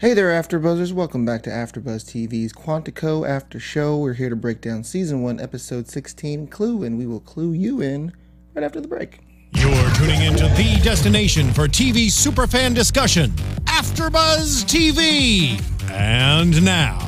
Hey 0.00 0.14
there, 0.14 0.30
AfterBuzzers! 0.30 0.94
Welcome 0.94 1.26
back 1.26 1.42
to 1.42 1.50
AfterBuzz 1.50 2.06
TV's 2.06 2.54
Quantico 2.54 3.28
After 3.28 3.60
Show. 3.60 3.98
We're 3.98 4.14
here 4.14 4.30
to 4.30 4.34
break 4.34 4.62
down 4.62 4.82
Season 4.82 5.20
1, 5.20 5.38
Episode 5.38 5.88
16, 5.88 6.46
Clue, 6.46 6.84
and 6.84 6.96
we 6.96 7.06
will 7.06 7.20
clue 7.20 7.52
you 7.52 7.82
in 7.82 8.10
right 8.54 8.64
after 8.64 8.80
the 8.80 8.88
break. 8.88 9.18
You're 9.52 9.90
tuning 9.90 10.22
into 10.22 10.44
the 10.56 10.80
destination 10.82 11.52
for 11.52 11.68
TV 11.68 12.06
superfan 12.06 12.74
discussion, 12.74 13.32
AfterBuzz 13.66 14.64
TV. 14.64 15.60
And 15.90 16.64
now, 16.64 17.06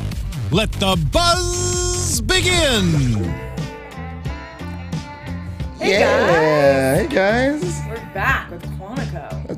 let 0.51 0.71
the 0.73 1.03
buzz 1.11 2.21
begin. 2.21 3.25
Hey 5.79 5.99
yeah, 5.99 6.97
hey 6.97 7.09
guys! 7.09 7.81
We're 7.89 7.97
back 8.13 8.51
with 8.51 8.72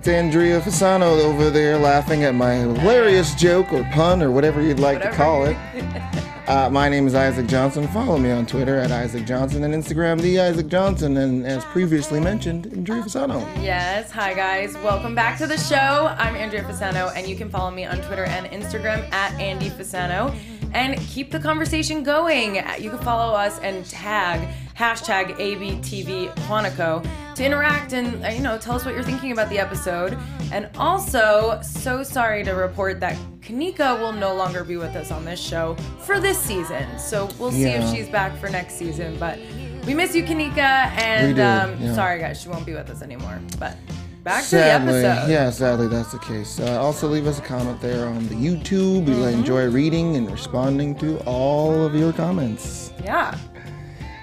Andrea 0.08 0.60
Fasano 0.60 1.22
over 1.22 1.50
there 1.50 1.78
laughing 1.78 2.24
at 2.24 2.34
my 2.34 2.54
hilarious 2.54 3.34
joke 3.34 3.72
or 3.72 3.84
pun 3.92 4.22
or 4.22 4.30
whatever 4.30 4.60
you'd 4.60 4.80
like 4.80 5.02
to 5.02 5.10
call 5.12 5.44
it. 5.46 5.56
Uh, 6.46 6.68
my 6.68 6.90
name 6.90 7.06
is 7.06 7.14
Isaac 7.14 7.46
Johnson. 7.46 7.88
Follow 7.88 8.18
me 8.18 8.30
on 8.30 8.44
Twitter 8.44 8.77
at 8.77 8.92
Isaac 8.92 9.24
Johnson 9.24 9.64
and 9.64 9.72
Instagram, 9.72 10.20
the 10.20 10.38
Isaac 10.38 10.68
Johnson, 10.68 11.16
and 11.16 11.46
as 11.46 11.64
previously 11.64 12.20
mentioned, 12.20 12.66
Andrea 12.66 13.02
Fasano. 13.02 13.40
Yes, 13.62 14.10
hi 14.10 14.34
guys. 14.34 14.74
Welcome 14.84 15.14
back 15.14 15.38
to 15.38 15.46
the 15.46 15.56
show. 15.56 16.14
I'm 16.18 16.36
Andrea 16.36 16.62
Fasano, 16.62 17.10
and 17.16 17.27
you 17.27 17.34
can 17.34 17.48
follow 17.48 17.70
me 17.70 17.86
on 17.86 17.96
Twitter 18.02 18.24
and 18.24 18.44
Instagram 18.48 19.10
at 19.10 19.32
Andy 19.41 19.70
Fasano. 19.70 20.36
And 20.74 21.00
keep 21.00 21.30
the 21.30 21.41
conversation 21.41 22.02
going. 22.02 22.56
You 22.78 22.91
can 22.91 22.98
follow 22.98 23.34
us 23.34 23.58
and 23.60 23.86
tag 23.86 24.46
hashtag 24.77 25.36
ABTV 25.38 26.34
Quantico 26.46 27.02
to 27.36 27.44
interact 27.44 27.92
and 27.92 28.24
uh, 28.24 28.28
you 28.28 28.40
know 28.40 28.56
tell 28.58 28.74
us 28.77 28.84
what 28.84 28.94
you're 28.94 29.02
thinking 29.04 29.32
about 29.32 29.48
the 29.50 29.58
episode. 29.58 30.16
And 30.52 30.68
also, 30.77 31.60
so 31.62 32.02
sorry 32.02 32.44
to 32.44 32.52
report 32.52 33.00
that 33.00 33.16
Kanika 33.41 33.98
will 33.98 34.12
no 34.12 34.34
longer 34.34 34.62
be 34.64 34.76
with 34.76 34.94
us 34.94 35.10
on 35.10 35.24
this 35.24 35.41
show 35.41 35.74
for 36.00 36.20
this 36.20 36.38
season. 36.38 36.86
So 36.98 37.28
we'll 37.38 37.50
see 37.50 37.62
Yeah. 37.62 37.82
if 37.84 37.94
she's 37.94 38.08
back 38.08 38.36
for 38.38 38.48
next 38.48 38.74
season. 38.74 39.16
But 39.18 39.38
we 39.86 39.94
miss 39.94 40.14
you, 40.14 40.22
Kanika, 40.22 40.58
and 40.58 41.38
um, 41.41 41.80
yeah. 41.80 41.94
sorry 41.94 42.20
guys, 42.20 42.41
she 42.41 42.48
won't 42.48 42.64
be 42.66 42.72
with 42.74 42.88
us 42.88 43.02
anymore. 43.02 43.41
But 43.58 43.76
back 44.22 44.44
Sadly, 44.44 44.86
to 44.86 44.92
the 45.00 45.06
episode. 45.08 45.30
yeah, 45.32 45.50
sadly 45.50 45.88
that's 45.88 46.12
the 46.12 46.19
case. 46.20 46.58
Uh, 46.60 46.80
also, 46.80 47.08
leave 47.08 47.26
us 47.26 47.38
a 47.41 47.42
comment 47.42 47.80
there 47.80 48.06
on 48.06 48.26
the 48.28 48.34
YouTube. 48.34 49.06
We 49.06 49.12
Mm-hmm. 49.12 49.38
enjoy 49.41 49.69
reading 49.70 50.16
and 50.16 50.30
responding 50.30 50.94
to 51.00 51.19
all 51.26 51.84
of 51.84 51.94
your 51.94 52.12
comments. 52.12 52.92
Yeah. 53.02 53.36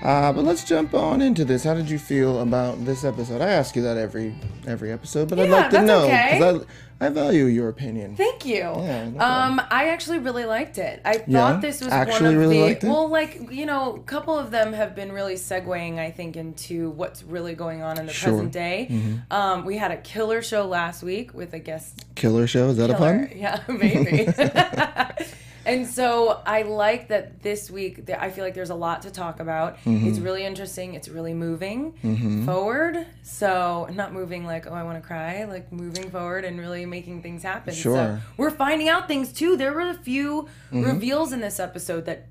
Uh, 0.01 0.33
but 0.33 0.43
let's 0.43 0.63
jump 0.63 0.93
on 0.93 1.21
into 1.21 1.45
this. 1.45 1.63
How 1.63 1.73
did 1.73 1.89
you 1.89 1.99
feel 1.99 2.39
about 2.41 2.83
this 2.85 3.03
episode? 3.03 3.41
I 3.41 3.49
ask 3.51 3.75
you 3.75 3.81
that 3.83 3.97
every 3.97 4.33
every 4.65 4.91
episode, 4.91 5.29
but 5.29 5.39
I'd 5.39 5.49
like 5.49 5.69
to 5.71 5.81
know 5.83 6.05
okay. 6.05 6.31
because 6.33 6.65
I, 6.99 7.05
I 7.05 7.09
value 7.09 7.45
your 7.45 7.69
opinion. 7.69 8.15
Thank 8.15 8.45
you. 8.45 8.57
Yeah, 8.57 9.09
no 9.09 9.19
um, 9.19 9.61
I 9.69 9.89
actually 9.89 10.19
really 10.19 10.45
liked 10.45 10.77
it. 10.77 11.01
I 11.05 11.17
thought 11.17 11.27
Yeah? 11.27 11.59
this 11.61 11.81
was 11.81 11.89
one 11.91 12.09
of 12.25 12.35
really 12.35 12.57
the 12.57 12.63
liked 12.63 12.83
it? 12.83 12.87
well, 12.87 13.09
like 13.09 13.51
you 13.51 13.65
know, 13.65 13.95
a 13.95 13.99
couple 14.03 14.37
of 14.37 14.49
them 14.49 14.73
have 14.73 14.95
been 14.95 15.11
really 15.11 15.35
segueing, 15.35 15.99
I 15.99 16.09
think, 16.11 16.35
into 16.35 16.89
what's 16.91 17.23
really 17.23 17.53
going 17.53 17.83
on 17.83 17.99
in 17.99 18.05
the 18.07 18.13
Sure. 18.13 18.29
Mm-hmm. 18.29 18.37
present 18.49 18.53
day. 18.53 19.19
Um, 19.29 19.65
we 19.65 19.77
had 19.77 19.91
a 19.91 19.97
killer 19.97 20.41
show 20.41 20.65
last 20.67 21.03
week 21.03 21.33
with 21.33 21.53
a 21.53 21.59
guest 21.59 22.05
Killer 22.15 22.47
show 22.47 22.69
is 22.69 22.77
that 22.77 22.89
a 22.89 22.95
pun? 22.95 23.29
Yeah, 23.35 23.61
maybe. 23.67 24.27
and 25.65 25.87
so 25.87 26.41
I 26.45 26.63
like 26.63 27.07
that 27.09 27.41
this 27.41 27.69
week. 27.71 28.09
I 28.09 28.29
feel 28.29 28.43
like 28.43 28.53
there's 28.53 28.69
a 28.69 28.75
lot 28.75 29.01
to 29.03 29.11
talk 29.11 29.39
about. 29.39 29.77
Mm-hmm. 29.85 30.07
It's 30.07 30.19
really 30.19 30.43
interesting. 30.45 30.93
It's 30.93 31.07
really 31.07 31.33
moving 31.33 31.93
forward. 32.45 33.05
So 33.23 33.87
not 33.93 34.13
moving 34.13 34.45
like 34.45 34.67
oh 34.67 34.73
I 34.73 34.83
want 34.83 35.01
to 35.01 35.07
cry, 35.07 35.43
like 35.45 35.71
moving 35.71 36.09
forward 36.09 36.45
and 36.45 36.59
really 36.59 36.85
making 36.85 37.21
things 37.21 37.43
happen. 37.43 37.73
Sure. 37.73 37.95
So 37.95 38.19
we're 38.37 38.51
finding 38.51 38.89
out 38.89 39.07
things 39.07 39.31
too. 39.33 39.57
There 39.57 39.73
were 39.73 39.89
a 39.89 39.93
few 39.93 40.47
Mm-hmm. 40.71 40.83
reveals 40.83 41.33
in 41.33 41.41
this 41.41 41.59
episode 41.59 42.05
that. 42.05 42.27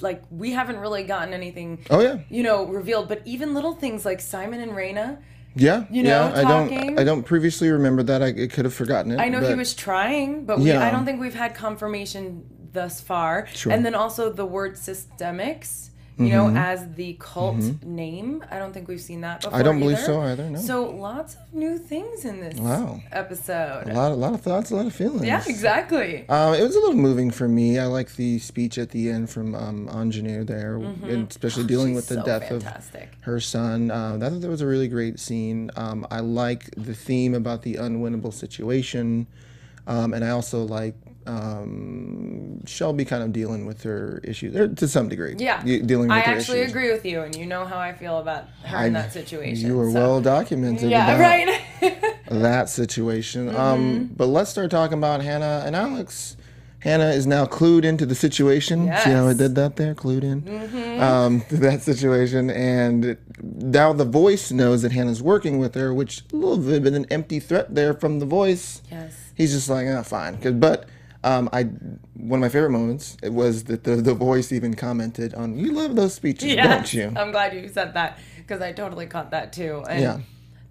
Like 0.00 0.24
we 0.32 0.50
haven't 0.50 0.78
really 0.78 1.04
gotten 1.04 1.32
anything, 1.32 1.84
Oh 1.88 2.00
yeah, 2.00 2.18
you 2.28 2.42
know, 2.42 2.64
revealed. 2.66 3.06
But 3.08 3.22
even 3.24 3.54
little 3.54 3.72
things 3.74 4.04
like 4.04 4.20
Simon 4.20 4.60
and 4.60 4.72
Raina, 4.72 5.22
yeah, 5.54 5.84
You 5.92 6.02
yeah. 6.02 6.10
know, 6.10 6.32
I 6.34 6.42
don't 6.42 6.68
talking. 6.70 6.98
I 6.98 7.04
don't 7.04 7.22
previously 7.22 7.70
remember 7.70 8.02
that. 8.04 8.20
I, 8.20 8.26
I 8.26 8.46
could 8.48 8.64
have 8.64 8.74
forgotten 8.74 9.12
it. 9.12 9.20
I 9.20 9.28
know 9.28 9.38
he 9.40 9.54
was 9.54 9.74
trying, 9.74 10.44
but 10.44 10.58
we, 10.58 10.70
Yeah. 10.72 10.84
I 10.84 10.90
don't 10.90 11.04
think 11.04 11.20
we've 11.20 11.34
had 11.36 11.54
confirmation 11.54 12.44
thus 12.72 13.00
far. 13.00 13.46
Sure. 13.54 13.72
And 13.72 13.84
then 13.84 13.94
also 13.94 14.32
the 14.32 14.46
word 14.46 14.74
systemics, 14.74 15.88
you 16.18 16.28
know, 16.28 16.44
Mm-hmm. 16.46 16.56
as 16.58 16.94
the 16.94 17.16
cult 17.18 17.56
name. 17.82 18.44
I 18.50 18.58
don't 18.58 18.72
think 18.72 18.86
we've 18.86 19.00
seen 19.00 19.22
that 19.22 19.40
before. 19.40 19.58
I 19.58 19.62
don't 19.62 19.78
believe 19.80 19.96
either. 19.96 20.06
so 20.06 20.20
either. 20.20 20.50
No. 20.50 20.58
So 20.58 20.84
lots 20.90 21.34
of 21.36 21.54
new 21.54 21.78
things 21.78 22.26
in 22.26 22.38
this 22.40 22.58
Wow. 22.58 23.00
episode. 23.10 23.88
a 23.88 23.94
lot, 23.94 24.12
a 24.12 24.14
lot 24.14 24.34
of 24.34 24.42
thoughts, 24.42 24.70
a 24.70 24.76
lot 24.76 24.86
of 24.86 24.94
feelings. 24.94 25.24
Yeah, 25.24 25.42
exactly. 25.46 26.28
Um, 26.28 26.54
it 26.54 26.62
was 26.62 26.76
a 26.76 26.80
little 26.80 26.94
moving 26.96 27.30
for 27.30 27.48
me. 27.48 27.78
I 27.78 27.86
like 27.86 28.14
the 28.16 28.38
speech 28.40 28.76
at 28.76 28.90
the 28.90 29.08
end 29.08 29.30
from 29.30 29.54
um, 29.54 29.88
Aunjanue 29.88 30.46
there, 30.46 30.76
and 30.76 31.30
especially 31.30 31.64
dealing 31.64 31.94
with 31.94 32.08
the 32.08 32.16
Mm-hmm. 32.16 32.28
Oh, 32.28 32.38
She's 32.40 32.48
death 32.60 32.92
so 32.92 32.98
of 32.98 33.08
her 33.22 33.40
son. 33.40 33.90
Um, 33.90 34.22
I 34.22 34.28
thought 34.28 34.42
that 34.42 34.48
was 34.50 34.60
a 34.60 34.66
really 34.66 34.88
great 34.88 35.18
scene. 35.18 35.70
Um, 35.76 36.06
I 36.10 36.20
like 36.20 36.70
the 36.76 36.94
theme 36.94 37.34
about 37.34 37.62
the 37.62 37.76
unwinnable 37.76 38.34
situation, 38.34 39.26
um, 39.86 40.14
and 40.14 40.24
I 40.24 40.30
also 40.30 40.62
like 40.64 40.94
um, 41.26 42.64
Shelby 42.66 43.04
kind 43.04 43.22
of 43.22 43.32
dealing 43.32 43.66
with 43.66 43.82
her 43.84 44.20
issues 44.24 44.54
er, 44.56 44.68
to 44.68 44.88
some 44.88 45.08
degree. 45.08 45.34
Yeah. 45.38 45.62
dealing 45.62 46.08
with 46.08 46.12
I 46.12 46.20
actually 46.20 46.60
issues. 46.60 46.70
agree 46.72 46.90
with 46.92 47.04
you, 47.04 47.20
and 47.22 47.34
you 47.36 47.46
know 47.46 47.64
how 47.64 47.78
I 47.78 47.92
feel 47.92 48.18
about 48.18 48.44
her 48.64 48.86
in 48.86 48.92
that 48.94 49.12
situation. 49.12 49.66
You 49.68 49.76
were 49.76 49.88
so- 49.90 49.94
well 49.94 50.20
documented 50.20 50.90
Yeah, 50.90 51.14
about 51.14 51.20
right. 51.20 52.18
that 52.30 52.68
situation. 52.68 53.48
Mm-hmm. 53.48 53.56
Um, 53.60 54.10
but 54.16 54.26
let's 54.26 54.50
start 54.50 54.70
talking 54.70 54.98
about 54.98 55.22
Hannah 55.22 55.62
and 55.66 55.74
Alex. 55.76 56.36
Hannah 56.80 57.10
is 57.10 57.28
now 57.28 57.46
clued 57.46 57.84
into 57.84 58.04
the 58.04 58.14
situation. 58.16 58.86
Yes. 58.86 59.04
See 59.04 59.10
how 59.10 59.26
I 59.28 59.30
Mm-hmm. 59.30 59.38
did 59.38 59.54
that 59.54 59.76
there? 59.76 59.94
Clued 59.94 60.24
in 60.24 61.00
um, 61.00 61.42
to 61.42 61.56
that 61.58 61.82
situation. 61.82 62.50
And 62.50 63.16
now 63.40 63.92
the 63.92 64.04
voice 64.04 64.50
knows 64.50 64.82
that 64.82 64.90
Hannah's 64.90 65.22
working 65.22 65.58
with 65.58 65.76
her, 65.76 65.94
which 65.94 66.22
a 66.32 66.36
little 66.36 66.58
bit 66.58 66.84
of 66.84 66.92
an 66.94 67.06
empty 67.08 67.38
threat 67.38 67.72
there 67.72 67.94
from 67.94 68.18
the 68.18 68.26
voice. 68.26 68.82
yes. 68.90 69.14
He's 69.42 69.52
just 69.52 69.68
like, 69.68 69.86
ah, 69.88 70.02
fine. 70.02 70.36
'Cause- 70.38 70.52
But 70.54 70.86
um, 71.24 71.48
I, 71.52 71.64
one 72.14 72.38
of 72.38 72.40
my 72.40 72.48
favorite 72.48 72.70
moments 72.70 73.16
it 73.22 73.32
was 73.32 73.64
that 73.64 73.84
the, 73.84 73.96
the 73.96 74.14
voice 74.14 74.52
even 74.52 74.74
commented 74.74 75.34
on, 75.34 75.58
"You 75.58 75.72
love 75.72 75.94
those 75.96 76.14
speeches, 76.14 76.52
Yes. 76.54 76.66
don't 76.66 76.92
you?" 76.94 77.12
I'm 77.16 77.30
glad 77.32 77.52
you 77.54 77.68
said 77.68 77.94
that 77.94 78.18
because 78.38 78.60
I 78.60 78.72
totally 78.72 79.06
caught 79.06 79.30
that 79.32 79.52
too. 79.52 79.84
And 79.88 80.00
Yeah. 80.00 80.18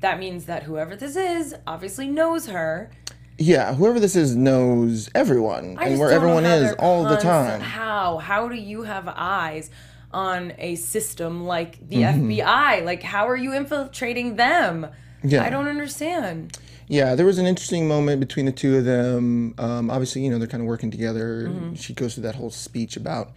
that 0.01 0.19
means 0.19 0.45
that 0.45 0.63
whoever 0.63 0.95
this 0.95 1.15
is 1.15 1.53
obviously 1.67 2.07
knows 2.07 2.47
her. 2.47 2.89
Yeah, 3.37 3.73
whoever 3.75 3.99
this 3.99 4.15
is 4.15 4.35
knows 4.35 5.09
everyone 5.15 5.77
I 5.79 5.87
and 5.87 5.99
where 5.99 6.11
everyone 6.11 6.45
is 6.45 6.73
all 6.79 7.03
the 7.05 7.15
time. 7.17 7.59
How? 7.61 8.17
How 8.19 8.47
do 8.47 8.55
you 8.55 8.83
have 8.83 9.07
eyes 9.07 9.69
on 10.13 10.53
a 10.57 10.75
system 10.75 11.45
like 11.45 11.87
the 11.89 11.97
Mm-hmm. 12.03 12.29
FBI? 12.29 12.83
Like, 12.85 13.01
how 13.03 13.27
are 13.29 13.37
you 13.37 13.53
infiltrating 13.53 14.35
them? 14.35 14.87
Yeah. 15.23 15.43
I 15.43 15.49
don't 15.49 15.67
understand. 15.67 16.57
Yeah, 16.91 17.15
there 17.15 17.25
was 17.25 17.37
an 17.37 17.45
interesting 17.45 17.87
moment 17.87 18.19
between 18.19 18.45
the 18.45 18.51
two 18.51 18.75
of 18.75 18.83
them. 18.83 19.55
Um, 19.57 19.89
obviously, 19.89 20.25
you 20.25 20.29
know, 20.29 20.37
they're 20.37 20.45
kind 20.45 20.59
of 20.59 20.67
working 20.67 20.91
together. 20.91 21.47
Mm-hmm. 21.47 21.75
She 21.75 21.93
goes 21.93 22.15
through 22.15 22.23
that 22.23 22.35
whole 22.35 22.49
speech 22.51 22.97
about, 22.97 23.31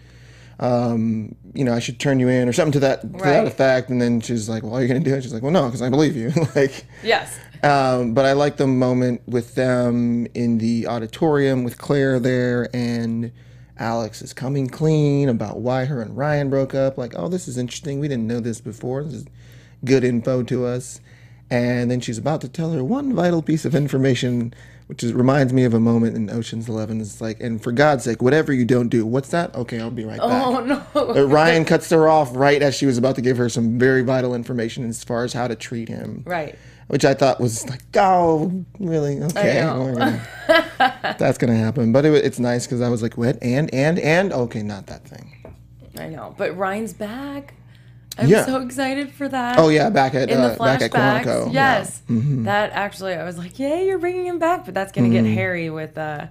um, 0.59 1.37
you 1.55 1.65
know, 1.65 1.73
I 1.73 1.79
should 1.79 2.01
turn 2.01 2.19
you 2.19 2.27
in 2.27 2.49
or 2.49 2.53
something 2.53 2.73
to 2.73 2.81
that 2.81 3.03
to 3.03 3.09
that 3.23 3.47
effect. 3.47 3.91
And 3.91 4.03
then 4.03 4.21
she's 4.21 4.49
like, 4.49 4.65
"Well, 4.65 4.75
are 4.75 4.83
you 4.83 4.89
going 4.89 5.05
to 5.05 5.09
do 5.09 5.15
it?" 5.15 5.23
She's 5.23 5.33
like, 5.33 5.45
"Well, 5.45 5.53
no, 5.53 5.67
because 5.67 5.83
I 5.83 5.89
believe 5.89 6.17
you." 6.17 6.33
like, 6.57 6.85
Yes. 7.05 7.39
um, 7.63 8.13
but 8.13 8.25
I 8.25 8.33
like 8.33 8.57
the 8.57 8.67
moment 8.67 9.23
with 9.29 9.55
them 9.55 10.27
in 10.35 10.59
the 10.59 10.89
auditorium 10.89 11.63
with 11.63 11.79
Claire 11.79 12.19
there, 12.19 12.69
and 12.75 13.31
Alex 13.79 14.21
is 14.21 14.33
coming 14.33 14.67
clean 14.67 15.29
about 15.29 15.61
why 15.61 15.85
her 15.85 16.03
and 16.03 16.17
Ryan 16.17 16.51
broke 16.51 16.75
up. 16.75 16.99
Like, 16.99 17.13
oh, 17.17 17.29
this 17.29 17.47
is 17.47 17.57
interesting. 17.57 18.01
We 18.01 18.09
didn't 18.09 18.27
know 18.27 18.41
this 18.41 18.61
before. 18.61 19.05
This 19.05 19.15
is 19.15 19.27
good 19.85 20.03
info 20.03 20.43
to 20.43 20.67
us. 20.67 21.01
And 21.51 21.91
then 21.91 22.01
she's 22.01 22.19
about 22.19 22.41
to 22.41 22.49
tell 22.49 22.73
her 22.73 22.83
one 22.83 23.15
vital 23.15 23.43
piece 23.43 23.65
of 23.65 23.75
information, 23.75 24.55
which 24.87 25.05
is, 25.05 25.13
reminds 25.13 25.53
me 25.53 25.65
of 25.65 25.75
a 25.75 25.81
moment 25.81 26.17
in 26.17 26.31
Ocean's 26.31 26.69
Eleven. 26.69 27.01
It's 27.01 27.21
like, 27.21 27.41
and 27.41 27.63
for 27.63 27.71
God's 27.71 28.05
sake, 28.05 28.23
whatever 28.23 28.53
you 28.53 28.65
don't 28.65 28.89
do, 28.89 29.05
what's 29.05 29.29
that? 29.29 29.55
Okay, 29.55 29.79
I'll 29.79 29.91
be 29.91 30.05
right 30.05 30.19
back. 30.19 30.47
Oh 30.47 30.61
no. 30.65 30.83
Uh, 30.95 31.27
Ryan 31.27 31.65
cuts 31.65 31.91
her 31.91 32.09
off 32.09 32.35
right 32.35 32.63
as 32.63 32.75
she 32.75 32.87
was 32.87 32.99
about 32.99 33.15
to 33.17 33.23
give 33.23 33.37
her 33.37 33.49
some 33.49 33.79
very 33.79 34.03
vital 34.03 34.35
information 34.35 34.89
as 34.89 35.05
far 35.05 35.23
as 35.25 35.33
how 35.33 35.47
to 35.47 35.55
treat 35.55 35.89
him 35.89 36.23
right. 36.27 36.59
which 36.89 37.05
I 37.05 37.15
thought 37.15 37.41
was 37.41 37.69
like, 37.69 37.83
oh, 37.97 38.65
really? 38.81 39.23
Okay, 39.23 39.61
that's 40.79 41.39
gonna 41.39 41.57
happen. 41.57 41.93
But 41.93 42.05
it, 42.07 42.15
it's 42.25 42.39
nice 42.39 42.67
because 42.67 42.81
I 42.81 42.89
was 42.89 43.03
like, 43.03 43.17
what? 43.19 43.39
And 43.43 43.73
and 43.73 43.99
and 43.99 44.33
okay, 44.33 44.63
not 44.63 44.87
that 44.87 45.07
thing. 45.07 45.31
I 45.99 46.09
know. 46.09 46.35
But 46.37 46.57
Ryan's 46.57 46.93
back. 46.93 47.55
I'm 48.19 48.29
Yeah. 48.29 48.45
so 48.47 48.61
excited 48.61 49.11
for 49.13 49.29
that. 49.29 49.59
Oh 49.59 49.69
yeah, 49.69 49.91
back 49.91 50.15
at 50.15 50.31
in 50.31 50.41
the 50.41 50.55
uh, 50.55 50.57
back 50.59 50.83
at. 50.83 50.91
Quantico. 50.93 51.53
yeah. 51.53 51.81
Mm-hmm. 51.81 52.45
Yes, 52.45 52.45
that 52.45 52.71
actually, 52.73 53.15
I 53.15 53.25
was 53.25 53.37
like, 53.39 53.59
"Yay, 53.59 53.87
you're 53.87 53.99
bringing 53.99 54.27
him 54.27 54.39
back!" 54.39 54.65
But 54.65 54.75
that's 54.75 54.93
gonna 54.93 55.09
get 55.11 55.25
Mm-hmm. 55.25 55.35
hairy 55.35 55.71
with 55.71 55.99
uh, 55.99 56.27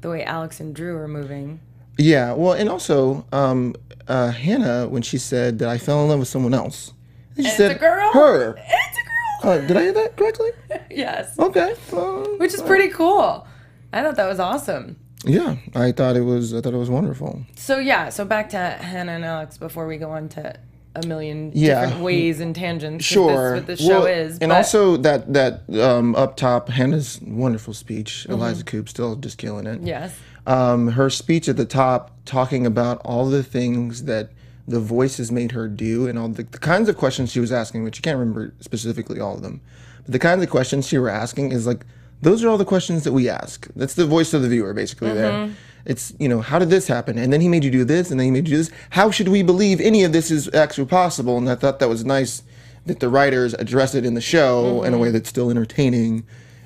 the 0.00 0.08
way 0.08 0.24
Alex 0.24 0.60
and 0.60 0.74
Drew 0.74 0.96
are 0.96 1.08
moving. 1.08 1.60
Yeah. 1.98 2.32
Well, 2.32 2.52
and 2.54 2.68
also 2.68 3.26
um, 3.32 3.74
uh, 4.08 4.30
Hannah 4.30 4.86
when 4.88 5.02
she 5.02 5.18
said 5.18 5.58
that 5.60 5.68
I 5.68 5.78
fell 5.78 6.02
in 6.02 6.08
love 6.08 6.18
with 6.20 6.28
someone 6.28 6.54
else. 6.54 6.92
She 7.36 7.42
It's 7.42 7.56
said 7.56 7.72
a 7.72 7.74
girl. 7.78 8.12
her. 8.12 8.54
It's 8.58 8.98
a 8.98 9.46
girl. 9.46 9.52
Uh, 9.52 9.58
did 9.66 9.76
I 9.76 9.82
hear 9.82 9.92
that 9.92 10.16
correctly? 10.16 10.50
yes, 10.90 11.38
Okay. 11.38 11.74
well, 11.92 12.38
which 12.38 12.54
is 12.54 12.62
pretty 12.62 12.88
cool. 12.88 13.46
I 13.92 14.02
thought 14.02 14.16
that 14.16 14.26
was 14.26 14.40
awesome. 14.40 14.96
Yeah, 15.24 15.56
I 15.74 15.92
thought 15.92 16.16
it 16.16 16.22
was. 16.22 16.54
I 16.54 16.60
thought 16.62 16.72
it 16.72 16.78
was 16.78 16.88
wonderful. 16.90 17.42
So 17.56 17.78
yeah, 17.78 18.08
so 18.08 18.24
back 18.24 18.48
to 18.50 18.56
Hannah 18.58 19.12
and 19.12 19.24
Alex 19.24 19.58
before 19.58 19.86
we 19.86 19.98
go 19.98 20.10
on 20.10 20.28
to 20.30 20.58
a 21.04 21.06
million 21.06 21.50
Yeah. 21.54 21.82
different 21.82 22.02
ways 22.04 22.40
and 22.40 22.54
tangents. 22.54 23.04
Sure. 23.04 23.54
That's 23.54 23.60
what 23.60 23.66
the 23.66 23.76
show 23.82 23.88
Well, 24.00 24.06
is. 24.06 24.38
and 24.38 24.50
but- 24.50 24.56
also 24.56 24.96
that 24.98 25.32
that 25.32 25.62
um, 25.80 26.14
up 26.16 26.36
top, 26.36 26.68
Hannah's 26.68 27.20
wonderful 27.22 27.74
speech. 27.74 28.26
Eliza 28.28 28.64
Coupe 28.64 28.88
still 28.88 29.16
just 29.16 29.38
killing 29.38 29.66
it. 29.66 29.80
yes. 29.82 30.14
um, 30.46 30.88
her 30.88 31.10
speech 31.10 31.48
at 31.48 31.56
the 31.56 31.64
top 31.64 32.12
talking 32.24 32.64
about 32.66 33.00
all 33.04 33.28
the 33.28 33.42
things 33.42 34.04
that 34.04 34.30
the 34.68 34.80
voices 34.80 35.30
made 35.30 35.52
her 35.52 35.68
do 35.68 36.06
and 36.08 36.18
all 36.18 36.28
the, 36.28 36.42
the 36.44 36.58
kinds 36.58 36.88
of 36.88 36.96
questions 36.96 37.30
she 37.32 37.40
was 37.40 37.52
asking, 37.52 37.84
which 37.84 37.98
you 37.98 38.02
can't 38.02 38.18
remember 38.18 38.52
specifically 38.60 39.20
all 39.20 39.34
of 39.34 39.42
them. 39.42 39.60
But 40.04 40.12
the 40.12 40.18
kinds 40.18 40.42
of 40.42 40.50
questions 40.50 40.86
she 40.88 40.98
were 40.98 41.08
asking 41.08 41.52
is 41.52 41.66
like, 41.66 41.84
those 42.22 42.42
are 42.42 42.48
all 42.48 42.58
the 42.58 42.64
questions 42.64 43.04
that 43.04 43.12
we 43.12 43.28
ask. 43.28 43.68
That's 43.76 43.94
the 43.94 44.06
voice 44.06 44.32
of 44.34 44.42
the 44.42 44.48
viewer, 44.48 44.72
basically, 44.72 45.12
there. 45.12 45.50
It's, 45.86 46.12
you 46.18 46.28
know, 46.28 46.40
how 46.40 46.58
did 46.58 46.70
this 46.70 46.88
happen? 46.88 47.18
And 47.18 47.32
then 47.32 47.40
he 47.40 47.48
made 47.48 47.64
you 47.64 47.70
do 47.70 47.84
this, 47.84 48.10
and 48.10 48.18
then 48.18 48.26
he 48.26 48.30
made 48.30 48.48
you 48.48 48.54
do 48.54 48.58
this. 48.58 48.70
How 48.90 49.10
should 49.10 49.28
we 49.28 49.42
believe 49.42 49.80
any 49.80 50.04
of 50.04 50.12
this 50.12 50.30
is 50.30 50.52
actually 50.54 50.86
possible? 50.86 51.38
And 51.38 51.48
I 51.48 51.54
thought 51.54 51.78
that 51.78 51.88
was 51.88 52.04
nice 52.04 52.42
that 52.86 53.00
the 53.00 53.08
writers 53.08 53.54
address 53.54 53.94
it 53.94 54.04
in 54.04 54.14
the 54.14 54.20
show 54.20 54.82
in 54.82 54.94
a 54.94 54.98
way 54.98 55.10
that's 55.10 55.28
still 55.28 55.50
entertaining, 55.50 56.24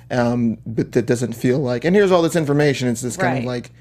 um, 0.09 0.57
but 0.65 0.91
that 0.91 1.05
doesn't 1.05 1.33
feel 1.33 1.59
like, 1.59 1.83
and 1.83 1.95
here's 1.95 2.11
all 2.11 2.21
this 2.21 2.35
information. 2.35 2.87
It's 2.87 3.01
this 3.01 3.17
kind 3.17 3.39
of 3.39 3.45
like, 3.45 3.71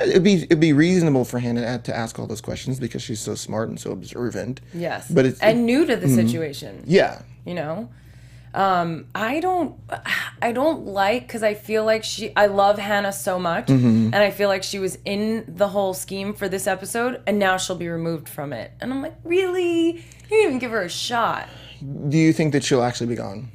it'd 0.00 0.24
be 0.24 0.42
it'd 0.44 0.60
be 0.60 0.72
reasonable 0.72 1.24
for 1.24 1.38
Hannah 1.38 1.78
to 1.78 1.96
ask 1.96 2.18
all 2.18 2.26
those 2.26 2.40
questions 2.40 2.80
because 2.80 3.02
she's 3.02 3.20
so 3.20 3.34
smart 3.34 3.68
and 3.68 3.78
so 3.78 3.92
observant. 3.92 4.60
Yes. 4.74 5.08
But 5.08 5.26
it's 5.26 5.40
and 5.40 5.64
new 5.64 5.86
to 5.86 5.96
the 5.96 6.08
situation. 6.08 6.82
yeah, 6.86 7.22
you 7.44 7.54
know 7.54 7.88
um 8.56 9.06
i 9.14 9.38
don't 9.38 9.78
i 10.40 10.50
don't 10.50 10.86
like 10.86 11.26
because 11.26 11.42
i 11.42 11.52
feel 11.54 11.84
like 11.84 12.02
she 12.02 12.34
i 12.36 12.46
love 12.46 12.78
hannah 12.78 13.12
so 13.12 13.38
much 13.38 13.66
Mm-hmm. 13.66 14.06
and 14.06 14.16
i 14.16 14.30
feel 14.30 14.48
like 14.48 14.62
she 14.62 14.78
was 14.78 14.96
in 15.04 15.44
the 15.46 15.68
whole 15.68 15.92
scheme 15.94 16.32
for 16.32 16.48
this 16.48 16.66
episode 16.66 17.22
and 17.26 17.38
now 17.38 17.58
she'll 17.58 17.76
be 17.76 17.88
removed 17.88 18.28
from 18.28 18.52
it 18.54 18.72
and 18.80 18.92
i'm 18.92 19.02
like 19.02 19.14
really 19.24 19.92
you 19.96 20.02
didn't 20.30 20.46
even 20.46 20.58
give 20.58 20.70
her 20.70 20.82
a 20.82 20.88
shot 20.88 21.46
do 22.08 22.16
you 22.16 22.32
think 22.32 22.52
that 22.54 22.64
she'll 22.64 22.82
actually 22.82 23.08
be 23.08 23.14
gone? 23.16 23.50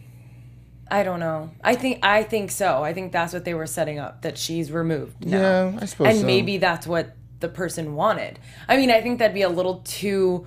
i 0.92 1.01
don't 1.03 1.19
know 1.19 1.50
i 1.63 1.74
think 1.74 1.98
i 2.06 2.21
think 2.21 2.51
so 2.51 2.83
i 2.83 2.94
think 2.94 3.12
that's 3.12 3.33
what 3.33 3.44
they 3.44 3.53
were 3.56 3.65
setting 3.68 3.98
up 3.98 4.21
that 4.21 4.38
she's 4.38 4.71
removed 4.71 5.25
now. 5.25 5.39
Yeah, 5.69 5.80
I 5.81 5.86
suppose 5.86 6.07
and 6.09 6.19
so. 6.19 6.25
maybe 6.27 6.57
that's 6.59 6.86
what 6.86 7.15
the 7.39 7.50
person 7.50 7.95
wanted 7.95 8.38
i 8.68 8.77
mean 8.77 8.92
i 8.92 9.01
think 9.01 9.18
that'd 9.18 9.33
be 9.33 9.42
a 9.42 9.50
little 9.50 9.77
too 9.83 10.45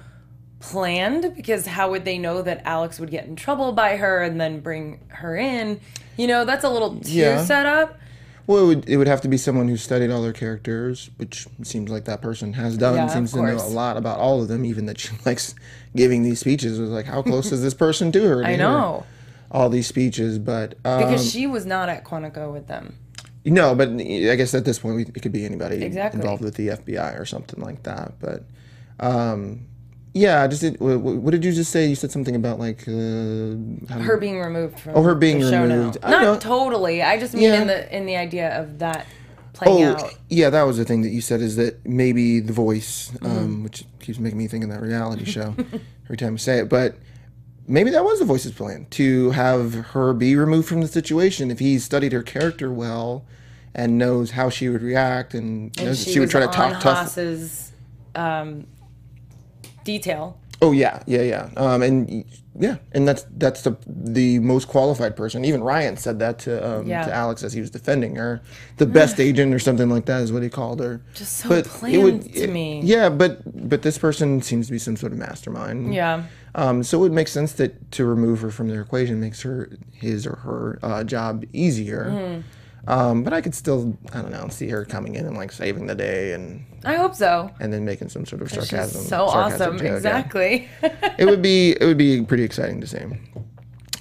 planned 0.71 1.35
because 1.37 1.67
how 1.67 1.91
would 1.91 2.05
they 2.05 2.19
know 2.19 2.43
that 2.43 2.63
alex 2.65 2.99
would 2.99 3.11
get 3.11 3.25
in 3.27 3.37
trouble 3.37 3.73
by 3.73 3.97
her 3.97 4.23
and 4.23 4.41
then 4.41 4.61
bring 4.61 5.01
her 5.09 5.37
in 5.37 5.81
you 6.17 6.27
know 6.27 6.45
that's 6.45 6.65
a 6.65 6.69
little 6.71 6.97
too 7.01 7.11
Yeah. 7.13 7.45
set 7.45 7.67
up 7.67 7.99
Well, 8.47 8.65
it 8.65 8.67
would 8.67 8.89
it 8.91 8.97
would 8.99 9.07
have 9.09 9.21
to 9.23 9.29
be 9.29 9.37
someone 9.39 9.69
who 9.69 9.77
studied 9.79 10.11
all 10.11 10.21
their 10.21 10.35
characters, 10.35 11.09
which 11.17 11.47
seems 11.63 11.91
like 11.91 12.05
that 12.05 12.21
person 12.21 12.53
has 12.53 12.77
done. 12.77 12.97
Yeah, 12.97 13.07
seems 13.07 13.33
to 13.33 13.41
know 13.41 13.57
a 13.57 13.73
lot 13.83 13.97
about 13.97 14.19
all 14.19 14.43
of 14.43 14.49
them, 14.49 14.67
even 14.67 14.85
that 14.85 14.99
she 15.01 15.17
likes 15.27 15.55
giving 15.97 16.25
these 16.25 16.41
speeches. 16.41 16.79
It 16.79 16.83
was 16.83 16.91
like, 16.91 17.07
how 17.07 17.23
close 17.23 17.53
is 17.53 17.63
this 17.63 17.73
person 17.73 18.13
to 18.13 18.21
her? 18.29 18.43
to 18.43 18.49
i 18.53 18.57
know 18.57 19.07
all 19.51 19.71
these 19.71 19.87
speeches, 19.87 20.39
but 20.39 20.75
um, 20.85 20.99
because 21.01 21.31
she 21.31 21.47
was 21.47 21.65
not 21.65 21.89
at 21.89 22.05
quantico 22.05 22.53
with 22.53 22.67
them 22.67 22.97
No, 23.47 23.75
but 23.75 23.89
I 23.89 24.35
guess 24.37 24.53
at 24.55 24.67
this 24.67 24.79
point 24.79 24.97
we, 24.97 25.03
it 25.05 25.23
could 25.23 25.33
be 25.33 25.47
anybody 25.47 25.83
Exactly. 25.83 26.21
involved 26.21 26.43
with 26.45 26.57
the 26.57 26.69
FBI 26.69 27.19
or 27.19 27.25
something 27.25 27.61
like 27.65 27.83
that. 27.85 28.13
But 28.21 28.45
um, 29.01 29.61
yeah, 30.15 30.47
just 30.47 30.63
did, 30.63 30.79
what, 30.81 31.31
did 31.33 31.45
you 31.45 31.53
just 31.53 31.71
say? 31.73 31.87
You 31.87 31.95
said 31.97 32.11
something 32.13 32.37
about 32.37 32.59
like 32.59 32.87
uh, 32.89 32.93
her 34.01 34.17
being 34.19 34.41
removed 34.41 34.79
from 34.81 34.95
Oh, 34.97 35.03
her 35.03 35.15
being 35.15 35.41
the 35.41 35.51
show 35.51 35.63
removed. 35.63 35.99
I 36.03 36.11
not 36.11 36.23
know. 36.23 36.39
totally 36.39 37.03
i 37.03 37.19
just 37.19 37.35
mean 37.35 37.43
Yeah. 37.45 37.61
in 37.63 37.67
the 37.67 37.97
in 37.97 38.07
the 38.07 38.17
idea 38.17 38.59
of 38.61 38.79
that 38.79 39.07
playing 39.55 39.85
Oh, 39.85 39.91
out 39.97 40.15
yeah, 40.31 40.51
that 40.51 40.63
was 40.63 40.77
the 40.79 40.85
thing 40.85 41.03
that 41.03 41.11
you 41.11 41.21
said 41.21 41.41
is 41.41 41.57
that 41.57 41.85
maybe 41.87 42.41
the 42.41 42.53
voice, 42.53 43.11
um, 43.23 43.31
Mm-hmm. 43.31 43.63
which 43.65 43.85
keeps 44.01 44.19
making 44.19 44.39
me 44.39 44.47
think 44.49 44.65
of 44.65 44.71
that 44.71 44.81
reality 44.81 45.25
show 45.25 45.55
every 46.05 46.17
time 46.17 46.33
you 46.33 46.39
say 46.39 46.59
it, 46.59 46.69
but 46.69 46.97
maybe 47.67 47.91
that 47.91 48.05
was 48.05 48.19
the 48.19 48.25
voice's 48.25 48.53
plan 48.53 48.87
to 48.91 49.31
have 49.31 49.75
her 49.75 50.13
be 50.13 50.37
removed 50.37 50.69
from 50.69 50.81
the 50.81 50.89
situation 50.89 51.51
if 51.51 51.59
he 51.59 51.79
studied 51.79 52.13
her 52.13 52.23
character 52.23 52.71
well 52.73 53.25
and 53.75 53.97
knows 53.99 54.33
how 54.33 54.49
she 54.51 54.69
would 54.69 54.83
react 54.83 55.35
and, 55.35 55.77
and 55.79 55.87
knows 55.89 56.05
she, 56.05 56.13
she 56.13 56.21
would 56.21 56.31
try 56.31 56.41
to 56.41 56.47
talk 56.49 56.81
tough. 56.81 56.99
Haas's, 56.99 57.73
um, 58.15 58.67
detail 59.85 60.39
Oh 60.63 60.73
yeah, 60.73 61.03
yeah, 61.07 61.23
yeah. 61.23 61.51
Um, 61.59 61.83
and 61.83 62.25
yeah, 62.59 62.77
and 62.93 63.07
that's 63.07 63.27
that's 63.37 63.63
the 63.63 63.77
the 63.87 64.39
most 64.39 64.67
qualified 64.69 65.15
person. 65.15 65.45
Even 65.45 65.63
Ryan 65.63 65.97
said 65.97 66.19
that 66.21 66.39
to 66.41 66.67
um, 66.67 66.87
Yeah. 66.87 67.05
to 67.05 67.13
Alex 67.13 67.43
as 67.43 67.53
he 67.53 67.61
was 67.61 67.71
defending 67.71 68.17
her. 68.17 68.41
The 68.79 68.87
best 68.87 69.21
agent 69.21 69.53
or 69.53 69.59
something 69.59 69.91
like 69.91 70.07
that 70.07 70.23
is 70.23 70.33
what 70.33 70.43
he 70.43 70.49
called 70.49 70.81
her. 70.81 71.03
Just 71.15 71.37
so 71.39 71.63
planned 71.63 72.33
to 72.35 72.47
me. 72.47 72.81
Yeah, 72.83 73.11
but 73.11 73.69
but 73.69 73.83
this 73.83 73.99
person 73.99 74.41
seems 74.41 74.67
to 74.67 74.73
be 74.73 74.79
some 74.79 74.97
sort 74.97 75.13
of 75.13 75.19
mastermind. 75.19 75.93
yeah 75.95 76.25
Um, 76.55 76.83
so 76.83 76.99
it 76.99 77.01
would 77.03 77.13
make 77.13 77.29
sense 77.29 77.53
that 77.55 77.91
to 77.93 78.07
remove 78.07 78.41
her 78.41 78.51
from 78.51 78.69
their 78.69 78.81
equation 78.81 79.21
makes 79.21 79.43
her 79.43 79.69
his 79.93 80.27
or 80.27 80.37
her 80.37 80.79
uh, 80.83 81.05
job 81.05 81.45
easier. 81.53 82.07
Mm-hmm. 82.11 82.41
Um, 82.87 83.23
but 83.25 83.33
I 83.33 83.41
could 83.41 83.55
still 83.55 83.97
I 84.13 84.21
don't 84.21 84.31
know 84.31 84.49
see 84.49 84.69
her 84.69 84.85
coming 84.85 85.15
in 85.15 85.27
and 85.27 85.37
like 85.37 85.53
saving 85.53 85.87
the 85.87 85.95
day 85.95 86.33
and 86.33 86.65
i 86.85 86.97
hope 86.97 87.15
so 87.15 87.51
and 87.59 87.73
then 87.73 87.83
making 87.85 88.11
some 88.11 88.27
sort 88.27 88.43
of 88.43 88.51
sarcasm. 88.51 89.03
so 89.03 89.27
sarcastic 89.27 89.61
awesome. 89.69 89.79
joke, 89.79 89.85
yeah 89.87 89.97
Exactly. 89.97 90.69
it 91.19 91.25
would 91.25 91.41
be 91.41 91.73
it 91.81 91.85
would 91.87 91.97
be 91.99 92.23
pretty 92.23 92.43
exciting 92.45 92.81
to 92.83 92.87
see. 92.87 92.99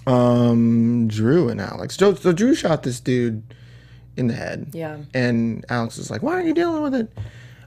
Um, 0.05 1.07
Drew 1.07 1.49
and 1.49 1.61
Alex. 1.61 1.95
So, 1.95 2.13
so 2.13 2.31
Drew 2.33 2.53
shot 2.55 2.83
this 2.83 2.99
dude 2.99 3.41
in 4.17 4.27
the 4.27 4.33
head. 4.33 4.69
Yeah. 4.73 4.97
And 5.13 5.65
Alex 5.69 5.97
is 5.97 6.11
like, 6.11 6.21
"Why 6.21 6.33
aren't 6.33 6.47
you 6.47 6.53
dealing 6.53 6.83
with 6.83 6.93
it?" 6.95 7.11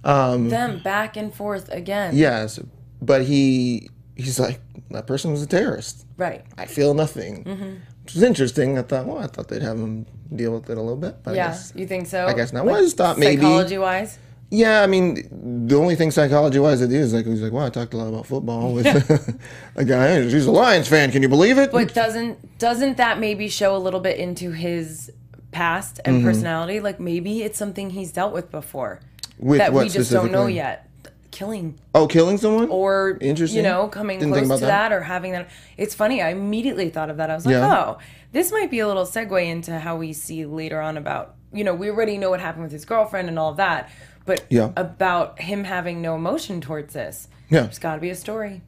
Um, 0.05 0.49
Them 0.51 0.83
back 0.83 1.17
and 1.17 1.35
forth 1.35 1.69
again. 1.73 2.15
yes, 2.15 2.61
but 3.01 3.25
he 3.25 3.89
he's 4.17 4.39
like, 4.39 4.61
"That 4.91 5.07
person 5.07 5.31
was 5.33 5.43
a 5.43 5.47
terrorist. 5.47 6.07
Right. 6.19 6.45
I 6.59 6.67
feel 6.67 6.93
nothing." 6.95 7.45
Mm-hmm. 7.45 7.75
Which 8.07 8.15
was 8.15 8.23
interesting. 8.23 8.79
I 8.79 8.83
thought, 8.83 9.05
well, 9.07 9.19
I 9.19 9.27
thought 9.27 9.49
they'd 9.49 9.63
have 9.63 9.77
him 9.79 10.07
deal 10.35 10.53
with 10.53 10.71
it 10.71 10.77
a 10.79 10.81
little 10.81 10.97
bit. 10.97 11.17
But 11.25 11.33
I 11.33 11.35
Yeah. 11.35 11.47
guess, 11.49 11.73
You 11.75 11.87
think 11.89 12.07
so? 12.07 12.25
I 12.27 12.35
guess 12.35 12.53
not. 12.53 12.65
Well, 12.65 12.77
I 12.77 12.81
just 12.81 12.97
thought 12.97 13.19
maybe- 13.19 13.43
Psychology 13.43 13.79
wise. 13.79 14.19
yeah, 14.51 14.83
I 14.83 14.87
mean, 14.87 15.67
the 15.67 15.75
only 15.77 15.97
thing 15.97 16.13
psychology 16.13 16.61
wise 16.61 16.79
do 16.81 16.87
is 16.95 17.13
like, 17.13 17.27
he's 17.27 17.43
like, 17.43 17.53
well, 17.53 17.67
I 17.67 17.71
talked 17.71 17.95
a 17.95 17.97
lot 17.97 18.07
about 18.07 18.27
football 18.27 18.73
with 18.73 18.87
a 19.77 19.85
guy. 19.85 20.23
He's 20.23 20.47
a 20.47 20.53
Lions 20.53 20.87
fan. 20.87 21.11
Can 21.11 21.21
you 21.23 21.29
believe 21.29 21.59
it? 21.59 21.73
But 21.73 21.93
doesn't 21.95 22.59
doesn't 22.61 22.97
that 22.99 23.19
maybe 23.19 23.49
show 23.49 23.75
a 23.77 23.79
little 23.79 23.99
bit 24.01 24.19
into 24.19 24.53
his 24.53 25.11
past 25.51 25.99
and 26.05 26.19
Mm-hmm. 26.19 26.27
personality? 26.29 26.79
Like 26.81 27.01
maybe 27.01 27.43
it's 27.43 27.59
something 27.59 27.91
he's 27.91 28.13
dealt 28.13 28.33
with 28.33 28.53
before 28.53 29.01
with 29.39 29.59
that 29.59 29.73
what 29.73 29.83
we 29.85 29.91
just 29.91 30.13
don't 30.13 30.31
know 30.31 30.47
yet. 30.47 30.89
Killing 31.37 31.79
Oh, 31.95 32.07
killing 32.07 32.39
someone? 32.39 32.71
or 32.71 33.19
Interesting. 33.21 33.59
you 33.59 33.63
know 33.63 33.89
coming 33.89 34.19
Didn't 34.19 34.33
close 34.33 34.45
to 34.61 34.65
that. 34.67 34.89
that. 34.89 34.93
or 34.93 35.03
having 35.03 35.33
that. 35.33 35.51
It's 35.77 35.95
funny. 35.95 36.23
I 36.23 36.31
immediately 36.31 36.89
thought 36.89 37.11
of 37.11 37.19
that. 37.19 37.29
I 37.31 37.35
was 37.35 37.45
like, 37.45 37.53
Yeah. 37.53 37.75
oh, 37.77 37.99
this 38.33 38.51
might 38.51 38.71
be 38.71 38.79
a 38.79 38.87
little 38.89 39.05
segue 39.05 39.45
into 39.47 39.79
how 39.79 39.97
we 39.97 40.15
see 40.15 40.47
later 40.47 40.81
on 40.81 40.97
about 40.97 41.35
you 41.53 41.63
know 41.63 41.75
we 41.75 41.91
already 41.91 42.17
know 42.17 42.31
what 42.31 42.41
happened 42.41 42.63
with 42.63 42.73
his 42.73 42.87
girlfriend 42.87 43.29
and 43.29 43.39
all 43.39 43.51
of 43.51 43.59
that, 43.59 43.91
but 44.25 44.47
Yeah. 44.49 44.71
about 44.79 45.39
him 45.43 45.65
having 45.65 46.01
no 46.01 46.15
emotion 46.15 46.63
towards 46.63 46.95
this. 46.95 47.29
Yeah. 47.51 47.63
There's 47.65 47.79
got 47.79 47.97
to 47.97 48.01
be 48.01 48.09
a 48.09 48.15
story. 48.15 48.63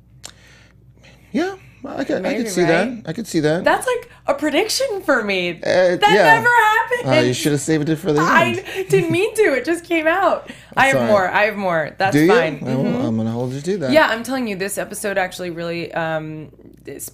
Yeah, 1.33 1.57
I 1.85 2.05
could, 2.05 2.25
I 2.25 2.35
could 2.35 2.49
see 2.49 2.63
right? 2.63 3.03
that. 3.03 3.09
I 3.09 3.13
could 3.13 3.27
see 3.27 3.41
that. 3.41 3.65
That's 3.65 3.87
like 3.87 4.11
a 4.27 4.35
prediction 4.35 5.01
for 5.03 5.23
me. 5.23 5.51
Uh, 5.51 5.97
that 5.97 6.01
yeah. 6.03 6.41
never 6.41 6.49
happened. 6.49 7.19
Uh, 7.25 7.27
you 7.27 7.35
should 7.35 7.53
have 7.53 7.61
saved 7.61 7.89
it 7.89 7.97
for 7.97 8.13
the 8.13 8.21
end. 8.21 8.65
I 8.67 8.83
didn't 8.89 9.11
mean 9.11 9.35
to. 9.37 9.43
It 9.55 9.65
just 9.65 9.85
came 9.85 10.07
out. 10.07 10.51
I 10.77 10.87
have 10.87 10.97
Sorry. 10.97 11.09
more. 11.09 11.29
I 11.29 11.45
have 11.45 11.57
more. 11.57 11.95
That's 11.99 12.15
Do 12.15 12.23
you? 12.23 12.29
fine. 12.29 12.61
Well, 12.61 13.07
I'm 13.07 13.17
gonna 13.17 13.31
hold 13.31 13.53
you 13.53 13.61
to 13.61 13.79
that. 13.79 13.93
Yeah, 13.93 14.09
I'm 14.09 14.23
telling 14.23 14.49
you, 14.49 14.57
this 14.57 14.79
episode 14.79 15.19
actually 15.19 15.51
really 15.51 15.93
um, 15.93 16.51
is 16.87 17.13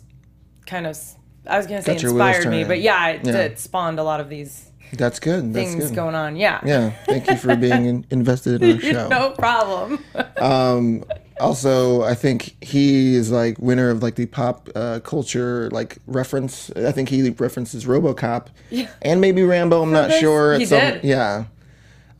kind 0.67 0.87
of. 0.87 0.99
I 1.47 1.59
was 1.59 1.67
gonna 1.67 1.83
say 1.83 1.93
inspired 1.95 2.49
me, 2.49 2.65
but 2.65 2.81
yeah, 2.81 3.09
it, 3.09 3.27
Yeah. 3.27 3.37
it 3.41 3.59
spawned 3.59 3.99
a 3.99 4.03
lot 4.03 4.21
of 4.21 4.31
these 4.31 4.71
that's 4.93 5.19
good. 5.19 5.53
That's 5.53 5.73
things 5.73 5.89
good. 5.89 5.95
going 5.95 6.15
on. 6.15 6.37
Yeah. 6.37 6.61
Yeah, 6.65 6.91
thank 7.07 7.29
you 7.29 7.37
for 7.37 7.57
being 7.57 7.85
in, 7.87 8.07
invested 8.11 8.63
in 8.63 8.77
our 8.77 8.81
show. 8.93 9.09
no 9.09 9.31
problem. 9.31 10.05
Also, 11.41 12.03
I 12.03 12.15
think 12.15 12.57
he 12.65 13.17
is 13.17 13.31
like 13.31 13.59
winner 13.59 13.91
of 13.91 14.03
like 14.03 14.15
the 14.15 14.27
pop 14.27 14.69
uh, 14.75 15.01
culture 15.01 15.69
like 15.71 15.99
reference. 16.07 16.71
I 16.77 16.93
think 16.93 17.09
he 17.09 17.29
references 17.31 17.87
RoboCop 17.87 18.47
Yeah. 18.71 18.89
and 19.03 19.21
maybe 19.21 19.43
Rambo. 19.43 19.83
I'm 19.83 19.91
not 19.93 20.13
sure. 20.13 20.55
He 20.59 20.67
some- 20.67 20.79
did. 20.81 21.05
Yeah. 21.05 21.45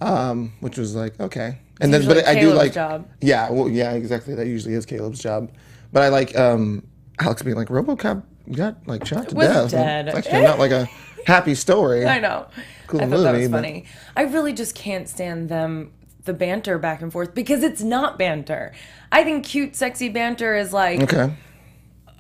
Um, 0.01 0.53
which 0.61 0.77
was 0.77 0.95
like 0.97 1.19
okay, 1.21 1.59
and 1.81 1.95
then 1.95 2.03
usually 2.03 2.23
but 2.23 2.29
I 2.29 2.39
do 2.39 2.53
like 2.53 2.73
job. 2.73 3.09
yeah, 3.21 3.49
well 3.51 3.71
yeah, 3.71 3.93
exactly. 3.93 4.35
That 4.35 4.47
usually 4.49 4.75
is 4.75 4.85
Caleb's 4.85 5.21
job. 5.21 5.51
But 5.93 6.03
I 6.03 6.09
like 6.09 6.37
um 6.37 6.85
Alex 7.21 7.43
being 7.43 7.57
like 7.57 7.69
RoboCop 7.69 8.23
got 8.53 8.87
like 8.87 9.07
shot 9.07 9.29
to 9.29 9.37
Was 9.37 9.47
death. 9.49 9.71
dead. 9.71 10.09
It's 10.09 10.17
actually 10.17 10.43
not 10.43 10.59
like 10.59 10.73
a 10.73 10.87
happy 11.27 11.55
story. 11.55 12.05
I 12.17 12.19
know. 12.19 12.47
Cool 12.89 13.01
I 13.03 13.07
thought 13.07 13.23
that 13.23 13.35
was 13.35 13.49
funny. 13.49 13.87
I 14.17 14.23
really 14.25 14.53
just 14.53 14.75
can't 14.75 15.09
stand 15.09 15.49
them 15.49 15.93
the 16.25 16.33
banter 16.35 16.79
back 16.79 17.03
and 17.03 17.13
forth 17.13 17.35
because 17.35 17.63
it's 17.63 17.83
not 17.83 18.19
banter. 18.19 18.73
I 19.13 19.25
think 19.25 19.45
cute, 19.45 19.77
sexy 19.77 20.09
banter 20.09 20.57
is 20.57 20.73
like 20.73 21.03
Okay. 21.03 21.35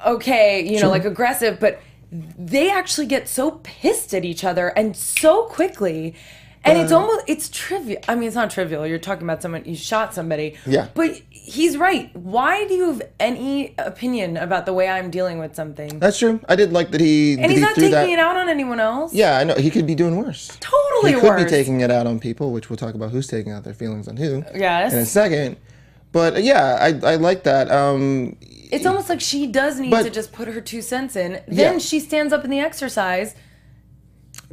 okay, 0.06 0.62
you 0.66 0.80
know, 0.80 0.90
like 0.90 1.04
aggressive, 1.04 1.58
but 1.60 1.80
they 2.12 2.70
actually 2.70 3.06
get 3.06 3.28
so 3.28 3.60
pissed 3.62 4.14
at 4.14 4.24
each 4.24 4.44
other 4.44 4.68
and 4.68 4.96
so 4.96 5.44
quickly. 5.44 6.14
And 6.66 6.78
it's 6.78 6.92
almost 6.92 7.24
it's 7.26 7.48
trivial. 7.50 8.00
I 8.08 8.14
mean, 8.14 8.26
it's 8.26 8.36
not 8.36 8.50
trivial. 8.50 8.86
You're 8.86 8.98
talking 8.98 9.24
about 9.24 9.42
someone 9.42 9.64
you 9.66 9.76
shot 9.76 10.14
somebody. 10.14 10.56
Yeah. 10.66 10.88
But 10.94 11.20
he's 11.30 11.76
right. 11.76 12.14
Why 12.16 12.66
do 12.66 12.74
you 12.74 12.86
have 12.92 13.02
any 13.20 13.74
opinion 13.76 14.38
about 14.38 14.64
the 14.64 14.72
way 14.72 14.88
I'm 14.88 15.10
dealing 15.10 15.38
with 15.38 15.54
something? 15.54 15.98
That's 15.98 16.18
true. 16.18 16.40
I 16.48 16.56
did 16.56 16.72
like 16.72 16.90
that 16.92 17.00
he. 17.02 17.34
and 17.34 17.44
that 17.44 17.50
he's 17.50 17.58
he 17.58 17.64
not 17.64 17.74
taking 17.74 17.90
that, 17.90 18.08
it 18.08 18.18
out 18.18 18.36
on 18.36 18.48
anyone 18.48 18.80
else. 18.80 19.12
Yeah, 19.12 19.36
I 19.38 19.44
know. 19.44 19.54
He 19.56 19.70
could 19.70 19.86
be 19.86 19.94
doing 19.94 20.16
worse. 20.16 20.56
Totally 20.60 21.12
he 21.12 21.20
could 21.20 21.28
worse. 21.28 21.44
be 21.44 21.50
taking 21.50 21.80
it 21.82 21.90
out 21.90 22.06
on 22.06 22.18
people, 22.18 22.50
which 22.50 22.70
we'll 22.70 22.78
talk 22.78 22.94
about 22.94 23.10
who's 23.10 23.26
taking 23.26 23.52
out 23.52 23.64
their 23.64 23.74
feelings 23.74 24.08
on 24.08 24.16
who 24.16 24.42
Yes. 24.54 24.92
in 24.94 25.00
a 25.00 25.06
second. 25.06 25.58
But 26.12 26.36
uh, 26.36 26.38
yeah, 26.38 26.78
I, 26.80 27.12
I 27.12 27.16
like 27.16 27.42
that. 27.42 27.70
Um, 27.70 28.36
It's 28.40 28.86
almost 28.86 29.10
like 29.10 29.20
she 29.20 29.46
does 29.48 29.78
need 29.78 29.90
But- 29.90 30.04
to 30.04 30.10
just 30.10 30.32
put 30.32 30.48
her 30.48 30.60
two 30.62 30.80
cents 30.80 31.14
in. 31.14 31.32
Then 31.46 31.74
Yeah. 31.74 31.78
she 31.78 32.00
stands 32.00 32.32
up 32.32 32.42
in 32.44 32.50
the 32.50 32.60
exercise 32.60 33.34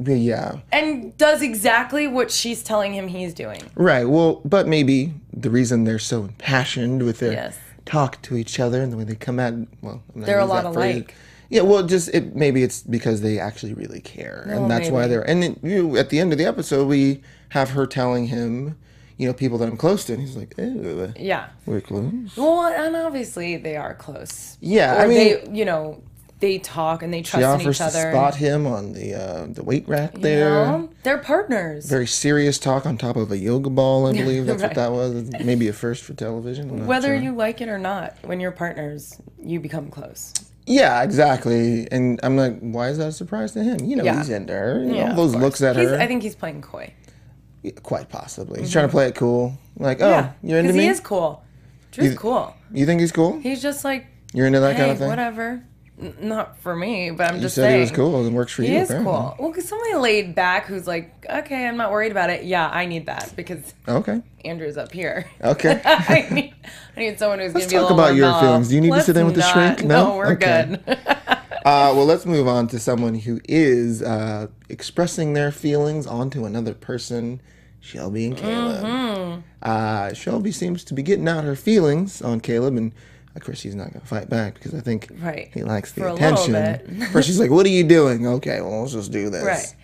yeah, 0.06 0.56
and 0.70 1.16
does 1.16 1.42
exactly 1.42 2.06
what 2.06 2.30
she's 2.30 2.62
telling 2.62 2.92
him 2.94 3.08
he's 3.08 3.34
doing. 3.34 3.60
right. 3.74 4.04
Well, 4.08 4.40
but 4.44 4.66
maybe 4.66 5.14
the 5.32 5.50
reason 5.50 5.84
they're 5.84 5.98
so 5.98 6.22
impassioned 6.22 7.02
with 7.02 7.18
their 7.18 7.32
Yes. 7.32 7.58
talk 7.86 8.20
to 8.22 8.36
each 8.36 8.60
other 8.60 8.82
and 8.82 8.92
the 8.92 8.96
way 8.96 9.04
they 9.04 9.14
come 9.14 9.38
at 9.40 9.54
well, 9.80 10.02
They're 10.14 10.38
a 10.38 10.44
lot 10.46 10.64
alike. 10.64 11.14
Yeah, 11.50 11.62
well, 11.62 11.82
just 11.82 12.08
it 12.14 12.34
maybe 12.34 12.62
it's 12.62 12.82
because 12.82 13.20
they 13.20 13.38
actually 13.38 13.74
really 13.74 14.00
care, 14.00 14.46
and 14.48 14.70
that's 14.70 14.88
why 14.88 15.06
they're. 15.06 15.22
And 15.28 15.42
then, 15.42 15.60
you 15.62 15.96
at 15.98 16.08
the 16.08 16.18
end 16.18 16.32
of 16.32 16.38
the 16.38 16.46
episode, 16.46 16.86
we 16.88 17.20
have 17.50 17.70
her 17.70 17.86
telling 17.86 18.28
him, 18.28 18.78
you 19.18 19.26
know, 19.26 19.34
people 19.34 19.58
that 19.58 19.68
I'm 19.68 19.76
close 19.76 20.06
to, 20.06 20.14
and 20.14 20.22
he's 20.22 20.34
like, 20.34 20.54
"Ew, 20.56 21.12
Yeah. 21.18 21.48
we're 21.66 21.82
close." 21.82 22.34
Well, 22.38 22.62
and 22.64 22.96
obviously 22.96 23.58
they 23.58 23.76
are 23.76 23.92
close. 23.94 24.56
Yeah, 24.60 24.96
Or 24.96 25.00
I 25.00 25.06
mean, 25.06 25.18
they, 25.18 25.50
you 25.52 25.66
know, 25.66 26.00
they 26.42 26.58
talk 26.58 27.02
and 27.02 27.12
they 27.14 27.22
trust 27.22 27.36
She 27.36 27.40
trust 27.40 27.60
in 27.62 27.66
offers 27.66 27.76
each 27.76 27.78
to 27.78 27.98
other. 27.98 28.12
spot 28.12 28.34
him 28.34 28.66
on 28.66 28.92
the 28.92 29.14
uh, 29.14 29.46
the 29.48 29.62
weight 29.64 29.88
rack 29.88 30.16
you 30.16 30.20
there. 30.22 30.50
know? 30.50 30.90
They're 31.04 31.16
partners. 31.18 31.86
Very 31.88 32.06
serious 32.06 32.58
talk 32.58 32.84
on 32.84 32.98
top 32.98 33.16
of 33.16 33.30
a 33.32 33.38
yoga 33.38 33.70
ball, 33.70 34.06
I 34.06 34.12
believe 34.22 34.44
that's 34.46 34.60
right. 34.62 34.68
what 34.68 34.74
that 34.76 34.92
was. 34.92 35.30
Maybe 35.44 35.68
a 35.68 35.72
first 35.72 36.04
for 36.04 36.12
television. 36.14 36.86
Whether 36.86 37.08
sure. 37.08 37.16
you 37.16 37.34
like 37.34 37.60
it 37.62 37.68
or 37.70 37.78
not, 37.78 38.16
when 38.24 38.38
you're 38.40 38.50
partners, 38.52 39.18
you 39.42 39.58
become 39.60 39.88
close. 39.90 40.34
Yeah, 40.66 41.02
exactly. 41.02 41.88
And 41.90 42.20
I'm 42.22 42.36
like, 42.36 42.58
why 42.60 42.88
is 42.90 42.98
that 42.98 43.08
a 43.08 43.12
surprise 43.12 43.52
to 43.52 43.64
him? 43.64 43.84
You 43.84 43.96
know, 43.96 44.04
Yeah. 44.04 44.18
he's 44.18 44.28
into 44.28 44.52
her. 44.52 44.84
You 44.84 44.94
Yeah, 44.94 45.08
know, 45.08 45.16
those 45.16 45.34
looks 45.34 45.60
at 45.62 45.74
He's, 45.76 45.88
her. 45.88 45.98
I 45.98 46.06
think 46.06 46.22
he's 46.22 46.36
playing 46.36 46.62
coy. 46.62 46.92
Yeah, 47.62 47.72
quite 47.82 48.08
possibly. 48.08 48.60
He's 48.60 48.70
trying 48.70 48.86
to 48.86 48.90
play 48.92 49.08
it 49.08 49.14
cool. 49.16 49.58
Like, 49.76 50.00
oh, 50.00 50.08
yeah, 50.08 50.32
you're 50.42 50.58
into 50.60 50.72
me. 50.72 50.80
he 50.82 50.86
is 50.88 51.00
cool. 51.00 51.42
Drew's 51.90 52.12
You- 52.12 52.16
cool. 52.18 52.54
You 52.72 52.86
think 52.86 53.00
he's 53.00 53.10
cool? 53.12 53.38
He's 53.40 53.60
just 53.62 53.84
like, 53.84 54.06
You're 54.32 54.46
into 54.46 54.60
that 54.60 54.72
hey, 54.74 54.78
kind 54.80 54.90
of 54.92 54.98
thing. 54.98 55.08
whatever. 55.08 55.62
Not 56.20 56.58
for 56.58 56.74
me, 56.74 57.10
but 57.10 57.28
I'm 57.28 57.36
You 57.36 57.42
just 57.42 57.54
said 57.54 57.62
saying. 57.62 57.74
he 57.76 57.80
was 57.82 57.90
cool. 57.92 58.26
It 58.26 58.32
works 58.32 58.52
for 58.52 58.62
He 58.62 58.72
you. 58.72 58.78
is 58.78 58.90
apparently. 58.90 59.12
cool. 59.12 59.36
Well, 59.38 59.48
because 59.50 59.68
somebody 59.68 59.94
laid 59.94 60.34
back 60.34 60.66
who's 60.66 60.86
like, 60.86 61.26
okay, 61.30 61.66
I'm 61.66 61.76
not 61.76 61.90
worried 61.92 62.10
about 62.12 62.30
it. 62.30 62.44
Yeah, 62.44 62.68
I 62.68 62.86
need 62.86 63.06
that 63.06 63.32
because 63.36 63.74
Okay. 63.88 64.20
Andrew's 64.44 64.76
up 64.76 64.90
here. 64.92 65.26
Okay. 65.42 65.80
I 65.84 66.26
need, 66.30 66.54
I 66.96 67.00
need 67.00 67.18
someone 67.18 67.38
who's 67.38 67.54
Let's 67.54 67.66
going 67.66 67.70
to 67.70 67.74
be 67.74 67.76
a 67.76 67.80
talk 67.82 67.90
about 67.92 68.14
your 68.16 68.32
feelings. 68.40 68.68
Do 68.68 68.74
you 68.74 68.80
need 68.80 68.88
to 68.88 68.94
Let's 68.94 69.06
sit 69.06 69.16
in 69.16 69.26
with 69.26 69.34
the 69.36 69.42
shrink? 69.42 69.84
No? 69.84 70.08
No, 70.08 70.16
we're 70.16 70.32
Okay. 70.32 70.76
good. 70.84 70.98
Uh, 71.64 71.94
well, 71.94 72.04
let's 72.04 72.26
move 72.26 72.48
on 72.48 72.66
to 72.66 72.76
someone 72.76 73.14
who 73.14 73.40
is 73.44 74.02
uh, 74.02 74.48
expressing 74.68 75.32
their 75.34 75.52
feelings 75.52 76.08
onto 76.08 76.44
another 76.44 76.74
person, 76.74 77.40
Shelby 77.78 78.26
and 78.26 78.36
Caleb. 78.36 78.84
Mm-hmm. 78.84 79.40
Uh, 79.62 80.12
Shelby 80.12 80.50
seems 80.50 80.82
to 80.82 80.92
be 80.92 81.04
getting 81.04 81.28
out 81.28 81.44
her 81.44 81.54
feelings 81.54 82.20
on 82.20 82.40
Caleb, 82.40 82.76
and 82.76 82.92
of 83.34 83.42
course, 83.44 83.58
she's 83.60 83.74
not 83.74 83.88
going 83.92 84.00
to 84.00 84.06
fight 84.06 84.28
back 84.28 84.54
because 84.54 84.74
I 84.74 84.80
think 84.80 85.08
Right. 85.20 85.50
he 85.54 85.62
likes 85.62 85.92
the 85.92 86.02
For 86.02 86.08
attention. 86.08 87.00
First, 87.12 87.26
she's 87.28 87.40
like, 87.40 87.50
"What 87.50 87.64
are 87.66 87.70
you 87.70 87.84
doing?" 87.84 88.26
Okay, 88.26 88.60
well, 88.60 88.80
let's 88.82 88.92
just 88.92 89.10
do 89.12 89.30
this. 89.30 89.44
right. 89.44 89.74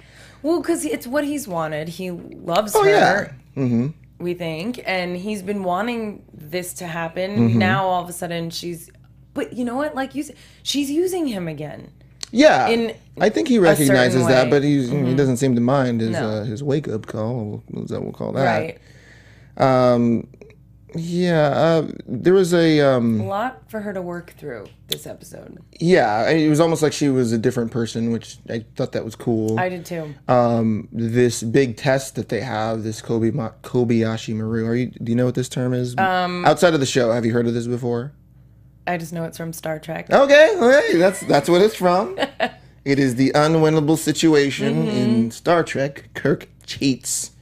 Well, 0.42 0.60
because 0.60 0.84
it's 0.84 1.06
what 1.06 1.24
he's 1.24 1.48
wanted. 1.48 1.88
He 1.88 2.10
loves 2.10 2.74
Oh 2.76 2.84
her. 2.84 3.34
yeah. 3.56 3.88
we 4.20 4.34
think 4.34 4.80
and 4.86 5.16
he's 5.16 5.42
been 5.42 5.62
wanting 5.64 6.22
this 6.32 6.74
to 6.74 6.86
happen 6.86 7.30
Mm-hmm. 7.50 7.58
now 7.58 7.84
all 7.86 8.02
of 8.02 8.08
a 8.08 8.12
sudden 8.12 8.50
she's 8.50 8.88
but 9.34 9.52
you 9.52 9.64
know 9.64 9.74
what 9.76 9.94
like 9.96 10.14
you 10.16 10.24
she's 10.62 10.90
using 10.90 11.26
him 11.28 11.46
again 11.48 11.90
Yeah. 12.30 12.68
In 12.68 12.94
I 13.20 13.30
think 13.30 13.48
he 13.48 13.58
recognizes 13.58 14.26
that, 14.28 14.48
but 14.50 14.62
he's, 14.62 14.90
he 14.90 15.14
doesn't 15.14 15.38
seem 15.38 15.54
to 15.56 15.60
mind 15.60 16.00
his 16.00 16.10
No. 16.10 16.28
uh, 16.28 16.44
his 16.44 16.62
wake 16.62 16.86
up 16.88 17.06
call. 17.06 17.62
Is 17.76 17.90
that 17.90 18.00
we'll 18.02 18.12
call 18.12 18.32
that? 18.32 18.44
right 18.44 18.78
Yeah. 20.94 21.48
Uh, 21.48 21.88
there 22.06 22.32
was 22.34 22.54
a. 22.54 22.80
Um, 22.80 23.20
a 23.20 23.24
lot 23.26 23.70
for 23.70 23.80
her 23.80 23.92
to 23.92 24.00
work 24.02 24.34
through 24.38 24.66
this 24.88 25.06
episode 25.06 25.58
Yeah, 25.80 26.28
it 26.30 26.48
was 26.48 26.60
almost 26.60 26.82
like 26.82 26.92
she 26.94 27.08
was 27.10 27.30
a 27.32 27.38
different 27.38 27.70
person, 27.70 28.10
which 28.10 28.38
I 28.48 28.64
thought 28.76 28.92
that 28.92 29.04
was 29.04 29.14
cool. 29.14 29.58
i 29.58 29.68
did 29.68 29.84
too 29.84 30.14
um, 30.28 30.88
this 30.92 31.42
big 31.42 31.76
test 31.76 32.14
that 32.14 32.28
they 32.30 32.40
have, 32.40 32.82
this 32.84 33.02
Kobe 33.02 33.30
Kobayashi 33.30 34.34
Maru. 34.34 34.66
Are 34.66 34.74
you? 34.74 34.86
Do 34.86 35.12
you 35.12 35.16
know 35.16 35.26
what 35.26 35.34
this 35.34 35.48
term 35.48 35.74
is? 35.74 35.96
Um, 35.98 36.44
Outside 36.46 36.74
of 36.74 36.80
the 36.80 36.86
show, 36.86 37.12
have 37.12 37.24
you 37.26 37.32
heard 37.32 37.46
of 37.46 37.54
this 37.54 37.66
before? 37.66 38.12
i 38.86 38.96
just 38.96 39.12
know 39.12 39.24
it's 39.24 39.36
from 39.36 39.52
star 39.52 39.78
trek 39.78 40.10
Okay, 40.10 40.54
okay, 40.56 40.96
that's 40.96 41.20
that's 41.20 41.48
what 41.50 41.60
it's 41.60 41.74
from. 41.74 42.18
it 42.86 42.98
is 42.98 43.16
the 43.16 43.30
unwinnable 43.34 43.98
situation 43.98 44.86
Mm-hmm. 44.86 44.96
in 44.96 45.30
Star 45.30 45.62
Trek. 45.62 46.08
Kirk 46.14 46.48
cheats, 46.64 47.32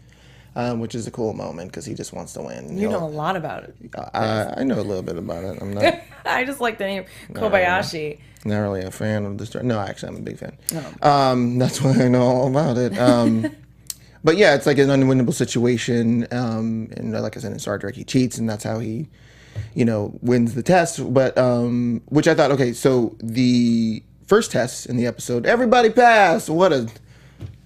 um, 0.57 0.81
which 0.81 0.97
is 0.97 1.07
a 1.07 1.11
cool 1.13 1.33
moment 1.33 1.71
because 1.71 1.85
he 1.85 1.95
just 1.95 2.13
wants 2.13 2.33
to 2.33 2.43
win. 2.43 2.77
you 2.77 2.89
know 2.89 3.05
a 3.05 3.07
lot 3.07 3.37
about 3.37 3.63
it 3.63 3.77
I, 4.13 4.55
I 4.59 4.65
know 4.65 4.81
a 4.81 4.83
little 4.83 5.03
bit 5.03 5.17
about 5.17 5.45
it. 5.45 5.63
I'm 5.63 5.73
not. 5.73 6.01
i 6.25 6.45
just 6.45 6.61
like 6.61 6.79
the 6.79 6.85
name 6.85 7.05
kobayashi 7.33 8.19
not 8.47 8.61
really 8.61 8.83
a 8.83 8.91
fan 8.91 9.25
of 9.27 9.39
the 9.39 9.47
story. 9.47 9.65
No, 9.65 9.79
actually, 9.81 10.11
I'm 10.11 10.17
a 10.17 10.21
big 10.21 10.39
fan. 10.39 10.57
Oh. 10.73 11.11
Um, 11.11 11.59
that's 11.59 11.83
why 11.83 11.93
I 11.93 12.09
know 12.09 12.23
all 12.23 12.49
about 12.49 12.79
it. 12.79 12.97
Um, 12.99 13.51
but 14.25 14.37
yeah, 14.37 14.55
it's 14.55 14.67
like 14.67 14.79
an 14.79 14.89
unwinnable 14.89 15.35
situation. 15.35 16.27
Um, 16.31 16.89
and 16.97 17.13
like 17.13 17.37
I 17.37 17.41
said 17.41 17.53
in 17.53 17.59
Star 17.59 17.79
Trek, 17.79 17.95
he 17.95 18.05
cheats, 18.05 18.39
and 18.39 18.49
that's 18.49 18.65
how 18.65 18.79
he, 18.79 19.09
you 19.75 19.85
know, 19.85 20.17
wins 20.23 20.55
the 20.55 20.63
test. 20.63 21.13
But 21.13 21.37
um, 21.37 22.03
which 22.07 22.29
I 22.29 22.35
thought, 22.35 22.53
okay, 22.53 22.73
so 22.73 23.17
the 23.19 24.03
first 24.27 24.53
test 24.53 24.87
in 24.87 24.97
the 24.97 25.07
episode, 25.07 25.47
everybody 25.47 25.91
passed. 25.91 26.49
What 26.49 26.73
a 26.73 26.89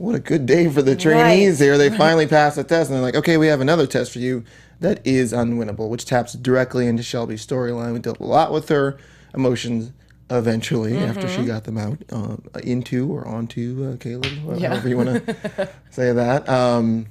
what 0.00 0.14
a 0.14 0.18
good 0.18 0.46
day 0.46 0.68
for 0.70 0.80
the 0.82 0.96
trainees 0.96 1.60
Right. 1.60 1.64
here. 1.66 1.76
They 1.78 1.90
finally 1.90 2.26
passed 2.26 2.56
the 2.56 2.64
test, 2.64 2.88
and 2.90 2.96
they're 2.96 3.02
like, 3.04 3.14
okay, 3.16 3.36
we 3.36 3.48
have 3.48 3.60
another 3.60 3.86
test 3.86 4.12
for 4.12 4.18
you 4.18 4.44
that 4.80 5.06
is 5.06 5.32
unwinnable, 5.34 5.90
which 5.90 6.06
taps 6.06 6.32
directly 6.32 6.86
into 6.86 7.02
Shelby's 7.02 7.46
storyline. 7.46 7.92
We 7.92 7.98
dealt 7.98 8.18
a 8.18 8.24
lot 8.24 8.50
with 8.50 8.70
her 8.70 8.96
emotions 9.34 9.92
eventually 10.30 10.96
after 10.96 11.26
Mm-hmm. 11.26 11.42
she 11.42 11.46
got 11.46 11.64
them 11.64 11.76
out 11.76 11.98
uh, 12.10 12.36
into 12.62 13.12
or 13.12 13.26
onto 13.28 13.92
uh, 13.92 13.96
Caleb, 13.98 14.26
Yeah. 14.58 14.68
however 14.68 14.88
you 14.88 14.96
want 14.96 15.26
to 15.26 15.68
say 15.90 16.12
that. 16.12 16.48
Um, 16.48 17.06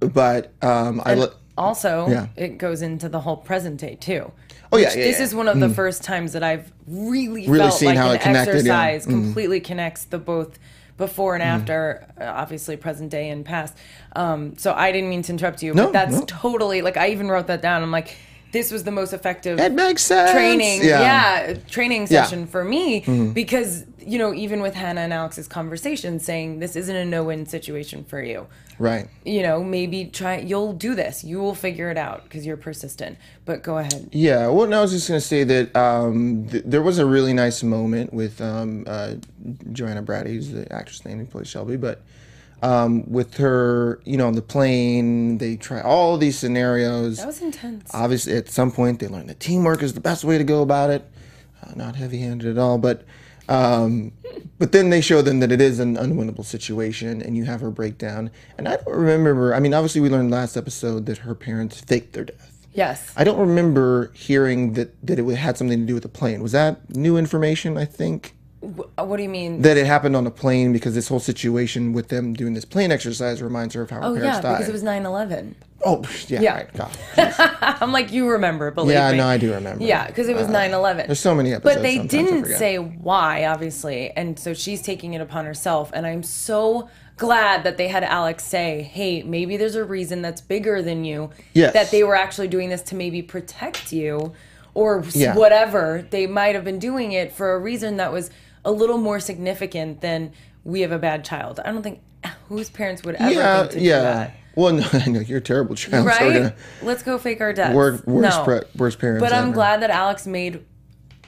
but 0.00 0.52
um, 0.62 1.02
I 1.04 1.28
also 1.58 2.08
Yeah. 2.08 2.26
it 2.36 2.58
goes 2.58 2.82
into 2.82 3.08
the 3.08 3.20
whole 3.20 3.36
present 3.36 3.78
day 3.80 3.96
too 3.96 4.32
Oh 4.72 4.76
yeah, 4.76 4.88
yeah, 4.88 4.94
this 5.04 5.18
yeah. 5.18 5.24
is 5.24 5.34
one 5.34 5.46
of 5.48 5.60
the 5.60 5.68
first 5.68 6.02
times 6.02 6.32
that 6.32 6.42
I've 6.42 6.72
really, 6.88 7.46
Really 7.46 7.58
felt 7.58 7.74
seen 7.74 7.88
like 7.90 7.98
how 7.98 8.08
an 8.10 8.16
it 8.16 8.22
connected, 8.22 8.64
yeah. 8.66 8.80
Exercise 8.86 9.06
completely 9.06 9.60
connects 9.60 10.04
the 10.06 10.18
both 10.18 10.58
before 10.96 11.34
and 11.34 11.42
after, 11.42 12.06
uh, 12.20 12.24
obviously 12.24 12.76
present 12.76 13.10
day 13.10 13.28
and 13.30 13.44
past. 13.44 13.76
Um, 14.14 14.56
so 14.58 14.72
I 14.72 14.92
didn't 14.92 15.10
mean 15.10 15.22
to 15.22 15.32
interrupt 15.32 15.62
you, 15.62 15.74
No, 15.74 15.84
but 15.86 15.92
that's 15.92 16.18
no. 16.20 16.24
totally 16.26 16.82
like 16.82 16.96
I 16.96 17.10
even 17.10 17.28
wrote 17.28 17.48
that 17.48 17.62
down. 17.62 17.82
I'm 17.82 17.90
like, 17.90 18.16
this 18.54 18.70
was 18.72 18.84
the 18.84 18.90
most 18.90 19.12
effective 19.12 19.58
It 19.60 19.72
makes 19.72 20.02
sense. 20.02 20.30
training, 20.30 20.80
yeah, 20.84 21.54
training 21.68 22.02
Yeah. 22.02 22.06
Mm-hmm. 22.06 22.14
session 22.24 22.46
for 22.46 22.64
me 22.64 23.00
because 23.34 23.84
you 23.98 24.18
know 24.18 24.32
even 24.32 24.62
with 24.62 24.74
Hannah 24.74 25.02
and 25.02 25.12
Alex's 25.12 25.48
conversation, 25.48 26.18
saying 26.18 26.60
this 26.60 26.74
isn't 26.76 26.96
a 26.96 27.04
no-win 27.04 27.44
situation 27.46 28.04
for 28.04 28.22
you 28.22 28.46
Right. 28.78 29.06
you 29.24 29.42
know, 29.42 29.62
maybe 29.62 30.06
try, 30.06 30.38
you'll 30.38 30.72
do 30.72 30.96
this. 30.96 31.22
You 31.22 31.38
will 31.38 31.54
figure 31.54 31.90
it 31.92 31.96
out 31.96 32.24
because 32.24 32.44
you're 32.44 32.56
persistent. 32.68 33.18
But 33.44 33.62
go 33.62 33.78
ahead. 33.78 34.08
Yeah, 34.10 34.48
well, 34.48 34.66
no, 34.66 34.78
I 34.80 34.82
was 34.82 34.90
just 34.90 35.06
gonna 35.06 35.20
say 35.20 35.44
that 35.44 35.76
um, 35.76 36.48
th- 36.50 36.64
there 36.66 36.82
was 36.82 36.98
a 36.98 37.06
really 37.06 37.32
nice 37.32 37.62
moment 37.62 38.12
with 38.12 38.40
um, 38.40 38.82
uh, 38.88 39.14
Johanna 39.72 40.02
Braddy, 40.02 40.34
who's 40.34 40.50
the 40.50 40.64
actress 40.72 41.04
name 41.04 41.18
who 41.20 41.26
plays 41.26 41.46
Shelby, 41.48 41.76
but 41.76 42.02
um, 42.64 43.04
with 43.10 43.36
her, 43.36 44.00
you 44.06 44.16
know, 44.16 44.26
on 44.26 44.34
the 44.34 44.42
plane, 44.42 45.36
they 45.36 45.54
try 45.54 45.82
all 45.82 46.16
these 46.16 46.38
scenarios. 46.38 47.18
That 47.18 47.26
was 47.26 47.42
intense. 47.42 47.90
Obviously, 47.92 48.34
at 48.34 48.48
some 48.48 48.72
point, 48.72 49.00
they 49.00 49.06
learn 49.06 49.26
that 49.26 49.38
teamwork 49.38 49.82
is 49.82 49.92
the 49.92 50.00
best 50.00 50.24
way 50.24 50.38
to 50.38 50.44
go 50.44 50.62
about 50.62 50.88
it. 50.88 51.04
Uh, 51.62 51.72
not 51.76 51.96
heavy-handed 51.96 52.48
at 52.48 52.56
all, 52.56 52.78
but 52.78 53.04
um, 53.50 54.12
but 54.58 54.72
then 54.72 54.88
they 54.88 55.02
show 55.02 55.20
them 55.20 55.40
that 55.40 55.52
it 55.52 55.60
is 55.60 55.78
an 55.78 55.96
unwinnable 55.96 56.44
situation, 56.44 57.20
and 57.20 57.36
you 57.36 57.44
have 57.44 57.60
her 57.60 57.70
breakdown. 57.70 58.30
And 58.56 58.66
I 58.66 58.76
don't 58.76 58.96
remember. 58.96 59.54
I 59.54 59.60
mean, 59.60 59.74
obviously, 59.74 60.00
we 60.00 60.08
learned 60.08 60.30
last 60.30 60.56
episode 60.56 61.04
that 61.04 61.18
her 61.18 61.34
parents 61.34 61.82
faked 61.82 62.14
their 62.14 62.24
death. 62.24 62.66
yes. 62.72 63.12
I 63.14 63.24
don't 63.24 63.38
remember 63.38 64.10
hearing 64.14 64.72
that 64.72 65.06
that 65.06 65.18
it 65.18 65.36
had 65.36 65.58
something 65.58 65.80
to 65.80 65.86
do 65.86 65.92
with 65.92 66.02
the 66.02 66.08
plane. 66.08 66.42
Was 66.42 66.52
that 66.52 66.96
new 66.96 67.18
information? 67.18 67.76
I 67.76 67.84
think. 67.84 68.34
Wh- 68.76 68.98
What 68.98 69.16
do 69.18 69.22
you 69.22 69.28
mean? 69.28 69.62
that 69.62 69.76
it 69.76 69.86
happened 69.86 70.16
on 70.16 70.26
a 70.26 70.30
plane 70.30 70.72
because 70.72 70.94
this 70.94 71.08
whole 71.08 71.20
situation 71.20 71.92
with 71.92 72.08
them 72.08 72.34
doing 72.34 72.54
this 72.54 72.64
plane 72.64 72.90
exercise 72.92 73.42
reminds 73.42 73.74
her 73.74 73.82
of 73.82 73.90
how 73.90 73.96
her 74.00 74.06
oh 74.06 74.14
parents 74.14 74.36
yeah, 74.36 74.40
died. 74.40 74.52
because 74.58 74.68
it 74.68 74.72
was 74.72 74.82
9/11. 74.82 75.54
oh 75.84 76.02
yeah, 76.28 76.40
Yeah. 76.40 76.54
right. 76.54 76.72
God. 76.74 76.90
I'm 77.80 77.92
like, 77.92 78.10
you 78.12 78.28
remember, 78.28 78.70
believe 78.70 78.94
Yeah, 78.94 79.10
me. 79.12 79.18
no, 79.18 79.26
I 79.26 79.36
do 79.38 79.52
remember. 79.52 79.84
Yeah, 79.84 80.06
because 80.06 80.28
it 80.28 80.36
was 80.36 80.46
uh, 80.48 80.52
9/11. 80.52 81.06
There's 81.06 81.20
so 81.20 81.34
many 81.34 81.52
episodes. 81.52 81.76
But 81.76 81.82
they 81.82 81.98
didn't 81.98 82.46
say 82.46 82.76
why, 82.78 83.44
obviously, 83.46 84.10
and 84.12 84.38
so 84.38 84.54
she's 84.54 84.80
taking 84.82 85.14
it 85.14 85.20
upon 85.20 85.44
herself. 85.44 85.90
And 85.94 86.06
I'm 86.06 86.22
so 86.22 86.88
glad 87.16 87.62
that 87.64 87.76
they 87.76 87.88
had 87.88 88.02
Alex 88.02 88.44
say, 88.44 88.82
"Hey, 88.82 89.22
maybe 89.22 89.56
there's 89.56 89.76
a 89.76 89.84
reason 89.84 90.22
that's 90.22 90.40
bigger 90.40 90.82
than 90.82 91.04
you. 91.04 91.30
Yes. 91.52 91.72
That 91.74 91.90
they 91.90 92.02
were 92.02 92.16
actually 92.16 92.48
doing 92.48 92.70
this 92.70 92.82
to 92.82 92.94
maybe 92.96 93.22
protect 93.22 93.92
you, 93.92 94.32
or 94.72 95.04
Yeah. 95.12 95.36
whatever. 95.36 96.04
They 96.10 96.26
might 96.26 96.54
have 96.56 96.64
been 96.64 96.80
doing 96.80 97.12
it 97.12 97.30
for 97.32 97.52
a 97.54 97.58
reason 97.58 97.98
that 97.98 98.10
was 98.12 98.30
a 98.64 98.72
little 98.72 98.98
more 98.98 99.20
significant 99.20 100.00
than 100.00 100.32
we 100.64 100.80
have 100.80 100.92
a 100.92 100.98
bad 100.98 101.24
child. 101.24 101.60
I 101.64 101.70
don't 101.72 101.82
think 101.82 102.00
whose 102.48 102.70
parents 102.70 103.02
would 103.04 103.16
ever 103.16 103.32
Yeah, 103.32 103.58
think 103.60 103.72
to 103.72 103.78
do 103.80 103.84
yeah. 103.84 104.00
that." 104.00 104.36
Well, 104.56 104.72
no, 104.72 104.86
you're 105.26 105.38
a 105.38 105.40
terrible 105.40 105.74
child. 105.74 106.08
So 106.12 106.24
we're 106.26 106.32
gonna 106.32 106.54
Let's 106.82 107.02
go 107.02 107.18
fake 107.18 107.40
our 107.40 107.52
deaths. 107.52 107.74
work 107.74 108.06
worst, 108.06 108.38
no. 108.38 108.44
pre- 108.44 108.60
worst 108.76 108.98
parents. 109.00 109.20
But 109.20 109.32
I'm 109.32 109.44
ever. 109.46 109.52
glad 109.54 109.82
that 109.82 109.90
Alex 109.90 110.26
made 110.26 110.64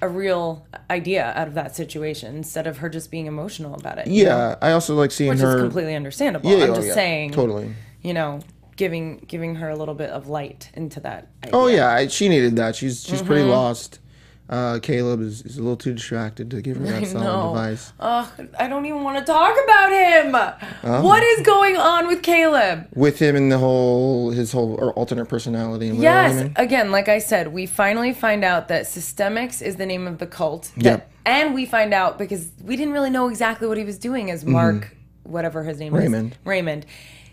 a 0.02 0.08
real 0.08 0.66
idea 0.90 1.32
out 1.34 1.48
of 1.48 1.54
that 1.54 1.74
situation 1.74 2.36
instead 2.36 2.66
of 2.66 2.76
her 2.78 2.88
just 2.88 3.10
being 3.10 3.26
emotional 3.26 3.74
about 3.74 3.98
it. 3.98 4.06
you 4.06 4.24
know? 4.26 4.30
Yeah, 4.30 4.56
I 4.62 4.72
also 4.72 4.94
like 4.94 5.10
seeing 5.10 5.30
Which 5.30 5.40
her. 5.40 5.56
is 5.56 5.62
completely 5.62 5.94
understandable. 5.94 6.50
Yeah, 6.50 6.64
I'm 6.66 6.70
oh, 6.70 6.74
just 6.76 6.88
yeah, 6.88 6.94
saying, 6.94 7.30
totally. 7.32 7.74
you 8.02 8.12
know, 8.14 8.40
giving 8.76 9.24
giving 9.26 9.56
her 9.56 9.70
a 9.70 9.74
little 9.76 9.94
bit 9.94 10.10
of 10.10 10.28
light 10.28 10.70
into 10.74 11.00
that. 11.00 11.28
Idea. 11.42 11.50
Oh 11.58 11.66
yeah, 11.66 11.90
I, 11.90 12.06
she 12.08 12.28
needed 12.28 12.56
that. 12.56 12.76
She's 12.76 13.02
she's 13.02 13.22
pretty 13.22 13.42
Mm-hmm. 13.42 13.50
lost. 13.50 13.98
Uh, 14.48 14.78
Caleb 14.80 15.20
is, 15.22 15.42
is 15.42 15.56
a 15.56 15.60
little 15.60 15.76
too 15.76 15.92
distracted 15.94 16.50
to 16.52 16.62
give 16.62 16.76
her 16.76 16.84
that 16.86 17.06
solid 17.06 17.48
advice. 17.50 17.92
Ugh, 17.98 18.28
I 18.58 18.68
don't 18.68 18.86
even 18.86 19.02
want 19.02 19.18
to 19.18 19.24
talk 19.24 19.56
about 19.64 19.90
him. 19.90 20.34
Oh. 20.84 21.02
What 21.02 21.22
is 21.24 21.44
going 21.44 21.76
on 21.76 22.06
with 22.06 22.22
Caleb? 22.22 22.86
With 22.94 23.18
him 23.18 23.34
and 23.34 23.50
the 23.50 23.58
whole 23.58 24.30
his 24.30 24.52
whole 24.52 24.74
or 24.76 24.92
alternate 24.92 25.26
personality. 25.26 25.88
And 25.88 25.98
Yes, 25.98 26.32
I 26.38 26.42
mean. 26.44 26.52
again, 26.56 26.92
like 26.92 27.08
I 27.08 27.18
said, 27.18 27.52
we 27.52 27.66
finally 27.66 28.12
find 28.12 28.44
out 28.44 28.68
that 28.68 28.84
Systemics 28.84 29.60
is 29.60 29.76
the 29.76 29.86
name 29.86 30.06
of 30.06 30.18
the 30.18 30.26
cult. 30.26 30.70
that- 30.76 30.84
Yep. 30.84 31.10
And 31.26 31.52
we 31.54 31.66
find 31.66 31.92
out 31.92 32.16
because 32.18 32.50
we 32.62 32.76
didn't 32.76 32.92
really 32.94 33.10
know 33.10 33.26
exactly 33.28 33.66
what 33.66 33.76
he 33.76 33.84
was 33.84 33.98
doing 33.98 34.30
as 34.30 34.44
Mark, 34.44 34.94
whatever 35.24 35.64
his 35.64 35.80
name 35.80 35.92
Mm-hmm. 35.92 36.02
Raymond. 36.02 36.32
is. 36.32 36.38
Raymond. 36.44 36.86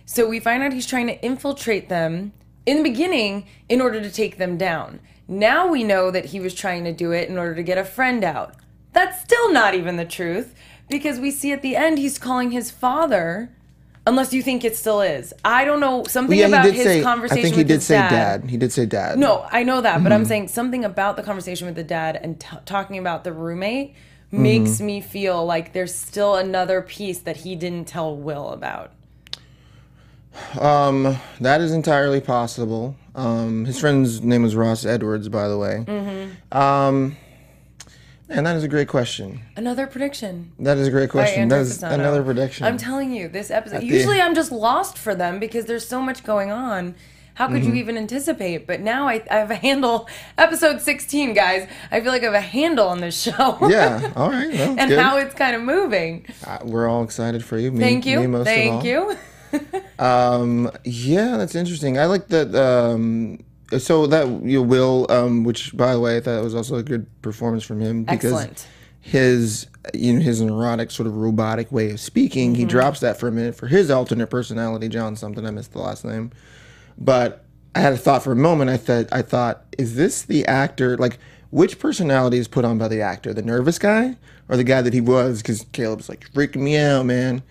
So 0.05 0.27
we 0.27 0.39
find 0.39 0.63
out 0.63 0.74
he's 0.74 0.88
trying 0.88 1.05
to 1.08 1.24
infiltrate 1.24 1.89
them 1.89 2.34
in 2.65 2.77
the 2.77 2.84
beginning 2.84 3.46
in 3.70 3.82
order 3.82 4.01
to 4.01 4.10
take 4.12 4.38
them 4.39 4.58
down. 4.58 5.00
Now 5.27 5.67
we 5.67 5.83
know 5.83 6.11
that 6.11 6.25
he 6.25 6.39
was 6.39 6.53
trying 6.53 6.83
to 6.83 6.91
do 6.93 7.11
it 7.11 7.29
in 7.29 7.37
order 7.37 7.55
to 7.55 7.63
get 7.63 7.77
a 7.77 7.83
friend 7.85 8.23
out. 8.23 8.55
That's 8.91 9.21
still 9.21 9.51
not 9.51 9.73
even 9.73 9.95
the 9.95 10.05
truth 10.05 10.53
because 10.89 11.19
we 11.19 11.31
see 11.31 11.51
at 11.51 11.61
the 11.61 11.75
end 11.75 11.97
he's 11.97 12.17
calling 12.19 12.51
his 12.51 12.69
father. 12.71 13.49
Unless 14.05 14.33
you 14.33 14.43
think 14.43 14.65
it 14.65 14.75
still 14.75 14.99
is, 14.99 15.33
I 15.45 15.63
don't 15.63 15.79
know 15.79 16.03
something 16.09 16.37
yeah, 16.37 16.47
about 16.47 16.65
his 16.65 16.83
say. 16.83 16.99
I 16.99 17.03
conversation 17.03 17.41
think 17.43 17.55
he 17.55 17.63
did 17.63 17.81
say 17.81 17.95
dad. 17.95 18.41
dad. 18.41 18.49
He 18.49 18.57
did 18.57 18.73
say 18.73 18.85
dad. 18.85 19.17
No, 19.17 19.47
I 19.49 19.63
know 19.63 19.79
that, 19.79 20.03
but 20.03 20.09
Mm-hmm. 20.09 20.13
I'm 20.13 20.25
saying 20.25 20.47
something 20.49 20.83
about 20.83 21.15
the 21.15 21.23
conversation 21.23 21.67
with 21.67 21.75
the 21.77 21.85
dad 21.85 22.19
and 22.21 22.37
t- 22.37 22.57
talking 22.65 22.97
about 22.97 23.23
the 23.23 23.31
roommate 23.31 23.95
Mm-hmm. 24.33 24.43
makes 24.43 24.81
me 24.81 24.99
feel 24.99 25.45
like 25.45 25.73
there's 25.73 25.93
still 25.93 26.35
another 26.35 26.81
piece 26.81 27.19
that 27.19 27.37
he 27.37 27.55
didn't 27.55 27.87
tell 27.87 28.17
Will 28.17 28.49
about. 28.49 28.91
Um, 30.59 31.17
that 31.39 31.61
is 31.61 31.71
entirely 31.71 32.19
possible. 32.19 32.95
Um, 33.15 33.65
his 33.65 33.79
friend's 33.79 34.22
name 34.22 34.43
was 34.43 34.55
Ross 34.55 34.86
Edwards, 34.86 35.29
by 35.29 35.48
the 35.48 35.58
way. 35.58 35.84
Mm-hmm. 35.88 36.58
Um, 36.58 37.17
and 38.29 38.48
that 38.48 38.55
is 38.55 38.63
a 38.63 38.67
great 38.67 38.88
question. 38.88 39.41
Another 39.55 39.86
prediction. 39.86 40.51
That 40.60 40.77
is 40.77 40.88
a 40.88 40.91
great 40.91 41.10
question. 41.12 41.50
That 41.50 41.62
is 41.62 41.84
another 41.84 42.24
prediction. 42.24 42.65
I'm 42.65 42.77
telling 42.77 43.12
you, 43.13 43.27
this 43.27 43.51
episode. 43.51 43.82
the- 43.82 43.86
Usually, 43.86 44.20
I'm 44.20 44.34
just 44.34 44.51
lost 44.51 44.98
for 44.98 45.13
them 45.13 45.39
because 45.39 45.65
there's 45.65 45.88
so 45.88 46.01
much 46.01 46.24
going 46.24 46.51
on. 46.51 46.96
How 47.36 47.48
could 47.48 47.62
Mm-hmm. 47.63 47.70
you 47.70 47.75
even 47.82 47.98
anticipate? 47.98 48.67
But 48.67 48.79
now 48.79 49.08
I, 49.08 49.24
I 49.29 49.38
have 49.38 49.50
a 49.50 49.55
handle. 49.55 50.08
Episode 50.38 50.82
16, 50.82 51.34
guys. 51.34 51.67
I 51.91 52.00
feel 52.00 52.12
like 52.12 52.22
I 52.22 52.25
have 52.25 52.34
a 52.36 52.41
handle 52.41 52.88
on 52.88 53.00
this 53.01 53.20
show. 53.20 53.58
yeah. 53.70 54.13
All 54.15 54.29
right. 54.29 54.51
Well, 54.53 54.75
and 54.79 54.89
good. 54.89 55.00
how 55.00 55.17
it's 55.17 55.34
kind 55.34 55.55
of 55.55 55.63
moving. 55.63 56.25
Uh, 56.46 56.60
we're 56.63 56.88
all 56.88 57.03
excited 57.03 57.43
for 57.43 57.58
you. 57.58 57.71
Me, 57.71 57.80
Thank 57.80 58.06
you. 58.06 58.19
Me 58.19 58.28
most 58.28 58.45
Thank 58.45 58.69
of 58.71 58.76
all. 58.78 58.86
you. 58.86 59.17
Um, 59.99 60.69
yeah, 60.83 61.37
that's 61.37 61.55
interesting. 61.55 61.97
I 61.97 62.07
like 62.07 62.27
that. 62.29 62.53
Um, 62.55 63.39
so 63.77 64.05
that 64.07 64.27
you 64.43 64.59
know, 64.59 64.61
Will, 64.63 65.05
um, 65.09 65.43
which 65.43 65.75
by 65.77 65.93
the 65.93 65.99
way, 65.99 66.17
I 66.17 66.19
thought 66.19 66.43
was 66.43 66.55
also 66.55 66.75
a 66.75 66.83
good 66.83 67.05
performance 67.21 67.63
from 67.63 67.79
him 67.79 68.03
because 68.03 68.25
Excellent. 68.33 68.67
his 68.99 69.67
you 69.93 70.13
know 70.13 70.19
his 70.19 70.41
neurotic 70.41 70.91
sort 70.91 71.07
of 71.07 71.15
robotic 71.15 71.71
way 71.71 71.91
of 71.91 71.99
speaking, 71.99 72.51
Mm-hmm. 72.51 72.59
he 72.59 72.65
drops 72.65 72.99
that 73.01 73.17
for 73.19 73.27
a 73.27 73.31
minute 73.31 73.55
for 73.55 73.67
his 73.67 73.89
alternate 73.89 74.27
personality, 74.27 74.89
John 74.89 75.15
something. 75.15 75.45
I 75.45 75.51
missed 75.51 75.71
the 75.71 75.79
last 75.79 76.03
name, 76.03 76.31
but 76.97 77.45
I 77.75 77.79
had 77.79 77.93
a 77.93 77.97
thought 77.97 78.23
for 78.23 78.31
a 78.33 78.35
moment. 78.35 78.69
I 78.71 78.77
thought, 78.77 79.05
I 79.11 79.21
thought, 79.21 79.63
is 79.77 79.95
this 79.95 80.23
the 80.23 80.45
actor? 80.47 80.97
Like, 80.97 81.17
which 81.49 81.79
personality 81.79 82.37
is 82.39 82.47
put 82.47 82.65
on 82.65 82.77
by 82.77 82.87
the 82.87 83.01
actor? 83.01 83.33
The 83.33 83.41
nervous 83.41 83.79
guy 83.79 84.17
or 84.49 84.57
the 84.57 84.63
guy 84.63 84.81
that 84.81 84.93
he 84.93 85.01
was? 85.01 85.41
Because 85.41 85.65
Caleb's 85.71 86.09
like 86.09 86.29
freaking 86.33 86.61
me 86.61 86.77
out, 86.77 87.05
man. 87.05 87.41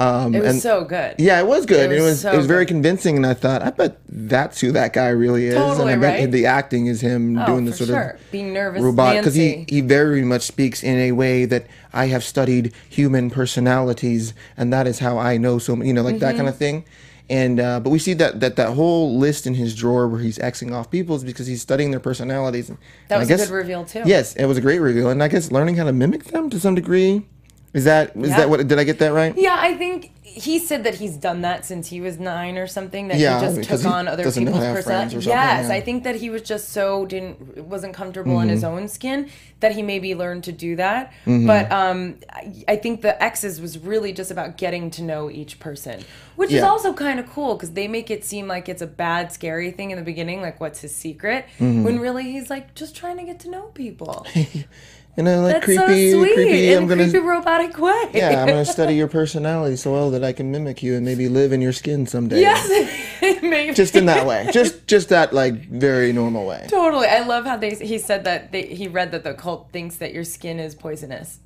Um, 0.00 0.32
It 0.34 0.42
was 0.42 0.50
and- 0.52 0.62
so 0.62 0.84
good. 0.84 1.16
yeah, 1.18 1.40
it 1.40 1.46
was 1.46 1.66
good. 1.66 1.90
It 1.90 1.98
It 1.98 2.00
was 2.02 2.10
was, 2.12 2.20
so 2.20 2.32
it 2.32 2.36
was 2.36 2.46
very 2.46 2.64
good. 2.64 2.74
convincing, 2.74 3.16
and 3.16 3.26
I 3.26 3.34
thought, 3.34 3.62
I 3.62 3.70
bet 3.70 3.98
that's 4.08 4.60
who 4.60 4.70
that 4.72 4.92
guy 4.92 5.08
really 5.08 5.46
is, 5.46 5.54
Totally, 5.56 5.92
and 5.92 6.04
I 6.04 6.08
bet 6.08 6.20
right? 6.20 6.30
the 6.30 6.46
acting 6.46 6.86
is 6.86 7.00
him 7.00 7.36
Oh, 7.36 7.46
doing 7.46 7.64
the 7.64 7.72
sort 7.72 7.88
sure. 7.88 8.00
of 8.10 8.30
Being 8.30 8.52
nervous, 8.52 8.80
robot 8.80 9.16
because 9.16 9.34
he 9.34 9.66
he 9.68 9.80
very 9.80 10.22
much 10.22 10.42
speaks 10.42 10.84
in 10.84 10.96
a 10.98 11.12
way 11.12 11.44
that 11.46 11.66
I 11.92 12.06
have 12.06 12.22
studied 12.22 12.72
human 12.88 13.28
personalities, 13.28 14.34
and 14.56 14.72
that 14.72 14.86
is 14.86 15.00
how 15.00 15.18
I 15.18 15.36
know 15.36 15.58
so 15.58 15.74
you 15.82 15.92
know 15.92 16.02
like 16.02 16.20
that 16.20 16.28
Mm-hmm. 16.28 16.36
kind 16.38 16.48
of 16.48 16.56
thing. 16.56 16.84
And 17.30 17.60
uh, 17.60 17.80
but 17.80 17.90
we 17.90 17.98
see 17.98 18.14
that 18.14 18.40
that 18.40 18.56
that 18.56 18.70
whole 18.74 19.18
list 19.18 19.46
in 19.46 19.54
his 19.54 19.74
drawer 19.74 20.06
where 20.08 20.20
he's 20.20 20.38
xing 20.38 20.72
off 20.72 20.90
people 20.90 21.16
is 21.16 21.24
because 21.24 21.46
he's 21.46 21.60
studying 21.60 21.90
their 21.90 22.00
personalities. 22.00 22.68
And 22.70 22.78
That 23.08 23.16
and 23.16 23.20
was 23.22 23.30
I 23.30 23.34
a 23.34 23.36
guess, 23.36 23.46
good 23.48 23.54
reveal, 23.54 23.84
too. 23.84 24.02
Yes, 24.06 24.34
it 24.36 24.46
was 24.46 24.56
a 24.56 24.60
great 24.62 24.78
reveal, 24.80 25.10
and 25.10 25.22
I 25.22 25.28
guess 25.28 25.50
learning 25.52 25.76
how 25.76 25.84
to 25.84 25.92
mimic 25.92 26.24
them 26.24 26.48
to 26.50 26.58
some 26.60 26.74
degree. 26.74 27.26
Is 27.74 27.84
that 27.84 28.16
is 28.16 28.30
Yeah. 28.30 28.36
that 28.38 28.50
what 28.50 28.66
did 28.66 28.78
I 28.78 28.84
get 28.84 28.98
that 29.00 29.12
right? 29.12 29.34
Yeah, 29.36 29.56
I 29.58 29.74
think 29.74 30.12
he 30.22 30.58
said 30.58 30.84
that 30.84 30.94
he's 30.96 31.16
done 31.16 31.40
that 31.42 31.64
since 31.66 31.88
he 31.88 32.00
was 32.00 32.18
nine 32.18 32.56
or 32.56 32.66
something. 32.66 33.08
That 33.08 33.18
Yeah, 33.18 33.40
he 33.40 33.56
just 33.56 33.68
took 33.68 33.84
on 33.92 34.06
other 34.08 34.22
people's 34.30 34.58
personalities. 34.58 35.14
or 35.14 35.20
something, 35.22 35.22
Yes, 35.22 35.26
yeah. 35.26 35.62
Mm-hmm. 35.62 35.72
I 35.72 35.80
think 35.80 36.04
that 36.04 36.16
he 36.16 36.30
was 36.30 36.42
just 36.42 36.70
so 36.70 37.04
didn't 37.06 37.58
wasn't 37.66 37.94
comfortable 37.94 38.40
in 38.40 38.48
his 38.48 38.62
own 38.64 38.88
skin 38.88 39.28
that 39.60 39.72
he 39.72 39.82
maybe 39.82 40.14
learned 40.14 40.44
to 40.44 40.52
do 40.52 40.76
that. 40.76 41.12
But 41.26 41.70
um, 41.72 42.16
I, 42.32 42.64
I 42.68 42.76
think 42.76 43.02
the 43.02 43.20
X's 43.22 43.60
was 43.60 43.78
really 43.78 44.12
just 44.12 44.30
about 44.30 44.56
getting 44.56 44.90
to 44.92 45.02
know 45.02 45.30
each 45.30 45.58
person, 45.60 46.04
which 46.36 46.52
is 46.52 46.62
also 46.62 46.92
kind 46.94 47.18
of 47.20 47.28
cool 47.30 47.54
because 47.54 47.72
they 47.72 47.88
make 47.88 48.10
it 48.10 48.24
seem 48.24 48.46
like 48.48 48.68
it's 48.68 48.82
a 48.82 48.86
bad, 48.86 49.32
scary 49.32 49.70
thing 49.72 49.90
in 49.90 49.98
the 49.98 50.04
beginning, 50.04 50.40
like 50.40 50.58
what's 50.60 50.80
his 50.80 50.94
secret, 50.94 51.44
Mm-hmm. 51.58 51.82
when 51.84 51.98
really 52.00 52.24
he's 52.32 52.48
like 52.50 52.74
just 52.74 52.94
trying 52.96 53.16
to 53.18 53.24
get 53.24 53.40
to 53.40 53.50
know 53.50 53.64
people. 53.74 54.26
You 55.18 55.24
know, 55.24 55.40
like 55.42 55.54
That's 55.54 55.64
creepy, 55.64 56.12
so 56.12 56.22
sweet 56.22 56.34
creepy. 56.34 56.70
in 56.72 56.78
I'm 56.78 56.84
a 56.84 56.86
gonna 56.86 57.10
creepy 57.10 57.26
robotic 57.26 57.76
way. 57.76 58.10
yeah, 58.14 58.40
I'm 58.40 58.46
gonna 58.46 58.64
study 58.64 58.94
your 59.02 59.08
personality 59.08 59.74
so 59.74 59.90
well 59.92 60.10
that 60.12 60.22
I 60.22 60.32
can 60.32 60.52
mimic 60.52 60.80
you 60.80 60.94
and 60.94 61.04
maybe 61.04 61.28
live 61.28 61.52
in 61.52 61.60
your 61.60 61.72
skin 61.72 62.06
someday. 62.06 62.40
Yes, 62.40 62.68
maybe. 63.42 63.74
Just 63.74 63.96
in 63.96 64.06
that 64.06 64.26
way, 64.26 64.48
just 64.52 64.86
just 64.86 65.08
that 65.08 65.32
like 65.32 65.68
very 65.68 66.12
normal 66.12 66.46
way. 66.46 66.68
Totally. 66.70 67.08
I 67.08 67.26
love 67.26 67.44
how 67.46 67.56
they 67.56 67.74
he 67.74 67.98
said 67.98 68.22
that 68.24 68.52
they, 68.52 68.62
he 68.66 68.86
read 68.86 69.10
that 69.10 69.24
the 69.24 69.34
cult 69.34 69.72
thinks 69.72 69.96
that 69.96 70.14
your 70.14 70.22
skin 70.22 70.60
is 70.60 70.76
poisonous 70.76 71.40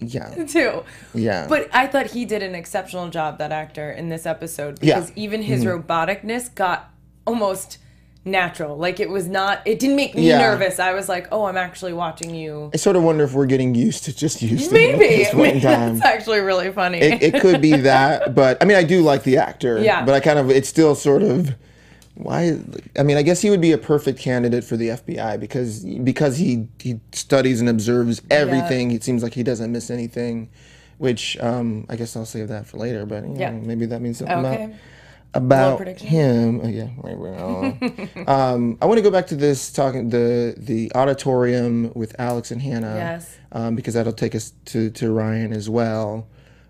Yeah, 0.00 0.28
too. 0.48 0.82
yeah. 1.14 1.46
But 1.48 1.68
I 1.72 1.86
thought 1.86 2.06
he 2.08 2.24
did 2.24 2.42
an 2.42 2.56
exceptional 2.56 3.08
job 3.10 3.38
that 3.38 3.52
actor 3.52 3.88
in 3.88 4.08
this 4.08 4.26
episode 4.26 4.82
Yeah. 4.82 4.96
because 4.98 5.12
even 5.14 5.42
his 5.42 5.64
Mm-hmm. 5.64 5.80
roboticness 5.86 6.52
got 6.56 6.90
almost 7.24 7.78
natural. 8.26 8.76
Like 8.76 9.00
it 9.00 9.08
was 9.08 9.28
not 9.28 9.62
it 9.64 9.78
didn't 9.78 9.96
make 9.96 10.14
me 10.14 10.28
Yeah. 10.28 10.38
nervous. 10.38 10.78
I 10.78 10.92
was 10.92 11.08
like, 11.08 11.28
"Oh, 11.32 11.44
I'm 11.44 11.56
actually 11.56 11.92
watching 11.92 12.34
you." 12.34 12.70
I 12.74 12.76
sort 12.76 12.96
of 12.96 13.02
wonder 13.04 13.24
if 13.24 13.32
we're 13.32 13.46
getting 13.46 13.74
used 13.74 14.04
to 14.04 14.14
just 14.14 14.42
used 14.42 14.68
to 14.68 14.74
Maybe. 14.74 14.98
this 15.22 15.30
point 15.32 15.56
in 15.56 15.60
time. 15.62 15.98
That's 15.98 16.04
actually 16.04 16.40
really 16.40 16.70
funny. 16.72 16.98
It, 16.98 17.22
it 17.34 17.40
could 17.40 17.62
be 17.62 17.72
that, 17.92 18.34
but 18.34 18.58
I 18.60 18.66
mean, 18.66 18.76
I 18.76 18.82
do 18.82 19.02
like 19.02 19.22
the 19.22 19.38
actor. 19.38 19.78
Yeah. 19.78 20.04
But 20.04 20.14
I 20.14 20.20
kind 20.20 20.38
of, 20.38 20.50
it's 20.50 20.68
still 20.68 20.94
sort 20.94 21.22
of, 21.22 21.54
why? 22.14 22.58
I 22.98 23.02
mean, 23.02 23.16
I 23.16 23.22
guess 23.22 23.40
he 23.42 23.50
would 23.50 23.60
be 23.60 23.72
a 23.72 23.78
perfect 23.78 24.18
candidate 24.18 24.64
for 24.64 24.76
the 24.76 24.88
FBI 24.88 25.38
because 25.38 25.84
because 25.84 26.36
he 26.38 26.66
he 26.80 26.98
studies 27.12 27.60
and 27.60 27.68
observes 27.68 28.22
everything. 28.30 28.90
It 28.90 29.04
seems 29.04 29.22
like 29.22 29.34
he 29.34 29.42
doesn't 29.42 29.70
miss 29.70 29.90
anything, 29.90 30.48
which 30.98 31.38
um, 31.40 31.86
I 31.88 31.96
guess 31.96 32.16
I'll 32.16 32.24
save 32.26 32.48
that 32.48 32.66
for 32.66 32.78
later. 32.78 33.06
But 33.06 33.22
you 33.24 33.30
know, 33.34 33.40
Yeah. 33.40 33.50
maybe 33.52 33.86
that 33.86 34.00
means 34.00 34.18
something 34.18 34.36
okay. 34.44 34.64
about 34.64 34.76
about 35.36 35.86
him. 35.98 36.60
Oh, 36.62 36.68
yeah, 36.68 36.88
right, 36.98 37.16
right, 37.16 37.38
I 37.38 38.24
um, 38.26 38.78
I 38.80 38.86
want 38.86 38.98
to 38.98 39.02
go 39.02 39.10
back 39.10 39.26
to 39.28 39.36
this 39.36 39.72
talking 39.72 40.10
the 40.10 40.54
the 40.56 40.92
auditorium 40.94 41.92
with 41.94 42.14
Alex 42.18 42.50
and 42.50 42.60
Hannah. 42.62 42.94
Yes. 42.94 43.36
Um, 43.52 43.74
because 43.74 43.94
that'll 43.94 44.12
take 44.12 44.34
us 44.34 44.52
to 44.66 44.90
to 44.90 45.12
Ryan 45.12 45.52
as 45.52 45.68
well. 45.70 46.28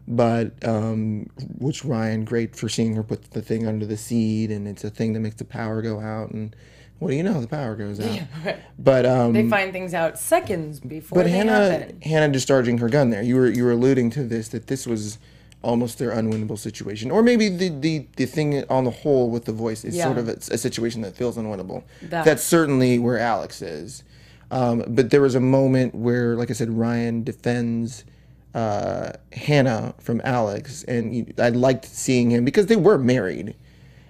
But 0.09 0.64
um, 0.66 1.31
which 1.59 1.85
Ryan 1.85 2.24
great 2.24 2.55
for 2.55 2.68
seeing 2.68 2.94
her 2.94 3.02
put 3.02 3.31
the 3.33 3.42
thing 3.42 3.66
under 3.66 3.87
the 3.87 3.96
seat, 3.96 4.50
and 4.50 4.68
it's 4.68 4.85
a 4.85 4.90
thing 4.90 5.14
that 5.14 5.20
makes 5.20 5.37
the 5.37 5.44
power 5.44 5.83
go 5.83 6.00
out 6.00 6.31
and 6.31 6.55
what 6.98 7.11
do 7.11 7.16
you 7.16 7.22
know? 7.22 7.40
The 7.40 7.48
power 7.48 7.76
goes 7.76 8.00
out. 8.00 8.07
Yeah. 8.44 8.57
But 8.79 9.05
um, 9.05 9.33
They 9.33 9.48
find 9.48 9.72
things 9.72 9.92
out 9.92 10.18
seconds 10.18 10.81
before 10.81 11.16
but 11.16 11.26
Hannah, 11.31 11.70
happen. 11.70 12.00
Hannah 12.00 12.33
discharging 12.33 12.79
her 12.79 12.88
gun 12.88 13.11
there. 13.11 13.22
You 13.22 13.37
were 13.37 13.48
you 13.48 13.64
were 13.64 13.72
alluding 13.72 14.11
to 14.11 14.24
this 14.24 14.48
that 14.48 14.68
this 14.68 14.87
was 14.87 15.18
almost 15.66 15.98
their 15.98 16.12
unwinnable 16.12 16.59
situation, 16.59 17.11
or 17.11 17.22
maybe 17.22 17.48
the 17.48 17.68
the, 17.68 18.07
the 18.16 18.26
thing 18.26 18.64
on 18.70 18.85
the 18.85 18.90
whole 19.02 19.31
with 19.31 19.44
the 19.44 19.52
voice 19.52 19.85
is 19.85 19.94
sort 20.07 20.18
of 20.18 20.29
a, 20.29 20.37
a 20.55 20.59
situation 20.59 21.02
that 21.02 21.16
feels 21.16 21.37
unwinnable. 21.37 21.83
That- 22.02 22.24
That's 22.24 22.44
certainly 22.44 22.98
where 22.98 23.18
Alex 23.18 23.61
is. 23.62 24.02
Um, 24.50 24.85
but 24.87 25.11
there 25.11 25.20
was 25.20 25.35
a 25.35 25.40
moment 25.40 25.94
where, 25.94 26.37
like 26.37 26.50
I 26.50 26.55
said, 26.55 26.70
Ryan 26.70 27.24
defends 27.24 28.05
uh, 28.55 29.12
Hannah 29.33 29.94
from 29.98 30.20
Alex, 30.24 30.85
and 30.85 31.14
you, 31.14 31.26
I 31.38 31.48
liked 31.50 31.85
seeing 31.85 32.31
him 32.31 32.44
because 32.44 32.66
they 32.66 32.76
were 32.76 32.96
married, 32.96 33.55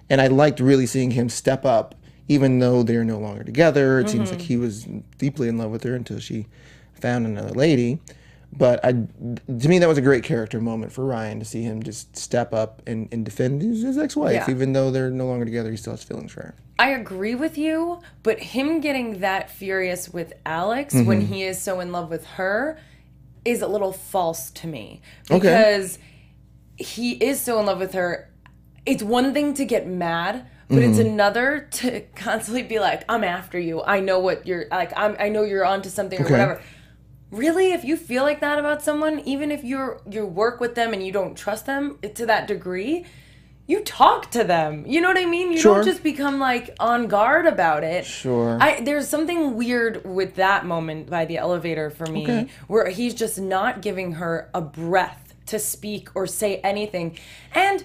and 0.09 0.21
I 0.21 0.27
liked 0.27 0.59
really 0.59 0.85
seeing 0.85 1.11
him 1.11 1.27
step 1.29 1.65
up, 1.65 1.95
even 2.27 2.59
though 2.59 2.83
they're 2.83 3.03
no 3.03 3.17
longer 3.17 3.43
together. 3.43 3.99
It 3.99 4.09
seems 4.09 4.29
like 4.31 4.41
he 4.41 4.57
was 4.57 4.85
deeply 5.17 5.47
in 5.49 5.57
love 5.57 5.71
with 5.71 5.83
her 5.83 5.95
until 5.95 6.19
she 6.19 6.45
found 7.01 7.25
another 7.25 7.53
lady. 7.53 7.99
But 8.51 8.83
I, 8.83 8.91
to 8.93 9.69
me, 9.69 9.77
that 9.79 9.87
was 9.87 9.97
a 9.97 10.01
great 10.01 10.23
character 10.23 10.59
moment 10.59 10.91
for 10.91 11.05
Ryan 11.05 11.39
to 11.39 11.45
see 11.45 11.61
him 11.61 11.83
just 11.83 12.15
step 12.17 12.53
up 12.53 12.81
and, 12.87 13.07
and 13.11 13.23
defend 13.23 13.61
his, 13.61 13.83
his 13.83 13.97
ex-wife, 13.97 14.33
Yeah. 14.33 14.49
even 14.49 14.73
though 14.73 14.89
they're 14.89 15.11
no 15.11 15.27
longer 15.27 15.45
together. 15.45 15.69
He 15.69 15.77
still 15.77 15.93
has 15.93 16.03
feelings 16.03 16.31
for 16.31 16.41
her. 16.41 16.55
I 16.79 16.89
agree 16.91 17.35
with 17.35 17.57
you, 17.57 17.99
but 18.23 18.39
him 18.39 18.79
getting 18.79 19.19
that 19.19 19.51
furious 19.51 20.09
with 20.09 20.33
Alex 20.45 20.93
when 20.95 21.21
Mm-hmm. 21.21 21.33
he 21.33 21.43
is 21.43 21.61
so 21.61 21.79
in 21.79 21.91
love 21.91 22.09
with 22.09 22.25
her 22.25 22.79
is 23.45 23.61
a 23.61 23.67
little 23.67 23.91
false 23.93 24.49
to 24.51 24.67
me. 24.67 25.01
Okay. 25.29 25.37
Because 25.39 25.99
he 26.77 27.13
is 27.13 27.41
so 27.41 27.59
in 27.59 27.65
love 27.65 27.79
with 27.79 27.93
her. 27.93 28.31
It's 28.85 29.03
one 29.03 29.33
thing 29.33 29.53
to 29.55 29.65
get 29.65 29.87
mad, 29.87 30.45
but 30.69 30.79
it's 30.79 30.97
Mm-hmm. 30.97 31.07
another 31.09 31.67
to 31.71 32.01
constantly 32.15 32.63
be 32.63 32.79
like, 32.79 33.03
I'm 33.09 33.23
after 33.23 33.59
you. 33.59 33.83
I 33.83 33.99
know 33.99 34.19
what 34.19 34.47
you're 34.47 34.65
like 34.71 34.91
I'm 34.97 35.15
I 35.19 35.29
know 35.29 35.43
you're 35.43 35.65
onto 35.65 35.89
something 35.89 36.19
or 36.19 36.23
Okay. 36.23 36.31
whatever. 36.31 36.61
Really, 37.31 37.71
if 37.73 37.83
you 37.83 37.97
feel 37.97 38.23
like 38.23 38.39
that 38.39 38.57
about 38.57 38.81
someone, 38.81 39.19
even 39.25 39.51
if 39.51 39.63
you're 39.63 39.99
you 40.09 40.25
work 40.25 40.59
with 40.61 40.75
them 40.75 40.93
and 40.93 41.05
you 41.05 41.11
don't 41.11 41.35
trust 41.35 41.65
them 41.65 41.99
to 42.15 42.25
that 42.25 42.47
degree, 42.47 43.05
you 43.65 43.81
talk 43.81 44.31
to 44.31 44.45
them. 44.45 44.85
You 44.87 45.01
know 45.01 45.09
what 45.09 45.17
I 45.17 45.25
mean? 45.25 45.51
You 45.51 45.57
Sure. 45.59 45.75
don't 45.75 45.83
just 45.85 46.03
become 46.03 46.39
like 46.39 46.73
on 46.79 47.07
guard 47.07 47.45
about 47.45 47.83
it. 47.83 48.05
Sure. 48.05 48.57
I 48.61 48.79
there's 48.79 49.09
something 49.09 49.55
weird 49.57 50.05
with 50.05 50.35
that 50.35 50.65
moment 50.65 51.09
by 51.09 51.25
the 51.25 51.37
elevator 51.37 51.89
for 51.89 52.05
me 52.05 52.23
Okay. 52.23 52.47
where 52.67 52.87
he's 52.89 53.13
just 53.13 53.37
not 53.39 53.81
giving 53.81 54.13
her 54.13 54.49
a 54.53 54.61
breath 54.61 55.33
to 55.47 55.59
speak 55.59 56.07
or 56.15 56.27
say 56.27 56.57
anything. 56.57 57.17
And 57.53 57.83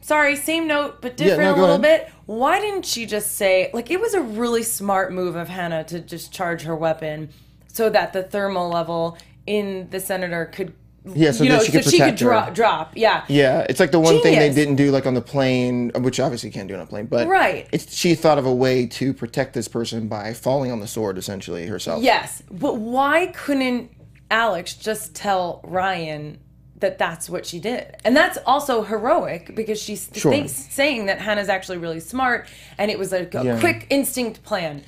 sorry, 0.00 0.34
same 0.34 0.66
note 0.66 1.00
but 1.00 1.16
different 1.16 1.42
no, 1.42 1.50
a 1.54 1.60
little 1.60 1.84
ahead. 1.84 2.06
bit. 2.06 2.12
Why 2.26 2.58
didn't 2.60 2.86
she 2.86 3.06
just 3.06 3.36
say 3.36 3.70
like 3.72 3.88
it 3.88 4.00
was 4.00 4.14
a 4.14 4.20
really 4.20 4.64
smart 4.64 5.12
move 5.12 5.36
of 5.36 5.48
Hannah 5.48 5.84
to 5.84 6.00
just 6.00 6.32
charge 6.32 6.62
her 6.62 6.74
weapon 6.74 7.28
so 7.72 7.88
that 7.90 8.12
the 8.12 8.22
thermal 8.22 8.68
level 8.68 9.16
in 9.46 9.88
the 9.90 10.00
senator 10.00 10.46
could 10.46 10.72
Yeah, 11.04 11.30
so 11.30 11.44
you 11.44 11.50
that 11.50 11.56
know, 11.58 11.64
she 11.64 11.72
could 11.72 11.84
so 11.84 11.90
she 11.90 11.98
could 11.98 12.16
drop 12.16 12.52
drop. 12.54 12.92
Yeah. 12.94 13.24
Yeah, 13.28 13.64
it's 13.68 13.80
like 13.80 13.90
the 13.90 14.00
one 14.00 14.20
thing 14.20 14.38
they 14.38 14.52
didn't 14.52 14.76
do, 14.76 14.90
like 14.90 15.06
on 15.06 15.14
the 15.14 15.22
plane, 15.22 15.90
which 15.96 16.20
obviously 16.20 16.48
you 16.50 16.52
can't 16.52 16.68
do 16.68 16.74
on 16.74 16.80
a 16.80 16.86
plane, 16.86 17.06
but 17.06 17.26
Right. 17.26 17.66
It's 17.72 17.94
she 17.94 18.14
thought 18.14 18.38
of 18.38 18.46
a 18.46 18.54
way 18.54 18.86
to 18.86 19.14
protect 19.14 19.54
this 19.54 19.66
person 19.68 20.08
by 20.08 20.34
falling 20.34 20.70
on 20.70 20.80
the 20.80 20.86
sword, 20.86 21.16
essentially 21.16 21.66
herself. 21.66 22.02
Yes, 22.02 22.42
but 22.50 22.76
why 22.76 23.28
couldn't 23.28 23.90
Alex 24.30 24.74
just 24.74 25.14
tell 25.14 25.60
Ryan 25.64 26.38
that 26.76 26.98
that's 26.98 27.30
what 27.30 27.46
she 27.46 27.58
did? 27.60 27.96
And 28.04 28.14
that's 28.16 28.38
also 28.46 28.82
heroic 28.82 29.54
because 29.56 29.80
she's 29.80 30.10
Sure. 30.14 30.46
saying 30.48 31.06
that 31.06 31.18
Hannah's 31.20 31.48
actually 31.48 31.78
really 31.78 32.00
smart 32.00 32.46
and 32.78 32.90
it 32.90 32.98
was 32.98 33.10
like 33.12 33.34
a 33.34 33.42
Yeah. 33.44 33.60
quick 33.60 33.86
instinct 33.90 34.42
plan. 34.42 34.82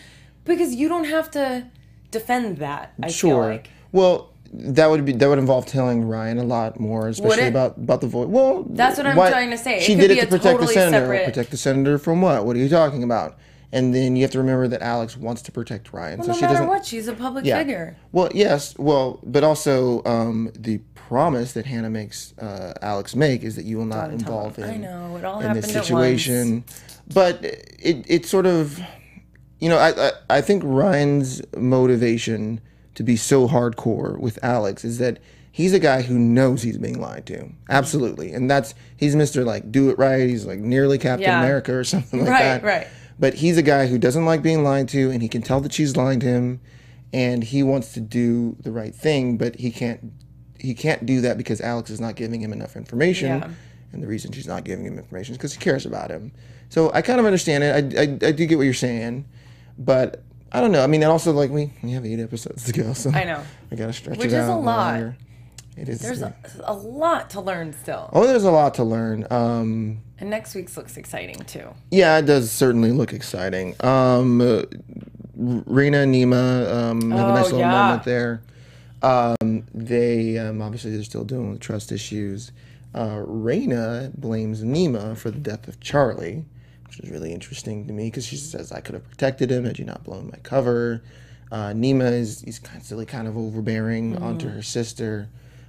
Because 0.45 0.75
you 0.75 0.89
don't 0.89 1.05
have 1.05 1.31
to 1.33 1.67
defend 2.13 2.59
that. 2.59 2.93
I 3.03 3.09
sure. 3.09 3.47
like. 3.47 3.69
Well, 3.91 4.31
that 4.55 4.89
would 4.91 5.05
be 5.05 5.13
that 5.13 5.29
would 5.29 5.39
involve 5.39 5.67
telling 5.67 6.05
Ryan 6.05 6.39
a 6.39 6.45
lot 6.45 6.79
more, 6.79 7.09
especially 7.09 7.49
about 7.49 7.77
about 7.79 8.01
the 8.03 8.07
voice. 8.07 8.29
Well, 8.29 8.65
That's 8.69 8.99
what 8.99 9.07
I'm 9.07 9.17
why- 9.17 9.31
trying 9.31 9.51
to 9.51 9.59
say. 9.59 9.79
It 9.79 9.83
She 9.83 9.95
could 9.97 10.03
did 10.03 10.09
be 10.11 10.19
it 10.19 10.23
to 10.23 10.27
protect 10.29 10.45
totally 10.61 10.67
the 10.67 10.73
senator. 10.73 11.05
separate- 11.07 11.25
Protect 11.25 11.51
the 11.51 11.57
senator 11.57 11.99
from 11.99 12.21
what? 12.23 12.45
What 12.47 12.55
are 12.55 12.59
you 12.61 12.69
talking 12.69 13.03
about? 13.03 13.37
And 13.75 13.95
then 13.95 14.17
you 14.17 14.23
have 14.23 14.31
to 14.33 14.39
remember 14.39 14.69
that 14.69 14.83
Alex 14.83 15.17
wants 15.17 15.41
to 15.43 15.53
protect 15.53 15.95
Ryan, 15.95 16.23
so 16.23 16.29
no 16.29 16.35
she 16.35 16.43
matter 16.43 16.53
doesn't. 16.55 16.69
what, 16.69 16.85
she's 16.85 17.09
a 17.09 17.15
public 17.15 17.47
Yeah. 17.47 17.57
figure. 17.59 17.97
Well, 18.13 18.29
yes. 18.35 18.75
Well, 18.79 19.19
but 19.25 19.43
also 19.43 20.03
um, 20.05 20.53
the 20.59 20.79
promise 20.95 21.53
that 21.55 21.65
Hannah 21.65 21.89
makes 21.89 22.35
uh, 22.39 22.75
Alex 22.83 23.17
make 23.17 23.43
is 23.43 23.57
that 23.57 23.65
you 23.65 23.79
will 23.79 23.87
not 23.87 24.11
Don't 24.11 24.21
involve 24.21 24.57
him. 24.57 24.71
I 24.71 24.77
know, 24.77 25.17
it 25.17 25.25
all 25.25 25.41
in 25.41 25.55
this 25.55 25.65
happened 25.73 25.77
at 25.79 25.85
situation. 25.87 26.65
But 27.15 27.43
it 27.43 28.05
it 28.07 28.27
sort 28.27 28.45
of, 28.45 28.79
you 29.63 29.69
know, 29.69 29.79
I, 29.79 29.91
I 30.09 30.13
I 30.39 30.41
think 30.41 30.63
Ryan's 30.65 31.41
motivation 31.57 32.61
to 32.97 33.03
be 33.03 33.17
so 33.17 33.49
hardcore 33.49 34.19
with 34.19 34.39
Alex 34.43 34.85
is 34.85 34.99
that 34.99 35.19
he's 35.51 35.73
a 35.73 35.79
guy 35.79 36.03
who 36.03 36.19
knows 36.19 36.63
he's 36.63 36.79
being 36.79 37.01
lied 37.01 37.27
to. 37.27 37.49
Absolutely, 37.71 38.33
and 38.33 38.51
that's 38.51 38.75
he's 38.97 39.15
Mister 39.17 39.45
like 39.45 39.71
do 39.73 39.89
it 39.91 39.99
right. 39.99 40.29
He's 40.29 40.45
like 40.47 40.59
nearly 40.59 40.99
Captain 40.99 41.23
Yeah. 41.29 41.41
America 41.43 41.73
or 41.75 41.85
something 41.95 42.21
like 42.21 42.29
Right, 42.29 42.43
that. 42.43 42.63
right. 42.63 42.77
Right. 42.79 42.87
But 43.19 43.35
he's 43.35 43.57
a 43.57 43.63
guy 43.63 43.87
who 43.87 43.99
doesn't 43.99 44.25
like 44.25 44.43
being 44.43 44.65
lied 44.65 44.89
to, 44.91 45.11
and 45.11 45.23
he 45.23 45.29
can 45.29 45.43
tell 45.43 45.61
that 45.61 45.73
she's 45.73 45.97
lying 45.97 46.19
to 46.21 46.27
him, 46.27 46.61
and 47.13 47.45
he 47.45 47.63
wants 47.63 47.93
to 47.93 48.01
do 48.01 48.57
the 48.61 48.73
right 48.73 48.95
thing, 48.95 49.37
but 49.37 49.57
he 49.57 49.71
can't. 49.71 50.01
He 50.59 50.75
can't 50.75 51.05
do 51.07 51.21
that 51.23 51.37
because 51.37 51.61
Alex 51.61 51.91
is 51.91 52.01
not 52.01 52.15
giving 52.17 52.41
him 52.41 52.53
enough 52.53 52.77
information, 52.77 53.29
Yeah. 53.29 53.51
and 53.93 54.03
the 54.03 54.07
reason 54.07 54.33
she's 54.33 54.47
not 54.47 54.63
giving 54.65 54.85
him 54.87 54.97
information 54.99 55.33
is 55.35 55.39
because 55.39 55.53
she 55.55 55.59
cares 55.59 55.85
about 55.87 56.11
him. 56.11 56.31
So 56.69 56.91
I 56.95 57.03
kind 57.03 57.19
of 57.21 57.27
understand 57.27 57.65
it. 57.65 57.97
I, 57.97 58.03
I, 58.03 58.29
I 58.29 58.33
do 58.33 58.47
get 58.47 58.57
what 58.59 58.65
you're 58.65 58.75
saying, 58.75 59.25
but 59.85 60.23
I 60.51 60.61
don't 60.61 60.73
know. 60.73 60.83
I 60.83 60.87
mean, 60.87 61.03
and 61.03 61.11
also 61.11 61.33
like 61.33 61.51
we 61.51 61.71
we 61.83 61.93
have 61.93 62.05
eight 62.05 62.21
episodes 62.21 62.65
to 62.65 62.73
go, 62.73 62.93
so 62.93 63.11
I 63.11 63.25
know. 63.25 63.43
I 63.71 63.75
gotta 63.77 63.93
stretch 63.93 64.19
Which 64.19 64.29
it 64.33 64.35
out 64.35 64.41
Which 64.41 64.43
is 64.43 64.49
a 64.49 64.55
lot. 64.57 64.93
longer. 64.95 65.17
It 65.77 65.89
is. 65.89 66.01
There's 66.01 66.21
a, 66.21 66.35
a 66.65 66.75
lot 66.75 67.31
to 67.31 67.41
learn 67.41 67.73
still. 67.73 68.11
oh, 68.13 68.27
there's 68.27 68.45
a 68.45 68.51
lot 68.51 68.75
to 68.75 68.85
learn. 68.85 69.27
Um, 69.31 70.01
And 70.19 70.29
next 70.29 70.55
week's 70.55 70.77
looks 70.77 70.99
exciting 70.99 71.37
too. 71.47 71.69
Yeah, 71.91 72.19
it 72.19 72.27
does 72.27 72.51
certainly 72.53 72.93
look 72.93 73.15
exciting. 73.15 73.75
Um, 73.81 74.41
uh, 74.43 74.63
Raina 75.39 76.03
and 76.05 76.15
Nimah 76.15 76.71
um, 76.75 77.11
have 77.11 77.29
a 77.29 77.33
nice 77.33 77.41
Oh, 77.47 77.57
little 77.57 77.59
yeah. 77.61 77.71
moment 77.87 78.05
there. 78.05 78.43
Um, 79.03 79.65
they 79.75 80.39
um, 80.39 80.61
obviously 80.63 80.91
they're 80.93 81.03
still 81.05 81.25
dealing 81.25 81.51
with 81.53 81.61
trust 81.61 81.91
issues. 81.91 82.53
Uh, 82.95 83.17
Raina 83.27 84.15
blames 84.15 84.63
Nimah 84.63 85.17
for 85.17 85.31
the 85.31 85.39
death 85.39 85.67
of 85.69 85.81
Charlie, 85.81 86.45
which 86.97 87.05
is 87.07 87.11
really 87.11 87.33
interesting 87.33 87.87
to 87.87 87.93
me 87.93 88.07
because 88.09 88.27
she 88.27 88.37
says 88.37 88.71
I 88.73 88.81
could 88.81 88.95
have 88.95 89.09
protected 89.09 89.51
him 89.51 89.65
had 89.65 89.79
you 89.79 89.85
not 89.85 90.05
blown 90.05 90.27
my 90.27 90.39
cover. 90.43 91.03
Uh, 91.51 91.69
Nimah 91.73 92.13
is 92.13 92.41
he's 92.43 92.59
constantly 92.59 93.07
kind 93.07 93.27
of 93.29 93.37
overbearing 93.37 94.17
onto 94.23 94.47
Mm-hmm. 94.47 94.57
her 94.57 94.63
sister. 94.63 95.29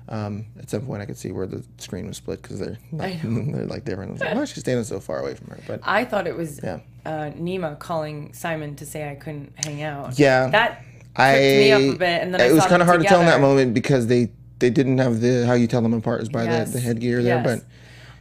Um, 0.09 0.45
at 0.59 0.69
some 0.69 0.81
point, 0.85 1.01
I 1.01 1.05
could 1.05 1.17
see 1.17 1.31
where 1.31 1.47
the 1.47 1.63
screen 1.77 2.07
was 2.07 2.17
split 2.17 2.41
because 2.41 2.59
they're 2.59 2.77
not, 2.91 3.09
they're 3.23 3.65
like 3.65 3.85
different. 3.85 4.11
I 4.11 4.13
was 4.13 4.21
like, 4.21 4.35
why 4.35 4.41
is 4.41 4.49
she 4.51 4.59
standing 4.59 4.83
so 4.83 4.99
far 4.99 5.19
away 5.19 5.33
from 5.35 5.47
her? 5.47 5.59
But 5.65 5.79
I 5.83 6.03
thought 6.03 6.27
it 6.27 6.35
was 6.35 6.59
Yeah. 6.61 6.79
uh, 7.05 7.31
Nimah 7.31 7.79
calling 7.79 8.33
Simon 8.33 8.75
to 8.75 8.85
say 8.85 9.09
I 9.09 9.15
couldn't 9.15 9.53
hang 9.63 9.81
out. 9.81 10.19
Yeah. 10.19 10.49
that 10.49 10.83
I 11.15 11.33
me 11.39 11.71
up 11.71 11.81
a 11.95 11.97
bit, 11.97 12.21
and 12.21 12.33
then 12.33 12.41
it 12.41 12.53
was 12.53 12.65
kind 12.65 12.81
of 12.81 12.87
hard 12.87 13.01
to 13.01 13.07
tell 13.07 13.21
in 13.21 13.27
that 13.27 13.39
moment 13.41 13.73
because 13.73 14.07
they 14.07 14.31
they 14.59 14.69
didn't 14.69 14.97
have 14.99 15.19
the 15.21 15.45
how 15.45 15.53
you 15.53 15.67
tell 15.67 15.81
them 15.81 15.93
apart 15.93 16.21
is 16.21 16.29
by 16.29 16.43
Yes. 16.45 16.71
the, 16.71 16.79
the 16.79 16.83
headgear 16.83 17.21
there, 17.23 17.41
Yes. 17.43 17.59
but 17.61 17.67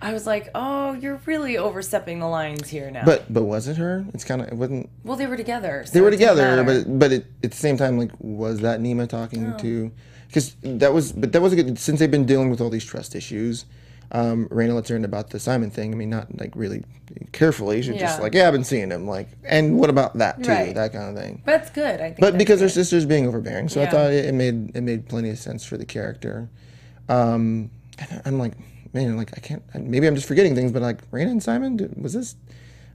I 0.02 0.12
was 0.12 0.26
like, 0.26 0.50
oh, 0.54 0.92
you're 0.94 1.20
really 1.26 1.56
overstepping 1.56 2.18
the 2.18 2.26
lines 2.28 2.68
here 2.68 2.90
now. 2.90 3.04
but 3.04 3.32
but 3.32 3.44
was 3.44 3.68
it 3.68 3.76
her? 3.76 4.04
It's 4.14 4.24
kind 4.24 4.40
of 4.42 4.48
it 4.48 4.54
wasn't. 4.54 4.90
well, 5.04 5.16
they 5.16 5.26
were 5.26 5.36
together. 5.36 5.84
They 5.92 6.00
were 6.00 6.10
together, 6.10 6.62
but 6.64 6.98
but 6.98 7.12
it, 7.12 7.26
at 7.44 7.50
the 7.52 7.56
same 7.56 7.76
time, 7.76 7.98
like 7.98 8.10
was 8.18 8.60
that 8.60 8.80
Nimah 8.80 9.04
Oh. 9.04 9.06
talking 9.06 9.56
to? 9.58 9.92
Because 10.26 10.56
that 10.62 10.92
was 10.92 11.12
but 11.12 11.32
that 11.32 11.40
was 11.42 11.52
a 11.52 11.56
good 11.56 11.78
since 11.78 12.00
they've 12.00 12.10
been 12.10 12.26
dealing 12.26 12.50
with 12.50 12.60
all 12.60 12.70
these 12.70 12.84
trust 12.84 13.14
issues. 13.14 13.64
Um, 14.14 14.46
Raina 14.50 14.74
lets 14.74 14.90
her 14.90 14.96
in 14.96 15.06
about 15.06 15.30
the 15.30 15.38
Simon 15.40 15.70
thing. 15.70 15.90
I 15.92 15.96
mean, 15.96 16.10
not 16.10 16.38
like 16.38 16.52
really 16.54 16.84
carefully. 17.32 17.80
She's 17.80 17.96
just 17.96 18.20
like, 18.20 18.34
yeah, 18.34 18.46
I've 18.46 18.52
been 18.52 18.62
seeing 18.64 18.90
him. 18.90 19.06
Like, 19.06 19.28
and 19.44 19.78
what 19.78 19.88
about 19.88 20.18
that 20.18 20.42
too? 20.42 20.50
Right. 20.50 20.74
That 20.74 20.92
kind 20.92 21.16
of 21.16 21.22
thing. 21.22 21.42
that's 21.46 21.70
good. 21.70 21.94
I 22.00 22.08
think. 22.08 22.20
but 22.20 22.36
because 22.36 22.60
her 22.60 22.68
sister's 22.68 23.06
being 23.06 23.26
overbearing, 23.26 23.70
so 23.70 23.80
I 23.82 23.86
thought 23.86 24.10
it, 24.10 24.26
it 24.26 24.34
made 24.34 24.76
it 24.76 24.82
made 24.82 25.08
plenty 25.08 25.30
of 25.30 25.38
sense 25.38 25.64
for 25.64 25.78
the 25.78 25.86
character. 25.86 26.50
Um, 27.08 27.70
I'm 28.26 28.38
like, 28.38 28.52
man, 28.92 29.16
like 29.16 29.30
I 29.36 29.40
can't. 29.40 29.62
Maybe 29.74 30.06
I'm 30.06 30.14
just 30.14 30.28
forgetting 30.28 30.54
things, 30.54 30.72
but 30.72 30.82
like 30.82 31.08
Raina 31.10 31.30
and 31.30 31.42
Simon, 31.42 31.78
was 32.00 32.12
this? 32.12 32.36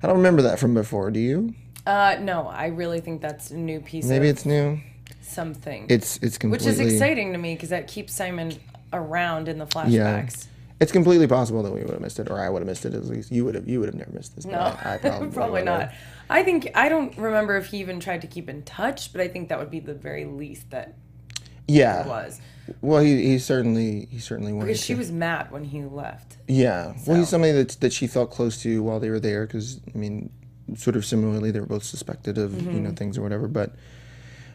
I 0.01 0.07
don't 0.07 0.17
remember 0.17 0.41
that 0.43 0.59
from 0.59 0.73
before. 0.73 1.09
Do 1.11 1.19
you? 1.19 1.53
uh, 1.85 2.17
no, 2.19 2.47
I 2.47 2.67
really 2.67 2.99
think 2.99 3.21
that's 3.21 3.51
a 3.51 3.57
new 3.57 3.79
piece 3.79 4.05
Maybe 4.05 4.27
it's 4.27 4.45
new. 4.45 4.79
something, 5.21 5.87
It's 5.89 6.17
it's 6.21 6.37
completely. 6.37 6.67
which 6.67 6.73
is 6.73 6.79
exciting 6.79 7.31
to 7.33 7.37
me 7.39 7.55
because 7.55 7.69
that 7.69 7.87
keeps 7.87 8.13
Simon 8.13 8.53
around 8.93 9.47
in 9.47 9.57
the 9.57 9.65
flashbacks. 9.65 9.89
Yeah. 9.91 10.51
It's 10.79 10.91
completely 10.91 11.25
possible 11.27 11.63
that 11.63 11.71
we 11.71 11.81
would 11.81 11.89
have 11.89 12.01
missed 12.01 12.19
it, 12.19 12.29
or 12.29 12.39
I 12.39 12.49
would 12.49 12.59
have 12.59 12.67
missed 12.67 12.85
it. 12.85 12.93
At 12.93 13.05
least 13.05 13.31
you 13.31 13.43
would 13.45 13.55
have. 13.55 13.67
You 13.67 13.79
would 13.79 13.87
have 13.89 13.95
never 13.95 14.11
missed 14.11 14.35
this. 14.35 14.45
No, 14.45 14.59
I, 14.59 14.93
I 14.93 14.97
probably, 15.01 15.29
probably, 15.31 15.63
not. 15.63 15.91
I 16.29 16.43
think 16.43 16.69
I 16.75 16.87
don't 16.87 17.17
remember 17.17 17.57
if 17.57 17.67
he 17.67 17.77
even 17.79 17.99
tried 17.99 18.21
to 18.21 18.27
keep 18.27 18.47
in 18.47 18.61
touch, 18.61 19.11
but 19.11 19.19
I 19.21 19.27
think 19.27 19.49
that 19.49 19.57
would 19.57 19.71
be 19.71 19.79
the 19.79 19.95
very 19.95 20.25
least 20.25 20.69
that 20.69 20.93
Yeah. 21.67 22.01
it 22.01 22.07
was 22.07 22.39
Well, 22.81 23.01
he, 23.01 23.23
he 23.27 23.39
certainly 23.39 24.07
he 24.11 24.19
certainly 24.19 24.53
wanted 24.53 24.67
because 24.67 24.83
she 24.83 24.93
to. 24.93 24.99
was 24.99 25.11
mad 25.11 25.51
when 25.51 25.63
he 25.63 25.83
left. 25.83 26.37
Yeah. 26.47 26.93
Well, 27.05 27.17
he's 27.17 27.27
So. 27.27 27.31
somebody 27.31 27.53
that 27.53 27.69
that 27.81 27.93
she 27.93 28.07
felt 28.07 28.31
close 28.31 28.61
to 28.63 28.81
while 28.83 28.99
they 28.99 29.09
were 29.09 29.19
there. 29.19 29.45
Because 29.45 29.79
I 29.93 29.97
mean, 29.97 30.29
sort 30.75 30.95
of 30.95 31.05
similarly, 31.05 31.51
they 31.51 31.59
were 31.59 31.65
both 31.65 31.83
suspected 31.83 32.37
of 32.37 32.53
you 32.61 32.67
Mm-hmm. 32.69 32.83
know 32.83 32.91
things 32.91 33.17
or 33.17 33.21
whatever. 33.21 33.47
But 33.47 33.71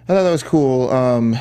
I 0.05 0.14
thought 0.14 0.22
that 0.25 0.31
was 0.31 0.42
cool. 0.42 0.90
Um, 0.90 1.37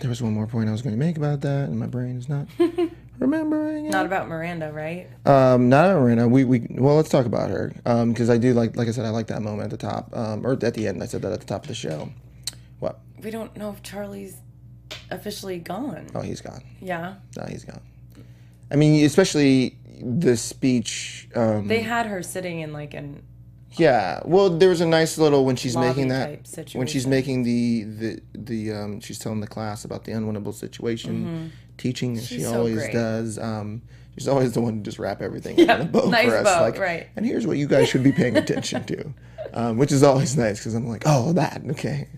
there 0.00 0.08
was 0.08 0.22
one 0.22 0.32
more 0.32 0.46
point 0.46 0.68
I 0.68 0.72
was 0.72 0.82
going 0.82 0.94
to 0.94 0.98
make 0.98 1.16
about 1.18 1.42
that, 1.42 1.68
and 1.68 1.78
my 1.78 1.86
brain 1.86 2.16
is 2.16 2.28
not 2.28 2.46
remembering 3.18 3.86
it. 3.86 3.90
Not 3.90 4.06
about 4.06 4.28
Miranda, 4.28 4.72
right? 4.72 5.08
Um, 5.26 5.68
not 5.68 5.94
Marina. 5.94 6.26
We 6.28 6.44
we 6.44 6.66
well, 6.70 6.96
let's 6.96 7.08
talk 7.10 7.26
about 7.26 7.50
her 7.50 7.72
because 8.06 8.30
I 8.30 8.38
do 8.38 8.52
like 8.54 8.76
like 8.76 8.88
I 8.88 8.92
said, 8.92 9.04
I 9.04 9.10
like 9.10 9.26
that 9.28 9.42
moment 9.42 9.72
at 9.72 9.78
the 9.78 9.86
top 9.86 10.16
um, 10.16 10.46
or 10.46 10.52
at 10.52 10.74
the 10.74 10.86
end. 10.88 11.02
I 11.02 11.06
said 11.06 11.22
that 11.22 11.32
at 11.32 11.40
the 11.40 11.46
top 11.46 11.62
of 11.62 11.68
the 11.68 11.74
show. 11.74 12.10
What? 12.78 12.98
We 13.22 13.30
don't 13.30 13.54
know 13.56 13.70
if 13.70 13.82
Charlie's 13.82 14.36
officially 15.10 15.58
gone. 15.58 16.06
Oh, 16.14 16.20
he's 16.20 16.40
gone. 16.40 16.62
Yeah. 16.80 17.14
No, 17.36 17.44
he's 17.48 17.64
gone. 17.64 17.80
I 18.70 18.76
mean, 18.76 19.04
especially 19.04 19.76
the 20.02 20.36
speech. 20.36 21.28
Um, 21.34 21.68
They 21.68 21.80
had 21.80 22.06
her 22.06 22.22
sitting 22.22 22.60
in 22.60 22.72
like 22.72 22.94
an 22.94 23.22
yeah. 23.72 24.20
Well, 24.24 24.50
there 24.50 24.68
was 24.68 24.80
a 24.80 24.86
nice 24.86 25.16
little 25.18 25.44
when 25.44 25.56
she's 25.56 25.76
making 25.76 26.08
that 26.08 26.44
type 26.44 26.68
when 26.74 26.86
she's 26.86 27.06
making 27.06 27.44
the 27.44 27.84
the 27.84 28.20
the 28.34 28.72
um, 28.72 29.00
she's 29.00 29.18
telling 29.18 29.40
the 29.40 29.46
class 29.46 29.84
about 29.84 30.04
the 30.04 30.12
unwinnable 30.12 30.54
situation, 30.54 31.52
teaching 31.78 32.16
as 32.16 32.26
she 32.26 32.38
Mm-hmm. 32.38 32.50
So 32.50 32.58
always 32.58 32.74
great. 32.78 32.92
does. 32.92 33.38
Um, 33.38 33.82
she's 34.18 34.26
always 34.28 34.52
the 34.52 34.60
one 34.60 34.78
to 34.78 34.82
just 34.82 34.98
wrap 34.98 35.22
everything 35.22 35.58
in 35.58 35.70
a 35.70 35.84
bow 35.84 36.10
nice 36.10 36.28
for 36.28 36.36
us. 36.38 36.44
bow, 36.44 36.60
like, 36.62 36.78
right. 36.78 37.06
And 37.16 37.24
here's 37.24 37.46
what 37.46 37.58
you 37.58 37.68
guys 37.68 37.88
should 37.88 38.02
be 38.02 38.12
paying 38.12 38.36
attention 38.36 38.84
to, 38.84 39.12
um, 39.54 39.78
which 39.78 39.92
is 39.92 40.02
always 40.02 40.36
nice 40.36 40.58
because 40.58 40.74
I'm 40.74 40.88
like, 40.88 41.04
oh, 41.06 41.32
that 41.34 41.62
okay. 41.70 42.08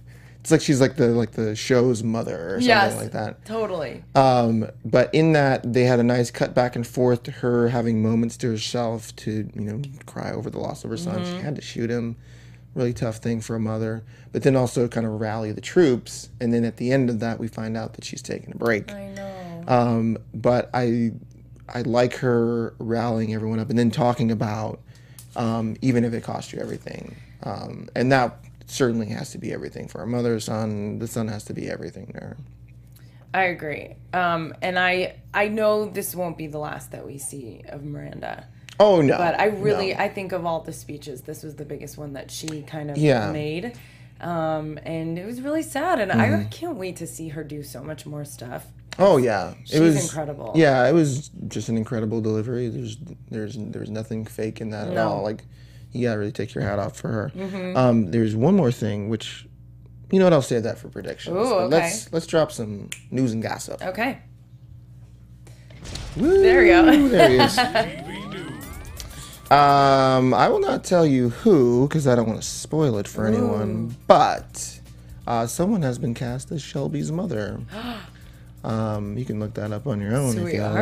It's 0.43 0.51
like 0.51 0.61
she's 0.61 0.81
like 0.81 0.97
the 0.97 1.07
like 1.09 1.31
the 1.33 1.55
show's 1.55 2.03
mother 2.03 2.37
or 2.57 2.61
something 2.61 2.67
Yes. 2.69 2.97
like 2.97 3.13
that. 3.13 3.45
totally. 3.45 4.03
Um, 4.17 4.69
but 4.85 5.15
in 5.15 5.33
that, 5.35 5.73
they 5.73 5.85
had 5.85 6.01
a 6.01 6.03
nice 6.03 6.31
cut 6.33 6.53
back 6.53 6.75
and 6.75 6.85
forth 6.85 7.23
to 7.23 7.31
her 7.31 7.69
having 7.69 8.03
moments 8.03 8.37
to 8.39 8.51
herself 8.51 9.15
to, 9.17 9.49
you 9.55 9.61
know, 9.61 9.81
cry 10.05 10.33
over 10.33 10.51
the 10.51 10.59
loss 10.59 10.83
of 10.83 10.91
her 10.91 10.97
son. 10.97 11.25
She 11.25 11.37
had 11.41 11.55
to 11.57 11.63
shoot 11.63 11.91
him. 11.91 12.17
Really 12.75 12.93
tough 12.93 13.19
thing 13.19 13.41
for 13.41 13.55
a 13.55 13.61
mother. 13.61 14.03
But 14.33 14.43
then 14.43 14.57
also 14.57 14.89
kind 14.89 15.07
of 15.07 15.21
rally 15.21 15.53
the 15.53 15.61
troops. 15.61 16.31
And 16.41 16.53
then 16.53 16.65
at 16.65 16.77
the 16.77 16.91
end 16.91 17.09
of 17.09 17.21
that, 17.21 17.39
we 17.39 17.47
find 17.47 17.77
out 17.77 17.95
that 17.95 18.05
she's 18.05 18.23
taking 18.23 18.51
a 18.53 18.57
break. 18.57 18.91
I 18.91 19.11
know. 19.11 19.65
Um, 19.69 20.19
but 20.35 20.71
I, 20.75 21.13
I 21.69 21.83
like 21.83 22.15
her 22.17 22.75
rallying 22.81 23.33
everyone 23.33 23.61
up 23.61 23.71
and 23.71 23.79
then 23.79 23.91
talking 23.93 24.33
about, 24.33 24.81
um, 25.37 25.77
even 25.83 26.03
if 26.05 26.13
it 26.15 26.25
cost 26.25 26.53
you 26.53 26.59
everything. 26.59 27.15
Um, 27.45 27.89
and 27.95 28.11
that 28.11 28.39
certainly 28.67 29.07
has 29.09 29.31
to 29.33 29.39
be 29.39 29.53
everything 29.53 29.89
for 29.89 30.03
a 30.03 30.07
mother, 30.07 30.39
son. 30.41 30.99
The 30.99 31.07
son 31.09 31.29
has 31.29 31.45
to 31.45 31.55
be 31.55 31.69
everything 31.69 32.11
there. 32.15 32.37
I 33.35 33.45
agree. 33.45 33.97
Um, 34.13 34.55
and 34.61 34.79
I 34.79 35.17
I 35.33 35.49
know 35.49 35.87
this 35.87 36.15
won't 36.15 36.37
be 36.37 36.47
the 36.47 36.59
last 36.59 36.91
that 36.93 37.07
we 37.07 37.19
see 37.19 37.63
of 37.69 37.83
Miranda. 37.85 38.47
Oh 38.81 39.01
no! 39.01 39.17
But 39.17 39.39
I 39.41 39.47
really 39.47 39.95
no. 39.95 40.01
I 40.01 40.09
think 40.09 40.33
of 40.33 40.45
all 40.45 40.61
the 40.61 40.73
speeches, 40.73 41.23
this 41.23 41.43
was 41.43 41.57
the 41.57 41.65
biggest 41.65 41.97
one 41.97 42.13
that 42.15 42.31
she 42.31 42.63
kind 42.63 42.91
of 42.91 42.97
Yeah. 42.99 43.31
made. 43.33 43.73
Um, 44.21 44.79
and 44.85 45.19
it 45.19 45.27
was 45.27 45.41
really 45.41 45.63
sad 45.63 45.99
and 45.99 46.11
Mm-hmm. 46.13 46.43
I 46.43 46.45
can't 46.45 46.77
wait 46.77 46.97
to 46.97 47.07
see 47.07 47.29
her 47.29 47.43
do 47.43 47.63
so 47.63 47.83
much 47.83 48.07
more 48.07 48.25
stuff. 48.25 48.67
Oh 48.99 49.17
yeah, 49.17 49.55
it 49.73 49.81
was 49.81 50.03
incredible. 50.05 50.53
Yeah, 50.55 50.87
it 50.87 50.93
was 50.93 51.31
just 51.49 51.69
an 51.71 51.77
incredible 51.79 52.21
delivery. 52.21 52.69
There's 52.69 52.99
there's 53.31 53.57
there's 53.59 53.91
nothing 53.91 54.27
fake 54.27 54.61
in 54.61 54.71
that 54.71 54.89
at 54.89 54.99
all. 54.99 55.23
Like 55.23 55.45
you 55.93 56.07
gotta 56.09 56.19
really 56.19 56.33
take 56.33 56.55
your 56.55 56.65
hat 56.65 56.79
off 56.79 56.97
for 56.97 57.09
her. 57.09 57.33
Mm-hmm. 57.35 57.77
Um, 57.77 58.11
there's 58.11 58.35
one 58.35 58.55
more 58.57 58.73
thing 58.73 59.09
which, 59.09 59.47
you 60.11 60.19
know 60.19 60.27
what? 60.27 60.33
I'll 60.33 60.43
save 60.43 60.63
that 60.65 60.79
for 60.79 60.89
predictions. 60.89 61.37
Ooh, 61.37 61.55
okay. 61.55 61.69
Let's 61.69 62.13
let's 62.13 62.27
drop 62.27 62.53
some 62.53 62.91
news 63.11 63.33
and 63.33 63.43
gossip. 63.43 63.83
Okay. 63.83 64.19
Woo, 66.17 66.43
There 66.43 66.61
we 66.63 66.69
go. 66.69 67.09
there 67.09 67.29
he 67.31 67.37
is. 67.37 67.59
Um, 69.51 70.33
I 70.33 70.49
will 70.49 70.61
not 70.61 70.83
tell 70.83 71.05
you 71.05 71.29
who 71.29 71.87
because 71.87 72.07
I 72.07 72.15
don't 72.15 72.27
want 72.27 72.41
to 72.41 72.47
spoil 72.49 72.97
it 72.97 73.07
for 73.07 73.27
anyone. 73.27 73.95
But 74.07 74.81
uh, 75.27 75.47
someone 75.47 75.83
has 75.83 75.99
been 75.99 76.15
cast 76.15 76.51
as 76.53 76.63
Shelby's 76.63 77.13
mother. 77.13 77.61
Um, 78.65 79.19
you 79.19 79.25
can 79.25 79.41
look 79.41 79.55
that 79.55 79.73
up 79.73 79.89
on 79.89 80.01
your 80.01 80.15
own 80.15 80.35
So 80.35 80.47
if 80.47 80.55
you 80.55 80.61
like. 80.63 80.73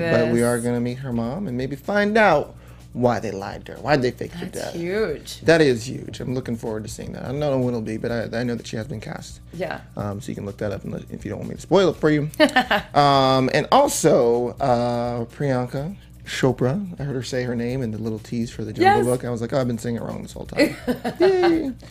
But 0.00 0.32
we 0.32 0.42
are 0.42 0.58
gonna 0.58 0.80
meet 0.80 0.98
her 0.98 1.12
mom 1.12 1.46
and 1.46 1.56
maybe 1.56 1.76
find 1.76 2.18
out 2.18 2.56
why 2.98 3.20
they 3.20 3.30
lied 3.30 3.64
to 3.66 3.72
her. 3.72 3.78
Why 3.80 3.96
they 3.96 4.10
faked 4.10 4.34
her 4.34 4.46
death. 4.46 4.54
That's 4.64 4.76
huge. 4.76 5.40
That 5.42 5.60
is 5.60 5.88
huge. 5.88 6.20
I'm 6.20 6.34
looking 6.34 6.56
forward 6.56 6.82
to 6.84 6.88
seeing 6.90 7.12
that. 7.12 7.24
I 7.24 7.28
don't 7.28 7.38
know 7.40 7.56
when 7.58 7.68
it'll 7.68 7.80
be, 7.80 7.96
but 7.96 8.10
I, 8.10 8.40
I 8.40 8.42
know 8.42 8.54
that 8.54 8.66
she 8.66 8.76
has 8.76 8.86
been 8.88 9.00
cast. 9.00 9.40
Yeah. 9.52 9.80
Um, 9.96 10.20
so 10.20 10.28
you 10.30 10.34
can 10.34 10.44
look 10.46 10.58
that 10.58 10.72
up 10.72 10.82
let- 10.84 11.10
if 11.10 11.24
you 11.24 11.30
don't 11.30 11.38
want 11.38 11.50
me 11.50 11.54
to 11.56 11.60
spoil 11.60 11.90
it 11.90 11.96
for 11.96 12.10
you. 12.10 12.30
um, 12.94 13.48
and 13.54 13.66
also, 13.72 14.48
uh, 14.60 15.24
Priyanka 15.26 15.96
Chopra. 16.26 17.00
I 17.00 17.04
heard 17.04 17.14
her 17.14 17.22
say 17.22 17.44
her 17.44 17.54
name 17.56 17.82
in 17.82 17.90
the 17.90 17.98
little 17.98 18.18
tease 18.18 18.50
for 18.50 18.64
the 18.64 18.72
Jungle 18.72 18.96
Yes. 18.98 19.06
Book. 19.06 19.24
I 19.24 19.30
was 19.30 19.40
like, 19.40 19.52
oh, 19.52 19.60
I've 19.60 19.66
been 19.66 19.78
saying 19.78 19.96
it 19.96 20.02
wrong 20.02 20.22
this 20.22 20.32
whole 20.32 20.46
time. 20.46 20.76
Yay. 21.20 21.72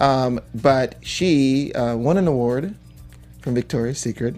Um, 0.00 0.38
but 0.54 0.94
she 1.02 1.72
uh, 1.72 1.96
won 1.96 2.18
an 2.18 2.28
award 2.28 2.76
from 3.40 3.54
Victoria's 3.56 3.98
Secret. 3.98 4.36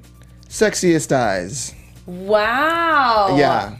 Sexiest 0.48 1.12
eyes. 1.12 1.74
Wow. 2.06 3.36
Yeah. 3.36 3.76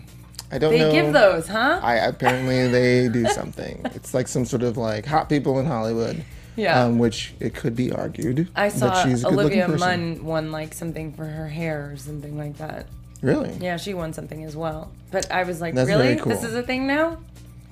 I 0.52 0.58
don't 0.58 0.72
They 0.72 0.78
know. 0.80 0.90
give 0.92 1.12
those, 1.12 1.46
huh? 1.48 1.80
I 1.82 1.94
apparently 1.96 2.68
they 2.68 3.08
do 3.08 3.26
something. 3.30 3.80
It's 3.94 4.12
like 4.14 4.28
some 4.28 4.44
sort 4.44 4.62
of 4.62 4.76
like 4.76 5.06
hot 5.06 5.28
people 5.28 5.58
in 5.60 5.66
Hollywood. 5.66 6.24
Yeah. 6.56 6.82
Um, 6.84 6.98
which 6.98 7.32
it 7.40 7.54
could 7.54 7.74
be 7.76 7.92
argued 7.92 8.48
I 8.56 8.68
saw 8.68 8.88
that 8.92 9.06
she's 9.06 9.24
a 9.24 9.28
Olivia. 9.28 9.68
Munn 9.68 10.24
won 10.24 10.50
like 10.50 10.74
something 10.74 11.12
for 11.12 11.24
her 11.24 11.46
hair 11.48 11.90
or 11.92 11.96
something 11.96 12.36
like 12.36 12.58
that. 12.58 12.86
Really? 13.22 13.52
Yeah, 13.60 13.76
she 13.76 13.94
won 13.94 14.12
something 14.12 14.44
as 14.44 14.56
well. 14.56 14.90
But 15.10 15.30
I 15.30 15.44
was 15.44 15.60
like, 15.60 15.74
That's 15.74 15.88
really? 15.88 16.16
cool. 16.16 16.32
This 16.32 16.42
is 16.44 16.54
a 16.54 16.62
thing 16.62 16.86
now? 16.86 17.18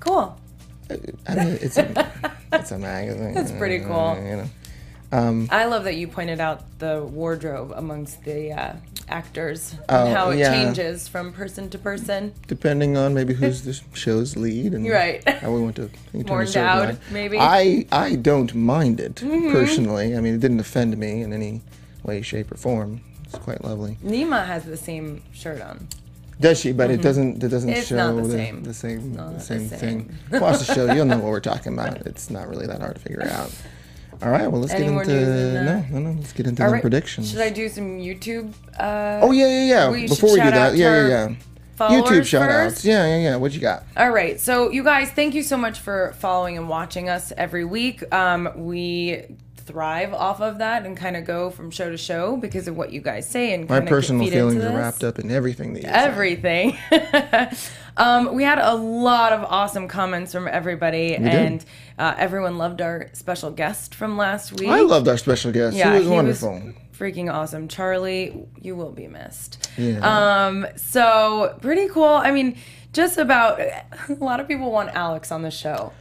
Cool. 0.01 0.39
I 0.91 1.35
mean, 1.35 1.59
it's 1.61 1.77
a, 1.77 2.11
it's 2.53 2.71
a 2.71 2.79
magazine. 2.79 3.35
That's 3.35 3.53
pretty 3.53 3.81
cool. 3.81 4.17
You 4.25 4.37
know. 4.37 4.51
I 5.13 5.65
love 5.67 5.85
that 5.85 5.97
you 5.97 6.09
pointed 6.09 6.41
out 6.41 6.63
the 6.79 7.03
wardrobe 7.03 7.73
amongst 7.75 8.25
the 8.25 8.53
uh, 8.53 8.73
actors 9.09 9.75
Oh, 9.89 10.05
and 10.07 10.15
how 10.17 10.31
it 10.31 10.39
yeah. 10.39 10.53
changes 10.53 11.09
from 11.09 11.33
person 11.33 11.71
to 11.71 11.79
person. 11.79 12.33
Depending 12.47 12.97
on 12.97 13.15
maybe 13.15 13.33
who's 13.35 13.63
the 13.63 13.79
show's 13.95 14.37
lead 14.37 14.75
and 14.75 14.87
Right. 14.91 15.27
how 15.27 15.51
we 15.53 15.63
want 15.63 15.77
to 15.77 15.91
More 16.27 16.43
a 16.43 16.47
endowed, 16.47 16.99
maybe? 17.11 17.37
Mm-hmm. 17.39 17.87
I 17.93 18.05
I 18.07 18.17
don't 18.17 18.55
mind 18.55 19.01
it 19.01 19.17
personally. 19.17 20.15
I 20.17 20.21
mean, 20.21 20.35
it 20.35 20.41
didn't 20.41 20.61
offend 20.61 20.97
me 20.99 21.23
in 21.23 21.33
any 21.33 21.63
way, 22.03 22.21
shape, 22.23 22.53
or 22.53 22.57
form. 22.57 23.01
It's 23.25 23.37
quite 23.39 23.63
lovely. 23.65 23.97
Nimah 24.05 24.47
has 24.47 24.65
the 24.65 24.77
same 24.77 25.23
shirt 25.33 25.61
on. 25.61 25.87
Does 26.41 26.61
she? 26.61 26.73
But 26.73 26.91
it 26.91 27.03
doesn't. 27.03 27.43
It 27.43 27.49
doesn't 27.49 27.69
Mm-hmm. 27.69 27.79
It's 27.79 27.89
show 27.89 28.15
the 28.17 28.23
the, 28.23 28.31
same. 28.31 28.63
the 28.63 28.75
same 28.75 29.13
the 29.15 29.23
the 29.25 29.41
same 29.41 29.69
same. 29.69 29.79
thing. 30.05 30.17
Watch 30.41 30.61
the 30.61 30.73
show. 30.73 30.93
You'll 30.93 31.05
know 31.07 31.17
what 31.19 31.31
we're 31.31 31.41
talking 31.41 31.73
about. 31.73 32.07
It's 32.07 32.31
not 32.31 32.49
really 32.49 32.67
that 32.67 32.81
hard 32.81 32.95
to 32.95 33.01
figure 33.01 33.25
out. 33.25 33.51
All 34.23 34.31
right. 34.31 34.51
Well, 34.51 34.61
let's 34.61 34.73
Any 34.73 34.85
get 34.85 34.93
more 34.93 35.03
into 35.03 35.15
news 35.15 35.27
than 35.27 35.55
no, 35.55 35.65
that? 35.65 35.91
no, 35.91 35.99
no. 36.01 36.11
Let's 36.13 36.33
get 36.33 36.47
into 36.47 36.63
the 36.63 36.69
right. 36.69 36.81
predictions. 36.81 37.31
Should 37.31 37.41
I 37.41 37.51
do 37.51 37.69
some 37.69 37.99
YouTube? 37.99 38.53
Uh, 38.79 39.21
Oh 39.23 39.31
yeah, 39.31 39.47
yeah, 39.47 39.65
yeah. 39.65 39.91
We 39.91 40.01
should 40.03 40.11
Before 40.11 40.31
we 40.31 40.37
do 40.37 40.43
shout 40.43 40.53
out 40.55 40.59
that, 40.59 40.71
to 40.73 40.77
yeah, 40.77 40.89
our 40.89 41.09
yeah, 41.09 41.29
yeah. 41.29 41.35
followers 41.77 42.03
YouTube 42.11 42.27
shout 42.27 42.51
outs. 42.51 42.85
Yeah, 42.85 43.07
yeah, 43.07 43.19
yeah. 43.19 43.37
What 43.37 43.53
you 43.53 43.61
got? 43.61 43.85
All 43.97 44.11
right. 44.11 44.41
So, 44.41 44.71
you 44.71 44.83
guys, 44.83 45.11
thank 45.11 45.35
you 45.35 45.43
so 45.43 45.57
much 45.57 45.79
for 45.79 46.15
following 46.19 46.57
and 46.57 46.69
watching 46.69 47.09
us 47.09 47.33
every 47.37 47.65
week. 47.65 48.03
Um, 48.13 48.49
we 48.57 49.25
thrive 49.69 50.15
off 50.15 50.41
of 50.41 50.59
that 50.59 50.87
and 50.87 50.97
kind 50.97 51.15
of 51.17 51.25
go 51.25 51.51
from 51.51 51.71
show 51.71 51.91
to 51.91 51.97
show 51.99 52.37
because 52.39 52.67
of 52.67 52.77
what 52.77 52.91
you 52.91 53.01
guys 53.01 53.29
say 53.29 53.53
and 53.53 53.69
My 53.69 53.81
personal 53.81 54.27
feelings 54.27 54.65
are 54.65 54.75
wrapped 54.75 55.05
up 55.05 55.19
in 55.19 55.31
everything 55.31 55.75
that 55.75 55.83
you 55.83 55.89
everything. 55.91 56.77
um, 57.99 58.35
we 58.35 58.43
had 58.43 58.59
a 58.59 58.75
lot 58.75 59.33
of 59.33 59.45
awesome 59.45 59.87
comments 59.87 60.33
from 60.33 60.49
everybody, 60.49 61.11
did. 61.11 61.21
and 61.21 61.65
uh, 61.99 62.15
everyone 62.17 62.57
loved 62.57 62.81
our 62.81 63.11
special 63.13 63.51
guest 63.51 63.95
from 63.95 64.17
last 64.17 64.59
week. 64.59 64.71
I 64.71 64.81
loved 64.81 65.07
our 65.07 65.19
special 65.19 65.53
guest. 65.53 65.77
Yeah, 65.77 65.93
he 65.93 65.99
was 66.01 66.09
wonderful. 66.09 66.63
freaking 66.99 67.33
awesome. 67.33 67.69
Charlie, 67.69 68.49
you 68.61 68.75
will 68.75 68.93
be 68.93 69.07
missed. 69.07 69.71
Yeah. 69.77 69.99
Um, 70.47 70.67
so 70.77 71.59
pretty 71.61 71.89
cool. 71.89 72.05
I 72.05 72.31
mean, 72.31 72.57
just 72.95 73.19
about 73.19 73.61
a 74.09 74.15
lot 74.19 74.41
of 74.41 74.49
people 74.49 74.73
want 74.73 74.91
Alex 74.95 75.31
on 75.31 75.43
the 75.43 75.51
show. 75.51 75.93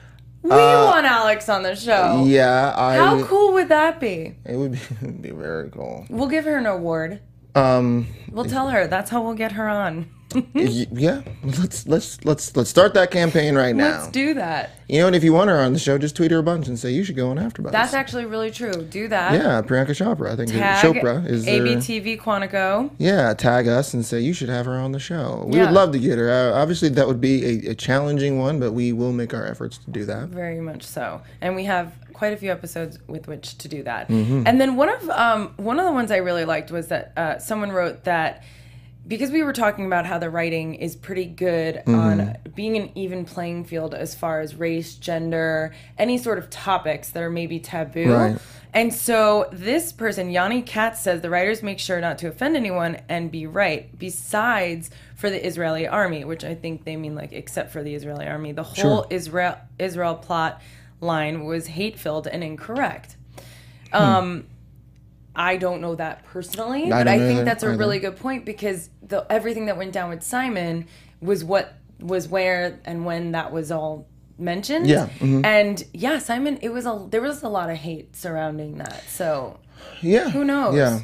We 0.44 0.50
want 0.50 1.06
Alex 1.06 1.50
on 1.50 1.64
the 1.64 1.76
show. 1.76 2.20
Uh, 2.22 2.24
yeah, 2.26 2.74
I. 2.76 2.96
How 2.96 3.24
cool 3.26 3.54
would 3.54 3.70
that 3.70 4.00
be? 4.00 4.36
It 4.46 4.56
would 4.56 4.74
be, 4.74 4.78
it 5.02 5.02
would 5.02 5.22
be 5.22 5.32
very 5.32 5.70
cool. 5.70 6.06
We'll 6.10 6.28
give 6.30 6.46
her 6.46 6.58
an 6.58 6.66
award. 6.66 7.22
Um, 7.56 8.08
We'll 8.32 8.46
tell 8.46 8.70
her 8.70 8.88
that's 8.88 9.10
how 9.10 9.22
we'll 9.24 9.34
get 9.34 9.54
her 9.54 9.68
on. 9.68 10.10
Yeah. 10.54 11.22
Let's 11.44 11.88
let's 11.88 12.24
let's 12.26 12.56
let's 12.56 12.70
start 12.70 12.94
that 12.96 13.12
campaign 13.12 13.56
right 13.56 13.76
now. 13.76 14.00
Let's 14.00 14.08
do 14.10 14.34
that. 14.34 14.72
you 14.90 15.00
know, 15.00 15.08
and 15.08 15.16
if 15.16 15.24
you 15.24 15.32
want 15.34 15.50
her 15.50 15.58
on 15.60 15.74
the 15.74 15.80
show, 15.80 15.98
just 15.98 16.16
tweet 16.16 16.32
her 16.32 16.40
a 16.40 16.44
bunch 16.44 16.68
and 16.68 16.78
say 16.78 16.92
you 16.92 17.04
should 17.04 17.16
go 17.16 17.30
on 17.30 17.38
AfterBuzz. 17.38 17.72
That's 17.72 17.94
actually 17.94 18.26
really 18.26 18.52
true. 18.52 18.74
Do 18.84 19.08
that. 19.08 19.34
yeah, 19.34 19.62
Priyanka 19.62 19.90
Chopra. 19.92 20.32
I 20.32 20.36
think 20.36 20.52
Tag 20.52 20.84
Chopra 20.84 21.26
is 21.26 21.46
their- 21.46 21.62
ABTV 21.62 22.20
Quantico. 22.20 22.92
Yeah, 22.98 23.34
tag 23.34 23.68
us 23.68 23.94
and 23.94 24.06
say 24.06 24.20
you 24.20 24.34
should 24.34 24.50
have 24.50 24.66
her 24.66 24.76
on 24.78 24.92
the 24.92 25.00
show. 25.00 25.46
We 25.48 25.58
Yeah. 25.58 25.66
would 25.66 25.74
love 25.74 25.92
to 25.94 26.00
get 26.00 26.18
her. 26.18 26.30
Uh, 26.30 26.62
obviously, 26.62 26.90
that 26.90 27.08
would 27.08 27.22
be 27.22 27.68
a, 27.68 27.72
a 27.72 27.76
challenging 27.76 28.40
one, 28.40 28.60
but 28.60 28.74
we 28.74 28.92
will 28.94 29.14
make 29.14 29.34
our 29.34 29.46
efforts 29.46 29.78
to 29.80 29.92
do 29.92 30.06
that. 30.06 30.30
Very 30.30 30.60
much 30.60 30.84
so. 30.84 31.22
And 31.42 31.56
we 31.56 31.64
have 31.66 31.94
quite 32.14 32.34
a 32.34 32.38
few 32.38 32.52
episodes 32.52 32.98
with 33.08 33.28
which 33.28 33.58
to 33.60 33.68
do 33.68 33.84
that. 33.84 34.10
Mm-hmm. 34.10 34.44
And 34.46 34.60
then 34.60 34.76
one 34.76 34.90
of 34.90 35.10
um, 35.10 35.54
one 35.58 35.80
of 35.80 35.86
the 35.86 35.92
ones 35.94 36.12
I 36.12 36.18
really 36.18 36.46
liked 36.46 36.72
was 36.72 36.88
that 36.88 37.14
uh, 37.16 37.40
someone 37.40 37.72
wrote 37.72 38.04
that 38.06 38.44
because 39.08 39.32
we 39.32 39.44
were 39.44 39.54
talking 39.54 39.86
about 39.86 40.06
how 40.06 40.18
the 40.18 40.30
writing 40.30 40.76
is 40.76 40.96
pretty 40.96 41.26
good 41.26 41.76
Mm-hmm. 41.88 41.96
on 41.96 42.38
being 42.56 42.76
an 42.76 42.92
even 42.96 43.24
playing 43.24 43.64
field 43.66 43.94
as 43.94 44.16
far 44.16 44.42
as 44.42 44.56
race, 44.56 44.96
gender, 44.96 45.74
any 45.98 46.18
sort 46.18 46.38
of 46.38 46.50
topics 46.50 47.12
that 47.12 47.24
are 47.24 47.30
maybe 47.30 47.60
taboo. 47.60 48.14
Right. 48.14 48.38
And 48.74 48.94
so 48.94 49.50
this 49.52 49.92
person, 49.92 50.30
Yanni 50.30 50.62
Katz, 50.62 51.02
says 51.02 51.22
the 51.22 51.30
writers 51.30 51.64
make 51.64 51.80
sure 51.80 52.02
not 52.02 52.18
to 52.20 52.28
offend 52.28 52.56
anyone 52.56 53.00
and 53.08 53.32
be 53.32 53.48
right. 53.48 53.98
Besides 53.98 54.90
for 55.16 55.30
the 55.30 55.46
Israeli 55.46 55.88
army, 55.88 56.26
which 56.26 56.44
I 56.44 56.56
think 56.56 56.84
they 56.84 56.96
mean 56.96 57.16
like 57.16 57.32
except 57.32 57.72
for 57.72 57.82
the 57.82 57.96
Israeli 57.96 58.28
army, 58.28 58.52
the 58.52 58.64
whole 58.64 59.08
Israel 59.10 59.58
Israel 59.80 60.16
plot 60.16 60.62
line 61.00 61.46
was 61.46 61.68
hate 61.68 61.98
filled 61.98 62.28
and 62.28 62.44
incorrect. 62.44 63.16
Um, 63.94 64.46
I 65.40 65.58
don't 65.58 65.82
know 65.82 65.96
that 65.96 66.26
personally, 66.26 66.86
I 66.92 67.00
but 67.04 67.08
I 67.08 67.18
think 67.20 67.32
either, 67.36 67.44
that's 67.46 67.64
a 67.64 67.68
either. 67.68 67.78
really 67.78 68.00
good 68.00 68.18
point 68.18 68.44
because 68.44 68.90
the 69.08 69.26
everything 69.30 69.68
that 69.68 69.78
went 69.78 69.94
down 69.94 70.10
with 70.10 70.24
Simon 70.24 70.88
was 71.22 71.44
what 71.44 71.76
was 72.00 72.28
where 72.28 72.80
and 72.86 73.06
when 73.06 73.32
that 73.34 73.52
was 73.52 73.72
all 73.72 74.08
mentioned. 74.40 74.88
Yeah, 74.88 75.08
mhm. 75.20 75.46
And 75.46 75.84
yeah, 75.94 76.18
Simon, 76.20 76.58
it 76.62 76.70
was 76.70 76.86
a 76.86 77.06
there 77.10 77.22
was 77.22 77.44
a 77.44 77.50
lot 77.50 77.70
of 77.70 77.78
hate 77.78 78.16
surrounding 78.16 78.78
that. 78.80 79.04
So 79.08 79.60
Yeah. 80.02 80.30
Who 80.32 80.44
knows? 80.44 80.76
Yeah. 80.76 81.00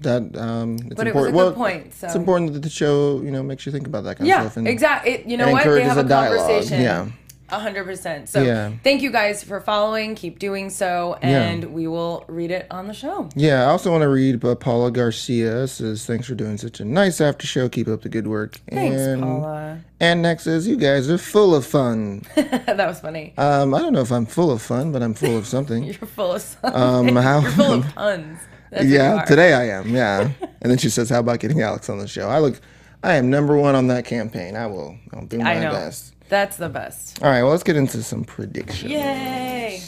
That 0.00 0.36
um 0.36 0.76
it's 0.86 0.94
But 0.94 1.06
it 1.06 1.14
was 1.14 1.26
a 1.26 1.28
important. 1.28 1.32
good 1.32 1.34
well, 1.36 1.52
point, 1.52 1.94
so- 1.94 2.06
It's 2.08 2.16
important 2.16 2.52
that 2.54 2.62
the 2.62 2.68
show, 2.68 3.22
you 3.22 3.30
know, 3.30 3.42
makes 3.42 3.64
you 3.66 3.72
think 3.72 3.86
about 3.86 4.04
that 4.04 4.18
kind 4.18 4.30
of 4.30 4.36
stuff. 4.42 4.56
And, 4.56 4.68
exactly. 4.68 5.22
You 5.26 5.36
know 5.36 5.44
and 5.44 5.52
what? 5.54 5.64
They 5.64 5.82
have 5.82 5.96
a, 5.96 6.00
a 6.00 6.04
dialogue. 6.04 6.38
conversation. 6.46 6.82
Yeah. 6.82 7.06
A 7.48 7.60
hundred 7.60 7.84
percent. 7.84 8.28
So 8.28 8.42
Yeah. 8.42 8.72
thank 8.82 9.02
you 9.02 9.10
guys 9.12 9.44
for 9.44 9.60
following. 9.60 10.14
Keep 10.16 10.38
doing 10.40 10.68
so, 10.68 11.16
and 11.22 11.72
we 11.72 11.86
will 11.86 12.24
read 12.26 12.50
it 12.50 12.66
on 12.72 12.88
the 12.88 12.92
show. 12.94 13.28
Yeah, 13.36 13.62
I 13.62 13.66
also 13.66 13.90
want 13.92 14.02
to 14.02 14.08
read 14.08 14.44
uh, 14.44 14.54
Paula 14.56 14.90
Garcia 14.90 15.66
says, 15.68 16.04
Thanks 16.04 16.26
for 16.26 16.34
doing 16.34 16.56
such 16.58 16.80
a 16.80 16.84
nice 16.84 17.20
after 17.20 17.46
show. 17.46 17.68
Keep 17.68 17.86
up 17.88 18.02
the 18.02 18.08
good 18.08 18.26
work. 18.26 18.58
Thanks, 18.70 19.00
and, 19.00 19.22
Paula. 19.22 19.78
And 20.00 20.22
next 20.22 20.42
says, 20.44 20.66
You 20.66 20.76
guys 20.76 21.08
are 21.08 21.18
full 21.18 21.54
of 21.54 21.64
fun. 21.64 22.22
that 22.34 22.76
was 22.78 22.98
funny. 23.00 23.32
um, 23.38 23.74
I 23.74 23.78
don't 23.80 23.92
know 23.92 24.00
if 24.00 24.10
I'm 24.10 24.26
full 24.26 24.50
of 24.50 24.60
fun, 24.60 24.90
but 24.90 25.02
I'm 25.02 25.14
full 25.14 25.36
of 25.38 25.46
something. 25.46 25.84
You're 25.84 25.94
full 25.94 26.32
of 26.32 26.42
something. 26.42 26.72
Um, 26.74 27.14
how- 27.22 27.40
You're 27.40 27.50
full 27.52 27.72
of 27.74 27.94
puns. 27.94 28.40
That's 28.72 28.86
yeah, 28.86 29.24
today 29.24 29.52
I 29.54 29.68
am. 29.78 29.94
Yeah. 29.94 30.30
and 30.60 30.70
then 30.70 30.78
she 30.78 30.90
says, 30.90 31.10
How 31.10 31.20
about 31.20 31.38
getting 31.38 31.62
Alex 31.62 31.88
on 31.88 31.98
the 31.98 32.08
show? 32.08 32.28
I 32.28 32.40
look, 32.40 32.60
I 33.04 33.14
am 33.14 33.30
number 33.30 33.56
one 33.56 33.76
on 33.76 33.86
that 33.86 34.04
campaign. 34.04 34.56
I 34.56 34.66
will, 34.66 34.98
I'll 35.14 35.26
do 35.26 35.38
my 35.38 35.54
I 35.54 35.60
know. 35.60 35.70
best. 35.70 36.14
That's 36.28 36.56
the 36.56 36.68
best. 36.68 37.22
All 37.22 37.30
right, 37.30 37.42
well, 37.42 37.52
let's 37.52 37.62
get 37.62 37.76
into 37.76 38.02
some 38.02 38.24
predictions. 38.24 38.90
Yay! 38.90 39.80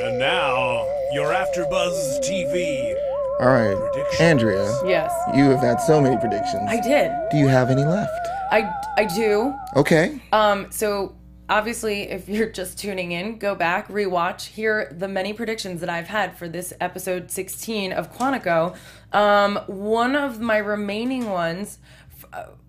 And 0.00 0.18
now, 0.18 0.84
your 1.12 1.32
AfterBuzz 1.32 2.20
TV. 2.20 2.94
All 3.40 3.46
right, 3.48 3.76
Andrea, 4.20 4.64
Yes, 4.84 5.12
you 5.36 5.44
have 5.50 5.60
had 5.60 5.76
so 5.80 6.00
many 6.00 6.16
predictions. 6.16 6.62
I 6.68 6.80
did. 6.80 7.12
do 7.30 7.36
you 7.36 7.46
have 7.46 7.70
any 7.70 7.84
left? 7.84 8.10
I 8.50 8.68
I 8.96 9.04
do. 9.04 9.54
Okay. 9.76 10.20
Um, 10.32 10.66
so 10.70 11.14
obviously, 11.48 12.02
if 12.10 12.28
you're 12.28 12.48
just 12.50 12.78
tuning 12.78 13.12
in, 13.12 13.38
go 13.38 13.54
back, 13.54 13.86
rewatch, 13.88 14.46
hear 14.46 14.92
the 14.96 15.06
many 15.08 15.32
predictions 15.32 15.80
that 15.82 15.90
I've 15.90 16.08
had 16.08 16.36
for 16.36 16.48
this 16.48 16.72
episode 16.80 17.30
16 17.30 17.92
of 17.92 18.12
Quantico. 18.12 18.76
Um, 19.12 19.56
one 19.68 20.16
of 20.16 20.40
my 20.40 20.56
remaining 20.58 21.30
ones, 21.30 21.78
f- 21.82 21.97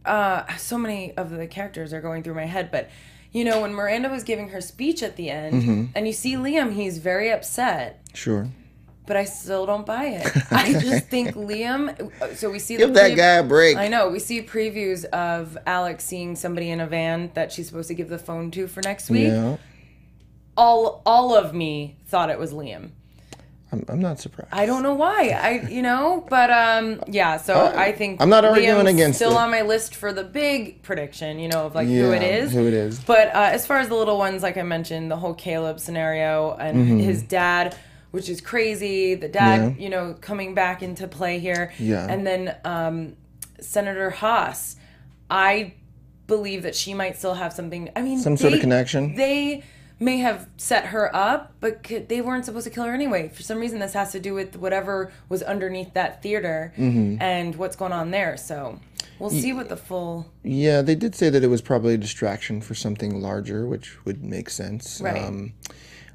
uh, 0.05 0.55
so 0.57 0.77
many 0.77 1.13
of 1.17 1.29
the 1.29 1.47
characters 1.47 1.93
are 1.93 2.01
going 2.01 2.23
through 2.23 2.35
my 2.35 2.45
head, 2.45 2.71
but 2.71 2.89
you 3.31 3.43
know, 3.43 3.61
when 3.61 3.73
Miranda 3.73 4.09
was 4.09 4.23
giving 4.23 4.49
her 4.49 4.61
speech 4.61 5.03
at 5.03 5.15
the 5.15 5.29
end, 5.29 5.61
Mm-hmm. 5.61 5.85
and 5.95 6.07
you 6.07 6.13
see 6.13 6.33
Liam, 6.33 6.73
he's 6.73 6.97
very 6.97 7.31
upset. 7.31 8.01
Sure. 8.13 8.47
But 9.05 9.17
I 9.17 9.25
still 9.25 9.65
don't 9.65 9.85
buy 9.85 10.05
it. 10.05 10.27
I 10.51 10.73
just 10.73 11.07
think 11.07 11.35
Liam. 11.35 12.11
So 12.37 12.49
we 12.51 12.59
see 12.59 12.77
Give 12.77 12.93
that 12.93 13.07
pre- 13.07 13.15
guy 13.15 13.33
a 13.37 13.43
break. 13.43 13.75
I 13.77 13.87
know. 13.87 14.09
We 14.09 14.19
see 14.19 14.41
previews 14.41 15.03
of 15.05 15.57
Alex 15.65 16.05
seeing 16.05 16.35
somebody 16.35 16.69
in 16.69 16.79
a 16.79 16.85
van 16.87 17.31
that 17.33 17.51
she's 17.51 17.67
supposed 17.67 17.87
to 17.87 17.95
give 17.95 18.09
the 18.09 18.19
phone 18.19 18.51
to 18.51 18.67
for 18.67 18.81
next 18.83 19.09
week. 19.09 19.27
Yeah. 19.27 19.57
All 20.57 21.01
all 21.05 21.35
of 21.35 21.53
me 21.53 21.97
thought 22.07 22.29
it 22.29 22.37
was 22.37 22.51
Liam. 22.53 22.91
I'm, 23.71 23.85
I'm 23.87 23.99
not 23.99 24.19
surprised. 24.19 24.49
I 24.51 24.65
don't 24.65 24.81
know 24.81 24.95
why. 24.95 25.29
I 25.29 25.67
you 25.69 25.81
know, 25.83 26.25
but 26.29 26.49
um 26.49 27.01
yeah, 27.07 27.37
so 27.37 27.67
I 27.75 27.91
think 27.91 28.21
I'm 28.21 28.29
not 28.29 28.43
arguing 28.45 28.69
Liam's 28.69 28.89
against 28.89 29.17
still 29.19 29.31
it. 29.33 29.37
on 29.37 29.51
my 29.51 29.61
list 29.61 29.95
for 29.95 30.11
the 30.11 30.23
big 30.23 30.81
prediction, 30.81 31.37
you 31.39 31.47
know, 31.49 31.65
of 31.67 31.75
like 31.75 31.87
who 31.87 32.11
it 32.11 32.23
is. 32.23 32.51
Who 32.51 32.65
it 32.67 32.73
is. 32.73 32.99
But 32.99 33.27
uh, 33.27 33.49
as 33.51 33.67
far 33.67 33.77
as 33.77 33.87
the 33.89 33.95
little 33.95 34.17
ones, 34.17 34.41
like 34.41 34.57
I 34.57 34.63
mentioned, 34.63 35.11
the 35.11 35.17
whole 35.17 35.33
Caleb 35.35 35.79
scenario 35.79 36.55
and 36.59 36.77
Mm-hmm. 36.77 36.99
his 36.99 37.21
dad, 37.21 37.75
which 38.11 38.27
is 38.29 38.41
crazy. 38.41 39.13
The 39.15 39.27
dad, 39.29 39.75
Yeah. 39.77 39.83
you 39.83 39.89
know, 39.89 40.15
coming 40.19 40.55
back 40.55 40.81
into 40.81 41.07
play 41.07 41.37
here. 41.39 41.71
Yeah. 41.77 42.07
And 42.09 42.25
then 42.25 42.55
um, 42.65 43.15
Senator 43.61 44.09
Haas, 44.09 44.77
I 45.29 45.73
believe 46.25 46.63
that 46.63 46.75
she 46.75 46.93
might 46.95 47.17
still 47.17 47.35
have 47.35 47.53
something. 47.53 47.89
I 47.95 48.01
mean, 48.01 48.19
Some 48.19 48.37
sort 48.37 48.53
of 48.53 48.61
connection? 48.61 49.15
They 49.15 49.63
may 49.99 50.17
have 50.19 50.47
set 50.57 50.87
her 50.87 51.13
up, 51.15 51.53
but 51.59 51.85
c- 51.85 51.97
they 51.99 52.21
weren't 52.21 52.45
supposed 52.45 52.63
to 52.65 52.69
kill 52.69 52.85
her 52.85 52.93
anyway. 52.93 53.29
For 53.29 53.43
some 53.43 53.57
reason, 53.57 53.79
this 53.79 53.93
has 53.93 54.11
to 54.13 54.19
do 54.19 54.33
with 54.33 54.55
whatever 54.55 55.11
was 55.27 55.43
underneath 55.43 55.93
that 55.93 56.21
theater 56.23 56.73
Mm-hmm. 56.77 57.21
and 57.21 57.55
what's 57.55 57.75
going 57.75 57.91
on 57.91 58.11
there. 58.11 58.37
So 58.37 58.79
we'll 59.19 59.29
see 59.29 59.51
what 59.53 59.67
the 59.69 59.75
full. 59.77 60.31
Yeah, 60.43 60.81
they 60.81 60.95
did 60.95 61.15
say 61.15 61.29
that 61.29 61.43
it 61.43 61.47
was 61.47 61.61
probably 61.61 61.95
a 61.95 61.97
distraction 61.97 62.61
for 62.61 62.75
something 62.75 63.21
larger, 63.21 63.67
which 63.67 63.97
would 64.05 64.23
make 64.23 64.49
sense. 64.49 65.01
Right. 65.01 65.21
Um, 65.23 65.53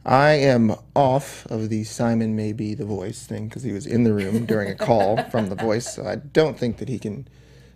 I 0.06 0.32
am 0.32 0.74
off 0.94 1.46
of 1.46 1.70
the 1.70 1.84
Simon 1.84 2.36
may 2.36 2.52
be 2.52 2.74
the 2.74 2.84
voice 2.84 3.26
thing 3.26 3.48
because 3.48 3.62
he 3.62 3.72
was 3.72 3.86
in 3.86 4.04
the 4.04 4.12
room 4.12 4.44
during 4.44 4.70
a 4.70 4.74
call 4.74 5.22
from 5.30 5.48
the 5.48 5.54
voice, 5.54 5.94
so 5.94 6.06
I 6.06 6.16
don't 6.16 6.58
think 6.58 6.76
that 6.78 6.88
he 6.90 6.98
can 6.98 7.26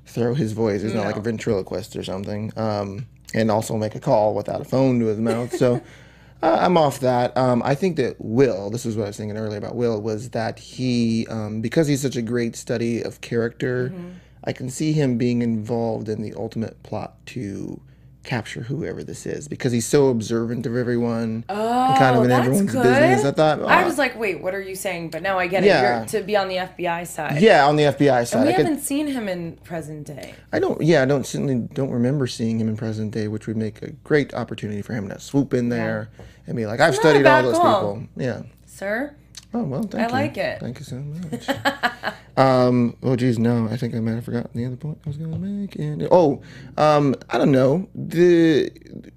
throw 0.05 0.35
his 0.35 0.53
voice. 0.53 0.83
He's 0.83 0.93
not 0.95 1.07
like 1.07 1.17
a 1.17 1.21
ventriloquist 1.23 1.97
or 1.97 2.03
something, 2.05 2.53
um, 2.57 3.07
and 3.35 3.51
also 3.51 3.77
make 3.77 3.95
a 3.95 4.01
call 4.01 4.35
without 4.35 4.61
a 4.61 4.65
phone 4.65 4.99
to 5.01 5.07
his 5.07 5.19
mouth. 5.19 5.55
So 5.55 5.77
uh, 6.43 6.59
I'm 6.61 6.77
off 6.77 7.01
that. 7.01 7.37
Um, 7.37 7.63
I 7.65 7.75
think 7.75 7.97
that 7.97 8.17
Will, 8.19 8.71
this 8.71 8.87
is 8.87 8.97
what 8.97 9.05
I 9.05 9.07
was 9.09 9.17
thinking 9.17 9.37
earlier 9.37 9.59
about 9.59 9.75
Will, 9.75 10.01
was 10.01 10.31
that 10.31 10.59
he, 10.59 11.27
um, 11.29 11.61
because 11.61 11.87
he's 11.89 12.03
such 12.03 12.17
a 12.17 12.23
great 12.23 12.57
study 12.57 13.03
of 13.03 13.21
character, 13.21 13.91
Mm-hmm. 13.91 14.09
I 14.45 14.53
can 14.53 14.71
see 14.71 14.93
him 14.93 15.19
being 15.19 15.43
involved 15.43 16.09
in 16.09 16.23
the 16.23 16.33
ultimate 16.35 16.83
plot 16.83 17.15
to 17.27 17.81
capture 18.29 18.61
whoever 18.61 19.03
this 19.03 19.25
is 19.25 19.49
because 19.49 19.73
he's 19.73 19.87
so 19.87 20.09
observant 20.09 20.67
of 20.67 20.77
everyone 20.77 21.45
and 21.49 21.97
kind 21.99 22.15
of 22.15 22.21
Oh, 22.21 22.23
in 22.25 22.31
everyone's 22.31 22.71
good. 22.71 22.83
business. 22.83 23.25
I 23.25 23.31
thought, 23.33 23.63
I 23.63 23.83
uh, 23.83 23.87
was 23.87 23.97
like, 23.97 24.19
wait, 24.21 24.43
what 24.43 24.55
are 24.55 24.61
you 24.61 24.75
saying? 24.75 25.09
But 25.11 25.23
now 25.23 25.39
I 25.39 25.47
get 25.47 25.65
Yeah. 25.65 26.03
it. 26.03 26.13
You're 26.13 26.21
to 26.21 26.27
be 26.27 26.37
on 26.37 26.49
the 26.49 26.57
FBI 26.59 27.05
side. 27.07 27.41
yeah, 27.41 27.67
on 27.67 27.77
the 27.77 27.85
FBI 27.85 28.25
side, 28.27 28.41
And 28.41 28.49
We 28.49 28.55
I 28.55 28.57
haven't 28.59 28.81
seen 28.81 29.07
him 29.07 29.29
in 29.29 29.53
present 29.65 30.07
day. 30.07 30.35
I 30.53 30.59
don't. 30.59 30.81
Yeah, 30.83 31.01
I 31.03 31.07
don't 31.07 31.25
certainly 31.27 31.67
don't 31.73 31.91
remember 31.91 32.27
seeing 32.27 32.61
him 32.61 32.69
in 32.69 32.77
present 32.77 33.13
day, 33.13 33.29
which 33.29 33.47
would 33.47 33.57
make 33.57 33.81
a 33.81 33.93
great 34.05 34.35
opportunity 34.35 34.83
for 34.83 34.93
him 34.93 35.09
to 35.09 35.19
swoop 35.19 35.55
in 35.55 35.71
there 35.71 36.11
and 36.47 36.55
be 36.55 36.67
like, 36.67 36.81
"I've 36.81 36.95
studied 36.95 37.27
all 37.27 37.43
those 37.43 37.57
call. 37.57 37.95
people." 37.97 38.09
Yeah. 38.17 38.43
Sir? 38.67 39.15
Oh 39.55 39.63
well, 39.63 39.83
thank 39.83 40.05
I 40.05 40.07
you. 40.07 40.13
like 40.13 40.37
it. 40.37 40.61
Thank 40.61 40.79
you 40.79 40.85
so 40.85 40.97
much. 40.97 41.49
um. 42.37 42.97
Oh 43.03 43.17
geez, 43.17 43.39
no. 43.39 43.67
I 43.69 43.77
think 43.77 43.95
I 43.95 44.01
might 44.01 44.15
have 44.15 44.25
forgotten 44.25 44.51
the 44.55 44.67
other 44.67 44.77
point 44.77 44.99
I 45.05 45.09
was 45.09 45.17
going 45.17 45.33
to 45.33 45.39
make. 45.39 45.75
And 45.77 46.07
oh, 46.11 46.43
um, 46.77 47.15
I 47.31 47.39
don't 47.39 47.53
know 47.53 47.89
the 47.95 48.71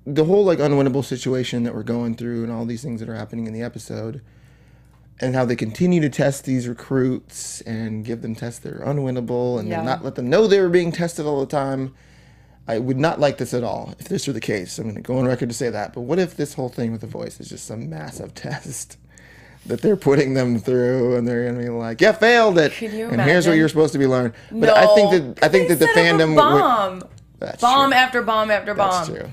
the 0.06 0.24
whole 0.24 0.46
like 0.46 0.60
unwinnable 0.60 1.04
situation 1.04 1.63
that 1.63 1.76
we're 1.76 1.84
going 1.84 2.15
through 2.15 2.44
and 2.44 2.52
all 2.52 2.65
these 2.65 2.82
things 2.82 3.00
that 3.02 3.10
are 3.10 3.15
happening 3.15 3.46
in 3.48 3.54
the 3.54 3.62
episode. 3.62 4.22
And 5.24 5.36
how 5.36 5.46
they 5.46 5.56
continue 5.56 6.02
to 6.02 6.10
test 6.10 6.46
these 6.46 6.67
recruits 6.67 7.62
and 7.62 8.04
give 8.04 8.24
them 8.24 8.34
tests 8.34 8.60
that 8.62 8.74
are 8.74 8.80
unwinnable 8.80 9.60
and 9.60 9.70
Yeah. 9.70 9.76
then 9.78 9.86
not 9.86 10.04
let 10.04 10.15
them 10.15 10.32
know 10.32 10.48
they 10.48 10.60
were 10.60 10.67
being 10.70 10.91
tested 10.91 11.28
all 11.28 11.39
the 11.41 11.46
time. 11.46 11.94
I 12.67 12.80
would 12.80 12.98
not 12.98 13.20
like 13.20 13.38
this 13.38 13.54
at 13.54 13.63
all 13.63 13.94
if 14.00 14.08
this 14.10 14.26
were 14.26 14.34
the 14.34 14.39
case. 14.39 14.80
I'm 14.80 14.86
going 14.86 14.96
to 14.96 15.02
go 15.02 15.20
on 15.20 15.26
record 15.28 15.50
to 15.50 15.56
say 15.56 15.70
that. 15.70 15.94
But 15.94 16.02
what 16.02 16.17
if 16.17 16.36
this 16.38 16.56
whole 16.56 16.70
thing 16.70 16.91
with 16.91 17.02
the 17.02 17.08
voice 17.08 17.39
is 17.39 17.50
just 17.50 17.65
some 17.67 17.88
massive 17.88 18.34
test 18.36 18.98
that 19.65 19.82
they're 19.82 19.95
putting 19.95 20.34
them 20.34 20.60
through, 20.60 21.15
and 21.15 21.28
they're 21.28 21.52
to 21.52 21.60
be 21.60 21.69
like, 21.69 22.02
"Yeah, 22.02 22.13
failed 22.13 22.58
it," 22.58 22.71
Can 22.71 22.95
you 22.95 23.10
and 23.10 23.21
here's 23.21 23.47
what 23.47 23.54
you're 23.58 23.69
supposed 23.69 23.93
to 23.93 24.00
be 24.00 24.08
learning. 24.08 24.34
But 24.52 24.69
I 24.69 24.88
think 24.95 25.12
that 25.38 25.43
I 25.45 25.50
think 25.50 25.69
that 25.69 25.80
the 25.80 25.88
set 25.88 25.97
up 25.97 26.19
a 26.19 26.24
fandom 26.24 26.30
would- 26.30 26.36
bomb. 26.38 27.04
That's 27.39 27.60
bomb 27.60 27.89
true. 27.89 27.97
after 27.97 28.21
bomb 28.21 28.52
after 28.52 28.76
bomb. 28.76 28.91
That's 29.08 29.10
true. 29.10 29.30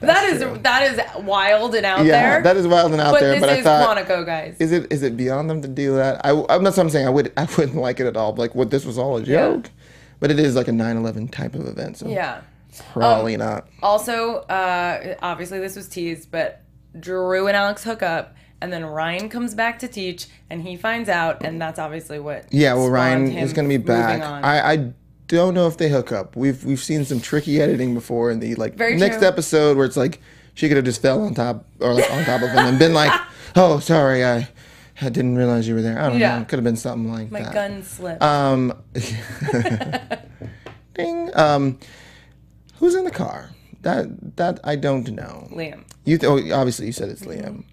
that 0.00 0.24
is 0.24 0.42
true. 0.42 0.58
that 0.62 0.82
is 0.82 1.22
wild 1.24 1.76
and 1.76 1.86
out 1.86 2.04
Yeah, 2.04 2.32
there. 2.32 2.42
that 2.42 2.56
is 2.56 2.66
wild 2.66 2.90
and 2.90 3.00
out 3.00 3.12
but 3.12 3.20
there. 3.20 3.30
this 3.34 3.40
But 3.40 3.48
I 3.48 3.54
is 3.58 3.64
thought, 3.64 3.96
Quantico, 3.96 4.26
guys. 4.26 4.56
is 4.58 4.72
it 4.72 4.92
is 4.92 5.04
it 5.04 5.16
beyond 5.16 5.48
them 5.48 5.62
to 5.62 5.68
do 5.68 5.94
that? 5.94 6.20
I, 6.26 6.30
I'm 6.48 6.64
not. 6.64 6.76
I'm 6.76 6.90
saying 6.90 7.06
I 7.06 7.10
would 7.10 7.32
I 7.36 7.46
wouldn't 7.56 7.76
like 7.76 8.00
it 8.00 8.06
at 8.06 8.16
all. 8.16 8.34
Like, 8.34 8.56
what 8.56 8.70
this 8.70 8.84
was 8.84 8.98
all 8.98 9.18
a 9.18 9.22
joke. 9.22 9.70
But 10.18 10.32
it 10.32 10.40
is 10.40 10.56
like 10.56 10.66
a 10.66 10.72
9/11 10.72 11.30
type 11.30 11.54
of 11.54 11.66
event, 11.68 11.98
so 11.98 12.08
yeah. 12.08 12.40
probably 12.92 13.36
not. 13.36 13.68
Also, 13.84 14.38
uh, 14.48 15.14
obviously 15.22 15.60
this 15.60 15.76
was 15.76 15.86
teased, 15.88 16.32
but 16.32 16.60
Drew 16.98 17.46
and 17.46 17.56
Alex 17.56 17.84
hook 17.84 18.02
up, 18.02 18.34
and 18.64 18.72
then 18.72 18.84
Ryan 18.86 19.28
comes 19.28 19.54
back 19.54 19.78
to 19.80 19.88
teach, 19.88 20.26
and 20.48 20.62
he 20.62 20.74
finds 20.76 21.10
out, 21.10 21.44
and 21.44 21.60
that's 21.60 21.78
obviously 21.78 22.18
what. 22.18 22.46
Yeah, 22.50 22.72
well, 22.74 22.88
Ryan 22.88 23.30
is 23.30 23.52
going 23.52 23.68
to 23.68 23.78
be 23.78 23.82
back. 23.82 24.22
I, 24.22 24.72
I 24.72 24.92
don't 25.28 25.52
know 25.52 25.66
if 25.66 25.76
they 25.76 25.90
hook 25.90 26.12
up. 26.12 26.34
We've 26.34 26.64
we've 26.64 26.80
seen 26.80 27.04
some 27.04 27.20
tricky 27.20 27.60
editing 27.60 27.92
before 27.92 28.30
in 28.30 28.40
the 28.40 28.54
like 28.54 28.74
Very 28.74 28.96
next 28.96 29.18
true. 29.18 29.26
episode 29.28 29.76
where 29.76 29.84
it's 29.86 29.96
like 29.98 30.20
she 30.54 30.68
could 30.68 30.76
have 30.78 30.86
just 30.86 31.02
fell 31.02 31.20
on 31.22 31.34
top 31.34 31.66
or 31.80 31.92
like 31.92 32.10
on 32.10 32.24
top 32.24 32.40
of 32.42 32.50
him 32.50 32.64
and 32.66 32.78
been 32.78 32.94
like, 32.94 33.12
"Oh, 33.56 33.80
sorry, 33.80 34.24
I 34.24 34.48
I 35.02 35.10
didn't 35.10 35.36
realize 35.36 35.68
you 35.68 35.74
were 35.74 35.82
there. 35.82 35.98
I 36.00 36.08
don't 36.08 36.18
Yeah. 36.18 36.36
know. 36.36 36.42
It 36.42 36.48
could 36.48 36.58
have 36.58 36.64
been 36.64 36.76
something 36.76 37.12
like 37.12 37.30
My 37.30 37.42
that. 37.42 37.52
gun 37.52 37.82
slipped. 37.82 38.22
Um, 38.22 38.72
ding. 40.94 41.30
Um, 41.34 41.78
who's 42.78 42.94
in 42.94 43.04
the 43.04 43.10
car? 43.10 43.50
That 43.82 44.36
that 44.36 44.60
I 44.64 44.76
don't 44.76 45.10
know. 45.10 45.48
Liam. 45.52 45.84
You 46.04 46.18
th- 46.18 46.30
oh, 46.30 46.54
obviously 46.58 46.86
you 46.86 46.92
said 46.92 47.08
it's 47.08 47.22
Liam. 47.22 47.64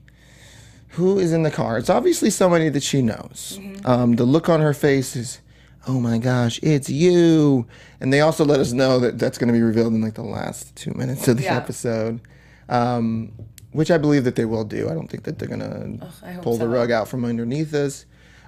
Who 0.92 1.20
is 1.20 1.32
in 1.32 1.44
the 1.44 1.52
car? 1.52 1.78
It's 1.78 1.90
obviously 1.90 2.30
somebody 2.30 2.70
that 2.70 2.84
she 2.84 3.02
knows. 3.02 3.60
Um, 3.86 4.16
the 4.16 4.26
look 4.26 4.50
on 4.50 4.60
her 4.60 4.74
face 4.74 5.16
is, 5.16 5.40
oh 5.88 6.00
my 6.00 6.18
gosh, 6.18 6.60
it's 6.62 6.90
you. 6.90 7.66
And 8.02 8.12
they 8.12 8.20
also 8.22 8.44
let 8.44 8.60
us 8.60 8.74
know 8.74 9.00
that 9.00 9.18
that's 9.18 9.38
going 9.38 9.48
to 9.48 9.54
be 9.54 9.62
revealed 9.62 9.94
in 9.94 10.02
like 10.02 10.16
the 10.16 10.22
last 10.24 10.76
two 10.76 10.92
minutes 10.94 11.28
of 11.30 11.38
the 11.38 11.44
Yeah. 11.44 11.56
episode, 11.58 12.20
um, 12.68 13.32
which 13.72 13.90
I 13.90 13.98
believe 13.98 14.26
that 14.26 14.36
they 14.36 14.44
will 14.46 14.66
do. 14.66 14.90
I 14.90 14.94
don't 14.94 15.08
think 15.10 15.24
that 15.24 15.40
they're 15.40 15.48
going 15.48 15.62
to 16.00 16.12
pull 16.42 16.58
the 16.58 16.68
rug 16.68 16.92
out 16.92 17.08
from 17.08 17.24
underneath 17.24 17.74
us. 17.74 18.06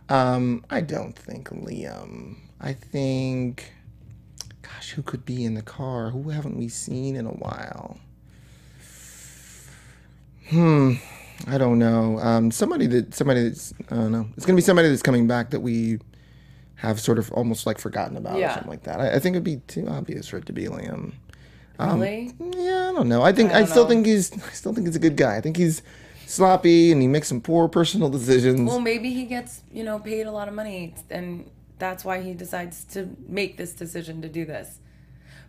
Um, 0.09 0.65
I 0.69 0.81
don't 0.81 1.17
think 1.17 1.47
Liam. 1.49 2.35
I 2.59 2.73
think, 2.73 3.71
gosh, 4.61 4.91
who 4.91 5.01
could 5.01 5.23
be 5.23 5.45
in 5.45 5.53
the 5.53 5.61
car? 5.61 6.09
Who 6.09 6.29
haven't 6.29 6.57
we 6.57 6.67
seen 6.67 7.15
in 7.15 7.25
a 7.25 7.31
while? 7.31 7.97
Hmm. 10.49 10.95
I 11.47 11.57
don't 11.57 11.79
know. 11.79 12.19
Um, 12.19 12.51
somebody 12.51 12.87
that 12.87 13.13
somebody 13.13 13.49
that's 13.49 13.73
I 13.89 13.95
don't 13.95 14.11
know. 14.11 14.27
It's 14.37 14.45
gonna 14.45 14.55
be 14.55 14.61
somebody 14.61 14.89
that's 14.89 15.01
coming 15.01 15.27
back 15.27 15.49
that 15.51 15.59
we 15.59 15.99
have 16.75 16.99
sort 16.99 17.17
of 17.17 17.31
almost 17.31 17.65
like 17.65 17.79
forgotten 17.79 18.17
about 18.17 18.39
or 18.39 18.49
something 18.49 18.69
like 18.69 18.83
that. 18.83 18.99
I, 18.99 19.15
I 19.15 19.19
think 19.19 19.35
it'd 19.35 19.43
be 19.43 19.57
too 19.67 19.87
obvious 19.87 20.27
for 20.27 20.37
it 20.37 20.45
to 20.47 20.53
be 20.53 20.65
Liam. 20.65 21.13
Really? 21.79 22.33
Yeah, 22.39 22.89
I 22.89 22.93
don't 22.93 23.09
know. 23.09 23.23
I 23.23 23.33
think 23.33 23.51
I, 23.51 23.59
don't 23.59 23.67
still 23.67 23.83
know. 23.83 23.89
think 23.89 24.05
he's 24.05 24.31
I 24.33 24.51
still 24.51 24.73
think 24.73 24.87
he's 24.87 24.95
a 24.95 24.99
good 24.99 25.17
guy. 25.17 25.35
I 25.35 25.41
think 25.41 25.57
he's 25.57 25.81
sloppy 26.25 26.91
and 26.91 27.01
he 27.01 27.07
makes 27.07 27.27
some 27.27 27.41
poor 27.41 27.67
personal 27.67 28.09
decisions. 28.09 28.69
Well, 28.69 28.79
maybe 28.79 29.13
he 29.13 29.25
gets, 29.25 29.61
you 29.71 29.83
know, 29.83 29.99
paid 29.99 30.27
a 30.27 30.31
lot 30.31 30.47
of 30.47 30.53
money 30.53 30.93
and 31.09 31.49
that's 31.79 32.05
why 32.05 32.21
he 32.21 32.33
decides 32.33 32.83
to 32.85 33.09
make 33.27 33.57
this 33.57 33.73
decision 33.73 34.21
to 34.21 34.29
do 34.29 34.45
this. 34.45 34.79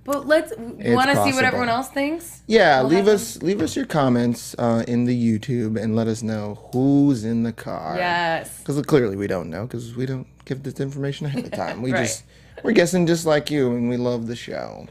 But 0.05 0.27
let's 0.27 0.53
want 0.57 1.11
to 1.11 1.25
see 1.25 1.33
what 1.33 1.45
everyone 1.45 1.69
else 1.71 1.89
thinks? 1.89 2.43
yeah, 2.47 2.81
We'll 2.81 2.91
leave 2.91 3.09
us 3.09 3.43
leave 3.43 3.63
us 3.63 3.75
your 3.75 3.87
comments 3.87 4.55
uh, 4.59 4.85
in 4.87 5.05
the 5.07 5.17
YouTube 5.17 5.81
and 5.83 5.97
let 5.97 6.07
us 6.09 6.23
know 6.23 6.69
who's 6.73 7.25
in 7.25 7.43
the 7.43 7.53
car. 7.53 7.97
Yes. 7.97 8.59
Because 8.59 8.81
clearly 8.83 9.17
we 9.17 9.27
don't 9.27 9.49
know 9.51 9.63
because 9.67 9.97
we 9.97 10.05
don't 10.07 10.27
give 10.45 10.63
this 10.63 10.79
information 10.81 11.27
ahead 11.27 11.45
of 11.47 11.53
time. 11.53 11.81
We 11.81 11.93
Right. 11.95 12.03
just 12.03 12.25
we're 12.63 12.73
guessing 12.73 13.07
just 13.07 13.27
like 13.27 13.51
you, 13.51 13.71
and 13.75 13.89
we 13.89 13.97
love 13.97 14.27
the 14.27 14.37
show. 14.37 14.87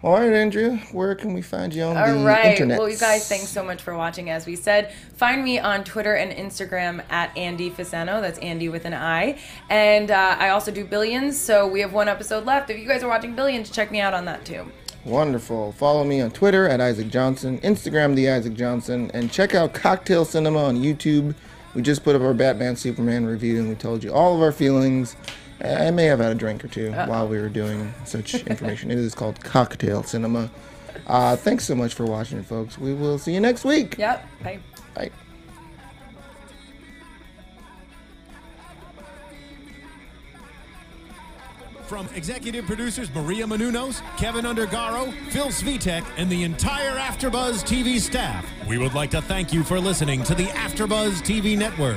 All 0.00 0.12
right, 0.12 0.32
Andrea, 0.32 0.76
where 0.92 1.16
can 1.16 1.32
we 1.32 1.42
find 1.42 1.74
you 1.74 1.82
on 1.82 1.96
All 1.96 2.06
the 2.06 2.24
right. 2.24 2.44
internet? 2.46 2.78
Well, 2.78 2.88
you 2.88 2.96
guys, 2.96 3.28
thanks 3.28 3.48
so 3.48 3.64
much 3.64 3.82
for 3.82 3.96
watching. 3.96 4.30
As 4.30 4.46
we 4.46 4.54
said, 4.54 4.92
find 5.16 5.42
me 5.42 5.58
on 5.58 5.82
Twitter 5.82 6.14
and 6.14 6.30
Instagram 6.30 7.02
at 7.10 7.34
Andi 7.34 7.72
Fasano. 7.72 8.20
That's 8.20 8.38
Andi 8.38 8.70
with 8.70 8.84
an 8.84 8.94
I. 8.94 9.40
And 9.68 10.12
uh, 10.12 10.36
I 10.38 10.50
also 10.50 10.70
do 10.70 10.84
Billions, 10.84 11.36
so 11.36 11.66
we 11.66 11.80
have 11.80 11.92
one 11.92 12.06
episode 12.06 12.44
left. 12.46 12.70
If 12.70 12.78
you 12.78 12.86
guys 12.86 13.02
are 13.02 13.08
watching 13.08 13.34
Billions, 13.34 13.70
check 13.70 13.90
me 13.90 13.98
out 13.98 14.14
on 14.14 14.24
that 14.26 14.44
too. 14.44 14.70
Wonderful. 15.04 15.72
Follow 15.72 16.04
me 16.04 16.20
on 16.20 16.30
Twitter 16.30 16.68
at 16.68 16.80
Isaac 16.80 17.08
Johnson, 17.08 17.58
Instagram 17.62 18.14
the 18.14 18.30
Isaac 18.30 18.54
Johnson, 18.54 19.10
and 19.14 19.32
check 19.32 19.52
out 19.52 19.74
Cocktail 19.74 20.24
Cinema 20.24 20.62
on 20.62 20.76
YouTube. 20.76 21.34
We 21.74 21.82
just 21.82 22.04
put 22.04 22.14
up 22.14 22.22
our 22.22 22.34
Batman 22.34 22.76
Superman 22.76 23.26
review, 23.26 23.58
and 23.58 23.68
we 23.68 23.74
told 23.74 24.04
you 24.04 24.12
all 24.12 24.36
of 24.36 24.42
our 24.42 24.52
feelings. 24.52 25.16
I 25.60 25.90
may 25.90 26.04
have 26.04 26.20
had 26.20 26.32
a 26.32 26.34
drink 26.34 26.64
or 26.64 26.68
2 26.68 26.92
while 26.92 27.26
we 27.26 27.38
were 27.38 27.48
doing 27.48 27.92
such 28.04 28.34
information. 28.46 28.90
It 28.90 28.98
is 28.98 29.14
called 29.14 29.42
Cocktail 29.42 30.02
Cinema. 30.04 30.50
Uh, 31.06 31.36
thanks 31.36 31.64
so 31.64 31.74
much 31.74 31.94
for 31.94 32.06
watching, 32.06 32.42
folks. 32.42 32.78
We 32.78 32.94
will 32.94 33.18
see 33.18 33.34
you 33.34 33.40
next 33.40 33.64
week. 33.64 33.96
Yep. 33.98 34.26
Bye. 34.42 34.58
Bye. 34.94 35.10
From 41.86 42.06
executive 42.14 42.66
producers 42.66 43.12
Maria 43.14 43.46
Menounos, 43.46 44.02
Kevin 44.18 44.44
Undergaro, 44.44 45.10
Phil 45.30 45.46
Svitek, 45.46 46.04
and 46.18 46.30
the 46.30 46.42
entire 46.42 46.96
AfterBuzz 46.96 47.64
TV 47.64 47.98
staff, 47.98 48.44
we 48.68 48.76
would 48.76 48.92
like 48.92 49.10
to 49.12 49.22
thank 49.22 49.54
you 49.54 49.64
for 49.64 49.80
listening 49.80 50.22
to 50.24 50.34
the 50.34 50.44
AfterBuzz 50.48 51.22
TV 51.22 51.56
network. 51.56 51.96